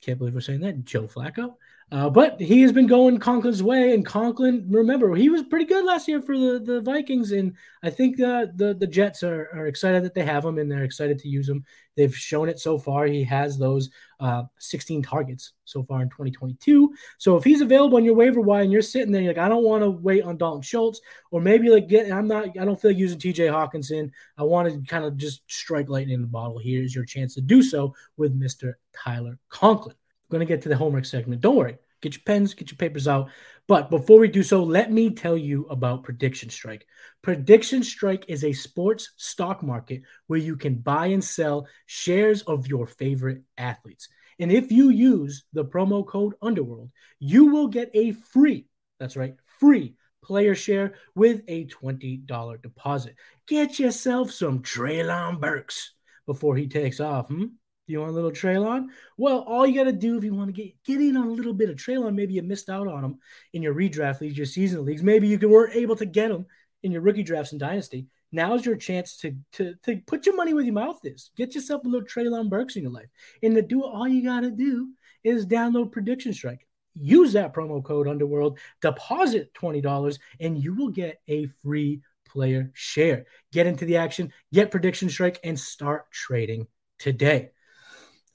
Can't 0.00 0.18
believe 0.18 0.34
we're 0.34 0.40
saying 0.40 0.60
that. 0.60 0.84
Joe 0.84 1.04
Flacco. 1.04 1.54
Uh, 1.92 2.10
but 2.10 2.40
he 2.40 2.62
has 2.62 2.72
been 2.72 2.88
going 2.88 3.16
Conklin's 3.16 3.62
way, 3.62 3.94
and 3.94 4.04
Conklin, 4.04 4.66
remember, 4.68 5.14
he 5.14 5.28
was 5.28 5.44
pretty 5.44 5.64
good 5.64 5.84
last 5.84 6.08
year 6.08 6.20
for 6.20 6.36
the, 6.36 6.58
the 6.58 6.80
Vikings, 6.80 7.30
and 7.30 7.54
I 7.84 7.90
think 7.90 8.16
the, 8.16 8.52
the 8.56 8.74
the 8.74 8.88
Jets 8.88 9.22
are, 9.22 9.48
are 9.54 9.68
excited 9.68 10.02
that 10.02 10.12
they 10.12 10.24
have 10.24 10.44
him, 10.44 10.58
and 10.58 10.68
they're 10.68 10.82
excited 10.82 11.16
to 11.20 11.28
use 11.28 11.48
him. 11.48 11.64
They've 11.94 12.14
shown 12.14 12.48
it 12.48 12.58
so 12.58 12.76
far. 12.76 13.06
He 13.06 13.22
has 13.22 13.56
those 13.56 13.88
uh, 14.18 14.42
16 14.58 15.04
targets 15.04 15.52
so 15.64 15.84
far 15.84 16.02
in 16.02 16.08
2022. 16.08 16.92
So 17.18 17.36
if 17.36 17.44
he's 17.44 17.60
available 17.60 17.98
on 17.98 18.04
your 18.04 18.14
waiver 18.14 18.40
wire 18.40 18.62
and 18.62 18.72
you're 18.72 18.82
sitting 18.82 19.12
there, 19.12 19.22
you're 19.22 19.32
like, 19.32 19.44
I 19.44 19.48
don't 19.48 19.64
want 19.64 19.84
to 19.84 19.90
wait 19.90 20.24
on 20.24 20.36
Dalton 20.36 20.62
Schultz, 20.62 21.00
or 21.30 21.40
maybe 21.40 21.70
like 21.70 21.88
get, 21.88 22.10
I'm 22.10 22.26
not, 22.26 22.48
I 22.58 22.64
don't 22.64 22.80
feel 22.80 22.90
like 22.90 22.98
using 22.98 23.20
TJ 23.20 23.50
Hockenson. 23.50 24.10
I 24.36 24.42
want 24.42 24.68
to 24.68 24.90
kind 24.90 25.04
of 25.04 25.16
just 25.16 25.42
strike 25.46 25.88
lightning 25.88 26.16
in 26.16 26.22
the 26.22 26.26
bottle. 26.26 26.58
Here's 26.58 26.96
your 26.96 27.04
chance 27.04 27.34
to 27.34 27.40
do 27.40 27.62
so 27.62 27.94
with 28.16 28.38
Mr. 28.38 28.74
Tyler 28.92 29.38
Conklin. 29.50 29.94
I'm 30.28 30.38
going 30.38 30.46
to 30.46 30.52
get 30.52 30.62
to 30.62 30.68
the 30.68 30.76
homework 30.76 31.04
segment. 31.04 31.40
Don't 31.40 31.56
worry. 31.56 31.78
Get 32.02 32.14
your 32.14 32.22
pens, 32.26 32.52
get 32.52 32.70
your 32.70 32.76
papers 32.76 33.08
out. 33.08 33.30
But 33.68 33.90
before 33.90 34.18
we 34.18 34.28
do 34.28 34.42
so, 34.42 34.62
let 34.62 34.92
me 34.92 35.10
tell 35.10 35.36
you 35.36 35.66
about 35.70 36.02
Prediction 36.02 36.50
Strike. 36.50 36.86
Prediction 37.22 37.82
Strike 37.82 38.26
is 38.28 38.44
a 38.44 38.52
sports 38.52 39.12
stock 39.16 39.62
market 39.62 40.02
where 40.26 40.38
you 40.38 40.56
can 40.56 40.74
buy 40.74 41.06
and 41.06 41.24
sell 41.24 41.66
shares 41.86 42.42
of 42.42 42.66
your 42.66 42.86
favorite 42.86 43.42
athletes. 43.56 44.08
And 44.38 44.52
if 44.52 44.70
you 44.70 44.90
use 44.90 45.44
the 45.52 45.64
promo 45.64 46.06
code 46.06 46.34
Underworld, 46.42 46.90
you 47.18 47.46
will 47.46 47.68
get 47.68 47.90
a 47.94 48.12
free, 48.12 48.66
that's 49.00 49.16
right, 49.16 49.34
free 49.58 49.94
player 50.22 50.54
share 50.54 50.94
with 51.14 51.42
a 51.48 51.66
$20 51.66 52.62
deposit. 52.62 53.14
Get 53.46 53.78
yourself 53.78 54.32
some 54.32 54.60
Treylon 54.60 55.40
Burks 55.40 55.92
before 56.26 56.56
he 56.56 56.66
takes 56.66 57.00
off. 57.00 57.28
Hmm? 57.28 57.46
You 57.86 58.00
want 58.00 58.10
a 58.10 58.14
little 58.14 58.32
Treylon? 58.32 58.86
Well, 59.16 59.40
all 59.40 59.66
you 59.66 59.74
got 59.74 59.84
to 59.84 59.92
do 59.92 60.18
if 60.18 60.24
you 60.24 60.34
want 60.34 60.54
to 60.54 60.62
get 60.62 60.74
get 60.84 61.00
in 61.00 61.16
on 61.16 61.28
a 61.28 61.32
little 61.32 61.54
bit 61.54 61.70
of 61.70 61.76
Treylon, 61.76 62.14
maybe 62.14 62.34
you 62.34 62.42
missed 62.42 62.68
out 62.68 62.88
on 62.88 63.02
them 63.02 63.18
in 63.52 63.62
your 63.62 63.74
redraft 63.74 64.20
leagues, 64.20 64.36
your 64.36 64.46
season 64.46 64.84
leagues. 64.84 65.02
Maybe 65.02 65.28
you 65.28 65.38
weren't 65.48 65.76
able 65.76 65.96
to 65.96 66.06
get 66.06 66.28
them 66.28 66.46
in 66.82 66.92
your 66.92 67.02
rookie 67.02 67.22
drafts 67.22 67.52
and 67.52 67.60
dynasty. 67.60 68.06
Now's 68.32 68.66
your 68.66 68.76
chance 68.76 69.16
to 69.18 69.36
to 69.52 69.74
to 69.84 69.98
put 70.06 70.26
your 70.26 70.34
money 70.34 70.52
where 70.52 70.64
your 70.64 70.74
mouth 70.74 70.98
is. 71.04 71.30
Get 71.36 71.54
yourself 71.54 71.84
a 71.84 71.88
little 71.88 72.06
Treylon 72.06 72.50
Burks 72.50 72.76
in 72.76 72.82
your 72.82 72.92
life, 72.92 73.08
and 73.42 73.54
to 73.54 73.62
do 73.62 73.84
all 73.84 74.08
you 74.08 74.24
got 74.24 74.40
to 74.40 74.50
do 74.50 74.90
is 75.22 75.46
download 75.46 75.92
Prediction 75.92 76.32
Strike. 76.32 76.66
Use 76.94 77.34
that 77.34 77.54
promo 77.54 77.84
code 77.84 78.08
Underworld, 78.08 78.58
deposit 78.80 79.54
twenty 79.54 79.80
dollars, 79.80 80.18
and 80.40 80.58
you 80.58 80.74
will 80.74 80.88
get 80.88 81.20
a 81.28 81.46
free 81.62 82.00
player 82.26 82.70
share. 82.74 83.26
Get 83.52 83.66
into 83.66 83.84
the 83.84 83.98
action, 83.98 84.32
get 84.52 84.72
Prediction 84.72 85.08
Strike, 85.08 85.38
and 85.44 85.58
start 85.58 86.10
trading 86.10 86.66
today. 86.98 87.50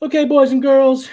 Okay, 0.03 0.25
boys 0.25 0.51
and 0.51 0.63
girls, 0.63 1.07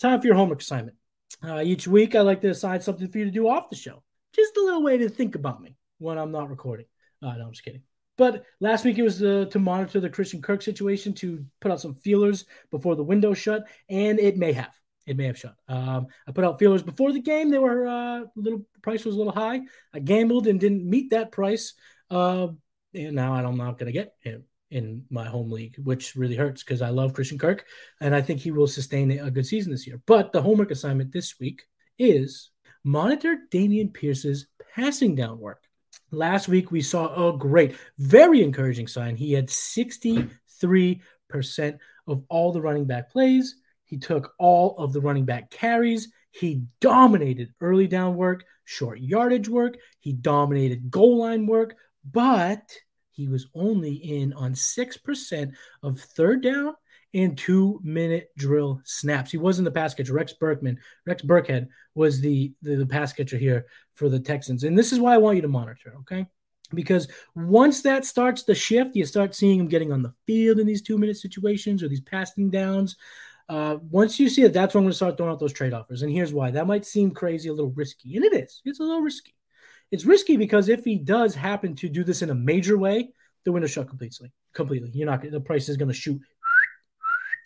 time 0.00 0.20
for 0.20 0.26
your 0.26 0.34
homework 0.34 0.60
assignment. 0.60 0.96
Uh, 1.44 1.62
each 1.64 1.86
week, 1.86 2.16
I 2.16 2.22
like 2.22 2.40
to 2.40 2.48
assign 2.48 2.80
something 2.80 3.06
for 3.06 3.18
you 3.18 3.24
to 3.26 3.30
do 3.30 3.46
off 3.46 3.70
the 3.70 3.76
show. 3.76 4.02
Just 4.34 4.56
a 4.56 4.64
little 4.64 4.82
way 4.82 4.98
to 4.98 5.08
think 5.08 5.36
about 5.36 5.62
me 5.62 5.76
when 5.98 6.18
I'm 6.18 6.32
not 6.32 6.50
recording. 6.50 6.86
Uh, 7.22 7.36
no, 7.36 7.44
I'm 7.44 7.52
just 7.52 7.64
kidding. 7.64 7.82
But 8.18 8.44
last 8.58 8.84
week 8.84 8.98
it 8.98 9.04
was 9.04 9.22
uh, 9.22 9.44
to 9.52 9.60
monitor 9.60 10.00
the 10.00 10.10
Christian 10.10 10.42
Kirk 10.42 10.60
situation, 10.62 11.14
to 11.14 11.46
put 11.60 11.70
out 11.70 11.80
some 11.80 11.94
feelers 11.94 12.46
before 12.72 12.96
the 12.96 13.04
window 13.04 13.32
shut, 13.32 13.62
and 13.88 14.18
it 14.18 14.36
may 14.36 14.52
have. 14.54 14.74
It 15.06 15.16
may 15.16 15.26
have 15.26 15.38
shut. 15.38 15.54
Um, 15.68 16.08
I 16.26 16.32
put 16.32 16.44
out 16.44 16.58
feelers 16.58 16.82
before 16.82 17.12
the 17.12 17.20
game. 17.20 17.52
They 17.52 17.58
were 17.58 17.86
uh, 17.86 18.22
a 18.22 18.30
little 18.34 18.66
price 18.82 19.04
was 19.04 19.14
a 19.14 19.18
little 19.18 19.32
high. 19.32 19.60
I 19.94 20.00
gambled 20.00 20.48
and 20.48 20.58
didn't 20.58 20.84
meet 20.84 21.10
that 21.10 21.30
price. 21.30 21.74
Uh, 22.10 22.48
and 22.92 23.14
now 23.14 23.34
I'm 23.34 23.56
not 23.56 23.78
going 23.78 23.86
to 23.86 23.92
get 23.92 24.14
him 24.18 24.42
in 24.70 25.04
my 25.10 25.24
home 25.26 25.50
league, 25.50 25.76
which 25.82 26.16
really 26.16 26.34
hurts 26.34 26.62
because 26.62 26.82
I 26.82 26.88
love 26.88 27.14
Christian 27.14 27.38
Kirk 27.38 27.64
and 28.00 28.14
I 28.14 28.20
think 28.20 28.40
he 28.40 28.50
will 28.50 28.66
sustain 28.66 29.10
a 29.10 29.30
good 29.30 29.46
season 29.46 29.72
this 29.72 29.86
year. 29.86 30.00
But 30.06 30.32
the 30.32 30.42
homework 30.42 30.70
assignment 30.70 31.12
this 31.12 31.38
week 31.38 31.62
is 31.98 32.50
monitor 32.84 33.36
Dameon 33.52 33.92
Pierce's 33.92 34.46
passing 34.74 35.14
down 35.14 35.38
work. 35.38 35.62
Last 36.10 36.48
week 36.48 36.70
we 36.70 36.82
saw 36.82 37.28
a 37.28 37.36
great, 37.36 37.76
very 37.98 38.42
encouraging 38.42 38.86
sign. 38.86 39.16
He 39.16 39.32
had 39.32 39.48
63% 39.48 40.30
of 42.06 42.22
all 42.28 42.52
the 42.52 42.60
running 42.60 42.84
back 42.86 43.10
plays. 43.10 43.56
He 43.84 43.98
took 43.98 44.32
all 44.38 44.76
of 44.78 44.92
the 44.92 45.00
running 45.00 45.24
back 45.24 45.50
carries. 45.50 46.08
He 46.32 46.64
dominated 46.80 47.54
early 47.60 47.86
down 47.86 48.16
work, 48.16 48.44
short 48.64 49.00
yardage 49.00 49.48
work. 49.48 49.76
He 50.00 50.12
dominated 50.12 50.90
goal 50.90 51.18
line 51.18 51.46
work, 51.46 51.74
but 52.10 52.62
he 53.16 53.28
was 53.28 53.48
only 53.54 53.94
in 53.94 54.34
on 54.34 54.52
6% 54.52 55.52
of 55.82 56.00
third 56.00 56.42
down 56.42 56.74
and 57.14 57.38
two 57.38 57.80
minute 57.82 58.30
drill 58.36 58.80
snaps. 58.84 59.30
He 59.30 59.38
wasn't 59.38 59.64
the 59.64 59.70
pass 59.70 59.94
catcher. 59.94 60.12
Rex 60.12 60.34
Berkman, 60.34 60.78
Rex 61.06 61.22
Burkhead 61.22 61.68
was 61.94 62.20
the, 62.20 62.52
the, 62.60 62.76
the 62.76 62.86
pass 62.86 63.14
catcher 63.14 63.38
here 63.38 63.66
for 63.94 64.10
the 64.10 64.20
Texans. 64.20 64.64
And 64.64 64.78
this 64.78 64.92
is 64.92 65.00
why 65.00 65.14
I 65.14 65.18
want 65.18 65.36
you 65.36 65.42
to 65.42 65.48
monitor, 65.48 65.94
okay? 66.00 66.26
Because 66.74 67.08
once 67.34 67.80
that 67.82 68.04
starts 68.04 68.42
to 68.42 68.54
shift, 68.54 68.96
you 68.96 69.06
start 69.06 69.34
seeing 69.34 69.60
him 69.60 69.68
getting 69.68 69.92
on 69.92 70.02
the 70.02 70.12
field 70.26 70.58
in 70.58 70.66
these 70.66 70.82
two 70.82 70.98
minute 70.98 71.16
situations 71.16 71.82
or 71.82 71.88
these 71.88 72.02
passing 72.02 72.50
downs. 72.50 72.96
Uh, 73.48 73.78
once 73.88 74.20
you 74.20 74.28
see 74.28 74.42
it, 74.42 74.52
that's 74.52 74.74
when 74.74 74.80
I'm 74.80 74.84
going 74.84 74.90
to 74.90 74.96
start 74.96 75.16
throwing 75.16 75.32
out 75.32 75.38
those 75.38 75.54
trade 75.54 75.72
offers. 75.72 76.02
And 76.02 76.12
here's 76.12 76.34
why 76.34 76.50
that 76.50 76.66
might 76.66 76.84
seem 76.84 77.12
crazy, 77.12 77.48
a 77.48 77.54
little 77.54 77.70
risky. 77.70 78.16
And 78.16 78.26
it 78.26 78.34
is, 78.34 78.60
it's 78.66 78.80
a 78.80 78.82
little 78.82 79.00
risky. 79.00 79.35
It's 79.90 80.04
risky 80.04 80.36
because 80.36 80.68
if 80.68 80.84
he 80.84 80.96
does 80.96 81.34
happen 81.34 81.74
to 81.76 81.88
do 81.88 82.04
this 82.04 82.22
in 82.22 82.30
a 82.30 82.34
major 82.34 82.76
way, 82.76 83.10
the 83.44 83.52
window 83.52 83.68
shut 83.68 83.88
completely. 83.88 84.32
Completely. 84.52 84.90
You're 84.92 85.06
not, 85.06 85.22
the 85.22 85.40
price 85.40 85.68
is 85.68 85.76
going 85.76 85.88
to 85.88 85.94
shoot 85.94 86.20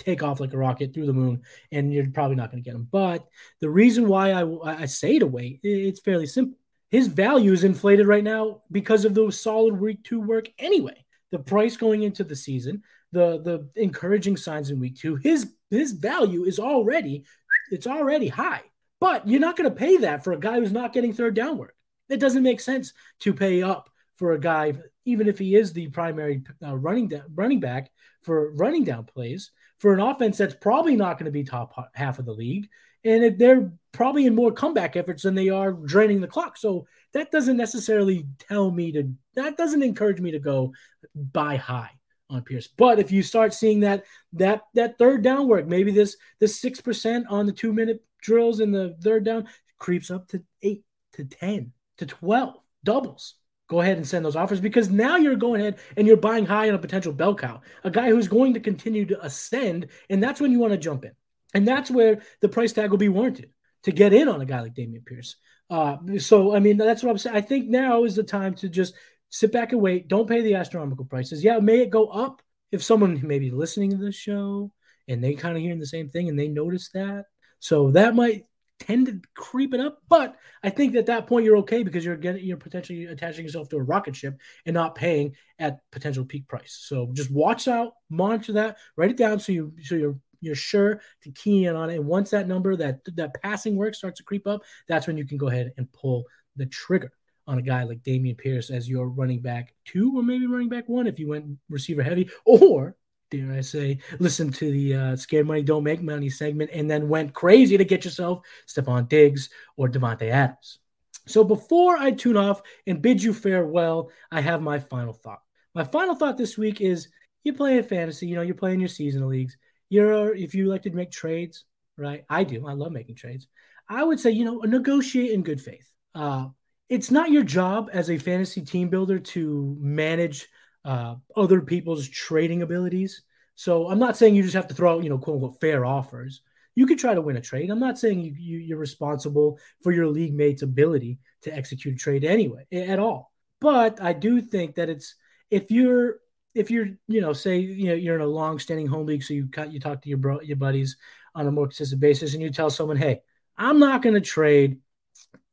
take 0.01 0.22
off 0.22 0.41
like 0.41 0.53
a 0.53 0.59
rocket 0.59 0.93
through 0.93 1.07
the 1.07 1.12
moon, 1.12 1.43
and 1.70 1.93
you're 1.93 2.11
probably 2.11 2.36
not 2.36 2.51
going 2.51 2.62
to 2.62 2.68
get 2.68 2.74
him. 2.74 2.88
But 2.91 3.26
the 3.61 3.70
reason 3.70 4.09
why 4.09 4.32
I, 4.32 4.82
I 4.82 4.86
say 4.86 5.18
to 5.18 5.26
wait, 5.26 5.61
it's 5.62 6.01
fairly 6.01 6.26
simple. 6.26 6.57
His 6.91 7.07
value 7.07 7.53
is 7.53 7.62
inflated 7.62 8.07
right 8.07 8.24
now 8.24 8.62
because 8.70 9.05
of 9.05 9.14
those 9.14 9.41
solid 9.41 9.78
week 9.78 10.03
two 10.03 10.20
work 10.20 10.49
anyway. 10.59 11.05
The 11.30 11.38
price 11.38 11.76
going 11.76 12.03
into 12.03 12.24
the 12.24 12.34
season, 12.34 12.82
the 13.12 13.41
the 13.41 13.80
encouraging 13.80 14.36
signs 14.36 14.70
in 14.70 14.80
week 14.80 14.99
two, 14.99 15.14
his 15.16 15.53
his 15.70 15.93
value 15.93 16.45
is 16.45 16.59
already 16.59 17.24
it's 17.70 17.86
already 17.86 18.26
high. 18.26 18.62
But 18.99 19.28
you're 19.28 19.41
not 19.41 19.57
going 19.57 19.70
to 19.70 19.76
pay 19.76 19.99
that 19.99 20.24
for 20.24 20.32
a 20.32 20.41
guy 20.41 20.59
who's 20.59 20.72
not 20.72 20.93
getting 20.93 21.12
third 21.12 21.34
down 21.34 21.57
work. 21.59 21.74
It 22.11 22.20
doesn't 22.20 22.42
make 22.42 22.61
sense 22.61 22.92
to 23.20 23.32
pay 23.32 23.62
up 23.62 23.88
for 24.16 24.32
a 24.32 24.40
guy, 24.40 24.74
even 25.06 25.28
if 25.28 25.38
he 25.38 25.54
is 25.54 25.72
the 25.72 25.88
primary 25.88 26.42
uh, 26.62 26.76
running 26.76 27.08
down, 27.08 27.22
running 27.34 27.61
back 27.61 27.90
for 28.22 28.52
running 28.52 28.84
down 28.84 29.04
plays 29.04 29.50
for 29.78 29.94
an 29.94 30.00
offense 30.00 30.36
that's 30.36 30.54
probably 30.54 30.94
not 30.94 31.18
going 31.18 31.24
to 31.24 31.30
be 31.30 31.42
top 31.42 31.72
half 31.94 32.18
of 32.18 32.26
the 32.26 32.32
league, 32.32 32.68
and 33.02 33.38
they're 33.38 33.72
probably 33.92 34.26
in 34.26 34.34
more 34.34 34.52
comeback 34.52 34.94
efforts 34.94 35.22
than 35.22 35.34
they 35.34 35.48
are 35.48 35.72
draining 35.72 36.20
the 36.20 36.28
clock. 36.28 36.58
So 36.58 36.86
that 37.14 37.30
doesn't 37.30 37.56
necessarily 37.56 38.26
tell 38.38 38.70
me 38.70 38.92
to. 38.92 39.11
That 39.36 39.56
doesn't 39.56 39.82
encourage 39.82 40.20
me 40.20 40.32
to 40.32 40.38
go 40.38 40.74
buy 41.14 41.56
high 41.56 41.92
on 42.28 42.42
Pierce. 42.42 42.68
But 42.68 42.98
if 42.98 43.11
you 43.11 43.22
start 43.22 43.54
seeing 43.54 43.80
that 43.80 44.04
that 44.34 44.62
that 44.74 44.98
third 44.98 45.22
down 45.22 45.48
work, 45.48 45.66
maybe 45.66 45.92
this 45.92 46.16
this 46.40 46.61
six 46.61 46.80
percent 46.80 47.26
on 47.30 47.46
the 47.46 47.52
two 47.52 47.72
minute 47.72 48.04
drills 48.20 48.61
in 48.61 48.70
the 48.70 48.96
third 49.02 49.24
down 49.24 49.48
creeps 49.78 50.11
up 50.11 50.28
to 50.28 50.42
eight 50.62 50.84
to 51.14 51.24
ten 51.24 51.72
to 52.01 52.07
twelve 52.07 52.57
doubles 52.84 53.36
go 53.70 53.80
ahead 53.80 53.96
and 53.96 54.07
send 54.07 54.24
those 54.24 54.34
offers 54.34 54.61
because 54.61 54.90
now 54.90 55.16
you're 55.16 55.36
going 55.36 55.61
ahead 55.61 55.78
and 55.96 56.07
you're 56.07 56.16
buying 56.16 56.44
high 56.44 56.68
on 56.68 56.74
a 56.74 56.78
potential 56.78 57.12
bell 57.12 57.36
cow, 57.36 57.61
a 57.84 57.90
guy 57.90 58.11
who's 58.11 58.26
going 58.26 58.53
to 58.53 58.61
continue 58.61 59.07
to 59.07 59.24
ascend, 59.24 59.86
and 60.11 60.20
that's 60.20 60.40
when 60.40 60.51
you 60.51 60.59
want 60.59 60.72
to 60.72 60.78
jump 60.78 61.05
in, 61.05 61.12
and 61.55 61.66
that's 61.66 61.90
where 61.90 62.20
the 62.40 62.48
price 62.48 62.72
tag 62.72 62.90
will 62.90 62.98
be 62.98 63.09
warranted 63.09 63.51
to 63.84 63.92
get 63.92 64.12
in 64.12 64.28
on 64.28 64.40
a 64.40 64.44
guy 64.44 64.61
like 64.61 64.74
Dameon 64.74 65.07
Pierce. 65.07 65.36
Uh, 65.70 65.96
so 66.18 66.55
I 66.55 66.59
mean 66.59 66.76
that's 66.76 67.03
what 67.03 67.11
I'm 67.11 67.18
saying. 67.18 67.36
I 67.36 67.40
think 67.40 67.68
now 67.68 68.03
is 68.03 68.16
the 68.16 68.24
time 68.24 68.55
to 68.57 68.68
just 68.68 68.94
sit 69.30 69.53
back 69.53 69.70
and 69.70 69.80
wait. 69.80 70.09
Don't 70.09 70.28
pay 70.28 70.42
the 70.42 70.57
astronomical 70.57 71.05
prices. 71.05 71.44
Yeah, 71.44 71.61
may 71.61 71.80
it 71.80 71.90
go 71.90 72.09
up 72.09 72.42
if 72.72 72.82
someone 72.82 73.24
may 73.24 73.38
be 73.38 73.53
listening 73.53 73.90
to 73.90 73.96
this 73.96 74.16
show 74.16 74.72
and 75.07 75.22
they 75.22 75.34
kind 75.34 75.57
of 75.57 75.62
hearing 75.62 75.78
the 75.78 75.86
same 75.86 76.09
thing 76.09 76.28
and 76.28 76.36
they 76.36 76.48
notice 76.48 76.90
that. 76.94 77.26
So 77.61 77.92
that 77.92 78.16
might 78.16 78.46
tend 78.81 79.07
to 79.07 79.20
creep 79.35 79.74
it 79.74 79.81
up. 79.81 80.03
But 80.09 80.37
I 80.64 80.70
think 80.70 80.97
at 80.97 81.07
that 81.07 81.26
point 81.26 81.45
you're 81.45 81.59
okay 81.59 81.83
because 81.83 82.05
you're 82.05 82.16
getting 82.16 82.45
you're 82.45 82.57
potentially 82.57 83.05
attaching 83.05 83.45
yourself 83.45 83.68
to 83.68 83.76
a 83.76 83.83
rocket 83.83 84.16
ship 84.16 84.39
and 84.66 84.74
not 84.74 84.95
paying 84.95 85.37
at 85.59 85.81
potential 85.93 86.24
peak 86.24 86.49
price. 86.49 86.76
So 86.81 87.11
just 87.12 87.31
watch 87.31 87.68
out, 87.68 87.93
monitor 88.09 88.55
that, 88.55 88.78
write 88.97 89.11
it 89.11 89.16
down 89.16 89.39
so 89.39 89.53
you 89.53 89.72
so 89.83 89.95
you're 89.95 90.18
you're 90.41 90.55
sure 90.55 91.01
to 91.22 91.31
key 91.33 91.66
in 91.66 91.76
on 91.76 91.91
it. 91.91 91.97
And 91.97 92.07
once 92.07 92.31
that 92.31 92.49
number 92.49 92.74
that 92.76 93.01
that 93.16 93.41
passing 93.43 93.76
work 93.76 93.95
starts 93.95 94.18
to 94.18 94.24
creep 94.24 94.47
up, 94.47 94.62
that's 94.89 95.07
when 95.07 95.16
you 95.16 95.26
can 95.26 95.39
go 95.39 95.49
ahead 95.49 95.72
and 95.76 95.93
pull 95.93 96.24
the 96.57 96.66
trigger 96.66 97.12
on 97.47 97.59
a 97.59 97.62
guy 97.62 97.83
like 97.83 98.03
Dameon 98.03 98.39
Pierce 98.39 98.70
as 98.70 98.89
your 98.89 99.09
running 99.09 99.41
back 99.41 99.74
two 99.85 100.12
or 100.16 100.22
maybe 100.22 100.47
running 100.47 100.68
back 100.68 100.89
one 100.89 101.07
if 101.07 101.18
you 101.18 101.28
went 101.28 101.59
receiver 101.68 102.03
heavy, 102.03 102.31
or 102.45 102.97
dare 103.31 103.53
I 103.53 103.61
say, 103.61 103.99
listen 104.18 104.51
to 104.53 104.70
the 104.70 104.95
uh, 104.95 105.16
Scared 105.16 105.47
Money 105.47 105.62
Don't 105.62 105.85
Make 105.85 106.03
Money 106.03 106.28
segment 106.28 106.70
and 106.72 106.91
then 106.91 107.09
went 107.09 107.33
crazy 107.33 107.78
to 107.78 107.85
get 107.85 108.05
yourself 108.05 108.45
Stefon 108.66 109.09
Diggs 109.09 109.51
or 109.76 109.89
Davante 109.89 110.31
Adams. 110.31 110.78
So 111.26 111.45
before 111.45 111.97
I 111.97 112.11
tune 112.11 112.37
off 112.37 112.61
and 112.87 113.01
bid 113.01 113.22
you 113.22 113.33
farewell, 113.33 114.11
I 114.33 114.41
have 114.41 114.62
my 114.62 114.78
final 114.78 115.12
thought. 115.12 115.41
My 115.74 115.85
final 115.85 116.16
thought 116.16 116.37
this 116.37 116.59
week 116.59 116.81
is 116.81 117.09
you're 117.45 117.55
playing 117.55 117.85
fantasy, 117.85 118.26
you 118.26 118.35
know, 118.35 118.43
you're 118.43 118.55
playing 118.55 118.81
your 118.81 118.89
seasonal 118.89 119.28
leagues. 119.28 119.57
You're 119.89 120.35
if 120.35 120.55
you 120.55 120.66
like 120.66 120.83
to 120.83 120.91
make 120.91 121.11
trades, 121.11 121.64
right? 121.97 122.24
I 122.28 122.45
do. 122.45 122.66
I 122.66 122.72
love 122.72 122.93
making 122.93 123.16
trades. 123.16 123.47
I 123.89 124.03
would 124.05 124.20
say, 124.20 124.31
you 124.31 124.45
know, 124.45 124.59
negotiate 124.61 125.33
in 125.33 125.43
good 125.43 125.61
faith. 125.61 125.91
Uh, 126.14 126.49
it's 126.89 127.11
not 127.11 127.31
your 127.31 127.45
job 127.45 127.91
as 127.93 128.11
a 128.11 128.18
fantasy 128.18 128.62
team 128.62 128.89
builder 128.89 129.18
to 129.18 129.76
manage 129.81 130.49
uh, 130.85 131.16
other 131.37 131.61
people's 131.61 132.09
trading 132.09 132.62
abilities. 132.62 133.22
So 133.55 133.89
I'm 133.89 133.99
not 133.99 134.16
saying 134.16 134.35
you 134.35 134.43
just 134.43 134.55
have 134.55 134.68
to 134.68 134.74
throw 134.74 134.97
out, 134.97 135.05
you 135.05 135.11
know, 135.11 135.18
quote 135.18 135.37
unquote 135.37 135.61
fair 135.61 135.85
offers. 135.85 136.43
You 136.74 136.87
could 136.87 136.99
try 136.99 137.14
to 137.14 137.20
win 137.20 137.37
a 137.37 137.41
trade. 137.41 137.68
I'm 137.68 137.81
not 137.81 137.99
saying 137.99 138.20
you, 138.20 138.35
you, 138.39 138.59
you're 138.59 138.78
responsible 138.78 139.59
for 139.83 139.93
your 139.93 140.07
league 140.07 140.35
mate's 140.35 140.62
ability 140.62 141.18
to 141.43 141.55
execute 141.55 141.95
a 141.95 141.99
trade 141.99 142.24
anyway 142.24 142.66
at 142.72 142.99
all. 142.99 143.33
But 143.61 144.01
I 144.01 144.12
do 144.12 144.41
think 144.41 144.76
that 144.76 144.89
it's 144.89 145.14
if 145.51 145.70
you're 145.70 146.20
if 146.55 146.70
you're 146.70 146.89
you 147.07 147.20
know 147.20 147.33
say 147.33 147.59
you 147.59 147.89
know 147.89 147.95
you're 147.95 148.14
in 148.14 148.22
a 148.22 148.26
long 148.26 148.59
standing 148.59 148.87
home 148.87 149.07
league, 149.07 149.22
so 149.22 149.35
you 149.35 149.49
cut 149.49 149.72
you 149.72 149.81
talk 149.81 150.01
to 150.03 150.09
your 150.09 150.18
bro 150.18 150.41
your 150.41 150.57
buddies 150.57 150.97
on 151.35 151.47
a 151.47 151.53
more 151.53 151.66
consistent 151.66 152.01
basis, 152.01 152.33
and 152.33 152.43
you 152.43 152.51
tell 152.51 152.70
someone, 152.70 152.97
hey, 152.97 153.20
I'm 153.57 153.78
not 153.78 154.03
going 154.03 154.14
to 154.14 154.20
trade 154.20 154.78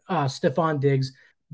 uh, 0.08 0.26
Stefon 0.26 0.80
Diggs 0.80 1.12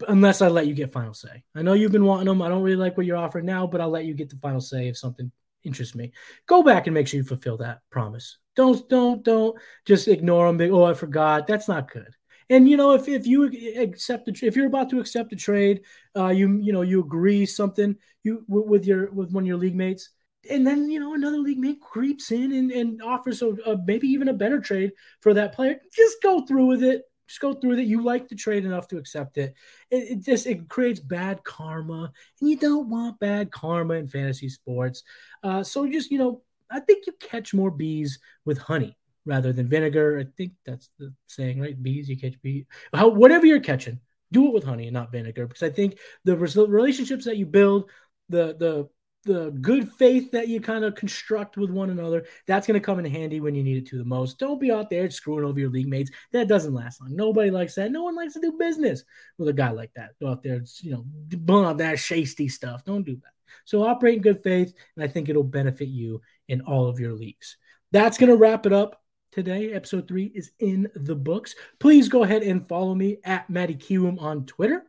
unless 0.08 0.42
I 0.42 0.48
let 0.48 0.68
you 0.68 0.74
get 0.74 0.92
final 0.92 1.14
say. 1.14 1.44
I 1.56 1.62
know 1.62 1.74
you've 1.74 1.92
been 1.92 2.06
wanting 2.06 2.26
them. 2.26 2.42
I 2.42 2.50
don't 2.50 2.64
really 2.64 2.78
like 2.78 2.98
what 2.98 3.06
you're 3.06 3.18
offering 3.18 3.46
now, 3.46 3.68
but 3.68 3.82
I'll 3.82 3.90
let 3.90 4.06
you 4.06 4.14
get 4.14 4.30
the 4.30 4.38
final 4.38 4.62
say 4.62 4.88
if 4.88 4.98
something 4.98 5.32
interests 5.64 5.96
me. 5.96 6.12
Go 6.48 6.64
back 6.64 6.88
and 6.88 6.94
make 6.94 7.08
sure 7.08 7.18
you 7.18 7.24
fulfill 7.24 7.58
that 7.58 7.82
promise. 7.90 8.38
Don't 8.56 8.88
don't 8.90 9.24
don't 9.24 9.58
just 9.86 10.08
ignore 10.08 10.52
them. 10.52 10.74
oh, 10.74 10.84
I 10.84 10.94
forgot. 10.94 11.48
That's 11.48 11.68
not 11.68 11.92
good. 11.92 12.14
And 12.50 12.70
you 12.70 12.78
know, 12.78 12.94
if, 12.94 13.08
if 13.08 13.26
you 13.26 13.46
accept 13.78 14.26
the 14.26 14.38
if 14.46 14.56
you're 14.56 14.68
about 14.68 14.90
to 14.92 15.00
accept 15.00 15.34
a 15.34 15.36
trade, 15.36 15.82
uh, 16.16 16.28
you 16.28 16.60
you 16.62 16.74
know 16.74 16.82
you 16.82 17.00
agree 17.00 17.46
something 17.46 17.96
you 18.24 18.44
with 18.48 18.86
your 18.86 19.12
with 19.12 19.32
one 19.32 19.44
of 19.44 19.48
your 19.48 19.58
league 19.58 19.76
mates, 19.76 20.10
and 20.50 20.66
then 20.68 20.90
you 20.90 21.00
know 21.00 21.14
another 21.14 21.38
league 21.38 21.58
mate 21.58 21.82
creeps 21.82 22.32
in 22.32 22.52
and, 22.52 22.72
and 22.72 23.02
offers 23.02 23.42
a, 23.42 23.50
a 23.66 23.78
maybe 23.86 24.08
even 24.08 24.28
a 24.28 24.34
better 24.34 24.60
trade 24.60 24.92
for 25.22 25.34
that 25.34 25.54
player. 25.54 25.80
Just 25.92 26.22
go 26.22 26.46
through 26.46 26.66
with 26.66 26.84
it 26.84 27.04
just 27.34 27.42
go 27.42 27.54
through 27.54 27.78
that. 27.78 27.86
You 27.86 28.04
like 28.04 28.28
the 28.28 28.36
trade 28.36 28.64
enough 28.64 28.88
to 28.90 28.98
accept 28.98 29.38
it. 29.40 29.56
it. 29.90 30.12
It, 30.12 30.20
just 30.24 30.46
it 30.46 30.70
creates 30.70 31.00
bad 31.00 31.44
karma, 31.44 32.12
and 32.40 32.50
you 32.50 32.58
don't 32.58 32.90
want 32.90 33.20
bad 33.20 33.52
karma 33.52 33.96
in 33.96 34.08
fantasy 34.08 34.50
sports. 34.50 35.02
Uh, 35.42 35.64
so 35.64 35.88
just 35.88 36.12
you 36.12 36.20
know, 36.20 36.44
I 36.70 36.80
think 36.80 37.08
you 37.08 37.14
catch 37.20 37.54
more 37.54 37.72
bees 37.72 38.20
with 38.46 38.60
honey 38.60 38.96
rather 39.26 39.52
than 39.52 39.68
vinegar. 39.68 40.20
I 40.20 40.26
think 40.38 40.54
that's 40.64 40.90
the 41.00 41.12
saying, 41.26 41.60
right? 41.60 41.82
Bees, 41.82 42.08
you 42.08 42.18
catch 42.18 42.40
bees. 42.44 42.66
How, 42.94 43.08
whatever 43.08 43.48
you're 43.48 43.60
catching, 43.60 44.00
do 44.32 44.48
it 44.48 44.54
with 44.54 44.64
honey 44.64 44.86
and 44.86 44.94
not 44.94 45.12
vinegar, 45.12 45.48
because 45.48 45.64
I 45.64 45.72
think 45.72 45.98
the 46.26 46.38
relationships 46.38 47.26
that 47.26 47.38
you 47.38 47.48
build, 47.48 47.90
the 48.30 48.56
the 48.60 48.90
the 49.24 49.52
good 49.62 49.92
faith 49.94 50.32
that 50.32 50.48
you 50.48 50.60
kind 50.60 50.84
of 50.84 50.96
construct 50.96 51.58
with 51.58 51.70
one 51.70 51.90
another, 51.90 52.26
that's 52.46 52.68
going 52.68 52.80
to 52.80 52.86
come 52.86 53.00
in 53.00 53.06
handy 53.06 53.40
when 53.40 53.56
you 53.56 53.64
need 53.64 53.78
it 53.78 53.88
to 53.88 53.98
the 53.98 54.06
most. 54.06 54.38
Don't 54.40 54.60
be 54.60 54.72
out 54.72 54.90
there 54.90 55.10
screwing 55.10 55.46
over 55.46 55.60
your 55.60 55.70
league 55.70 55.88
mates. 55.88 56.12
That 56.32 56.48
doesn't 56.48 56.74
last 56.74 57.02
long. 57.02 57.16
Nobody 57.16 57.50
likes 57.50 57.76
that. 57.76 57.92
No 57.92 58.04
one 58.04 58.16
likes 58.16 58.34
to 58.34 58.42
do 58.42 58.54
business 58.54 59.04
with 59.38 59.48
a 59.48 59.54
guy 59.54 59.72
like 59.72 59.92
that. 59.96 60.12
Go 60.20 60.30
out 60.30 60.44
there, 60.44 60.64
you 60.82 60.92
know, 60.92 61.06
blah, 61.06 61.74
that 61.74 61.98
shasty 61.98 62.52
stuff. 62.52 62.84
Don't 62.86 63.06
do 63.06 63.16
that. 63.16 63.34
So 63.66 63.86
operate 63.86 64.16
in 64.16 64.22
good 64.22 64.44
faith, 64.44 64.74
and 64.96 65.04
I 65.04 65.08
think 65.08 65.30
it'll 65.30 65.44
benefit 65.44 65.88
you 65.88 66.22
in 66.48 66.62
all 66.62 66.88
of 66.88 67.00
your 67.00 67.14
leagues. 67.14 67.58
That's 67.92 68.18
going 68.18 68.30
to 68.30 68.36
wrap 68.36 68.66
it 68.66 68.74
up 68.74 69.02
today. 69.32 69.74
Episode 69.74 70.08
three 70.08 70.32
is 70.34 70.52
in 70.60 70.90
the 70.96 71.16
books. 71.16 71.56
Please 71.80 72.10
go 72.10 72.24
ahead 72.24 72.44
and 72.44 72.68
follow 72.68 72.96
me 72.96 73.20
at 73.24 73.50
Matty 73.50 73.76
Kiwoom 73.76 74.22
on 74.22 74.46
Twitter. 74.46 74.86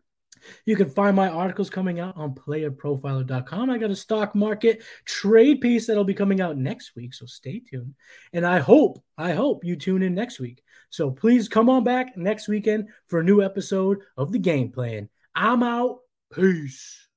You 0.64 0.76
can 0.76 0.88
find 0.88 1.14
my 1.16 1.28
articles 1.28 1.70
coming 1.70 2.00
out 2.00 2.16
on 2.16 2.34
playerprofiler.com. 2.34 3.70
I 3.70 3.78
got 3.78 3.90
a 3.90 3.96
stock 3.96 4.34
market 4.34 4.82
trade 5.04 5.60
piece 5.60 5.86
that'll 5.86 6.04
be 6.04 6.14
coming 6.14 6.40
out 6.40 6.56
next 6.56 6.94
week, 6.96 7.14
so 7.14 7.26
stay 7.26 7.60
tuned. 7.60 7.94
And 8.32 8.46
I 8.46 8.58
hope, 8.58 9.02
I 9.16 9.32
hope 9.32 9.64
you 9.64 9.76
tune 9.76 10.02
in 10.02 10.14
next 10.14 10.40
week. 10.40 10.62
So 10.90 11.10
please 11.10 11.48
come 11.48 11.68
on 11.68 11.84
back 11.84 12.16
next 12.16 12.48
weekend 12.48 12.88
for 13.08 13.20
a 13.20 13.24
new 13.24 13.42
episode 13.42 13.98
of 14.16 14.32
the 14.32 14.38
game 14.38 14.70
plan. 14.70 15.08
I'm 15.34 15.62
out. 15.62 15.98
Peace. 16.32 17.08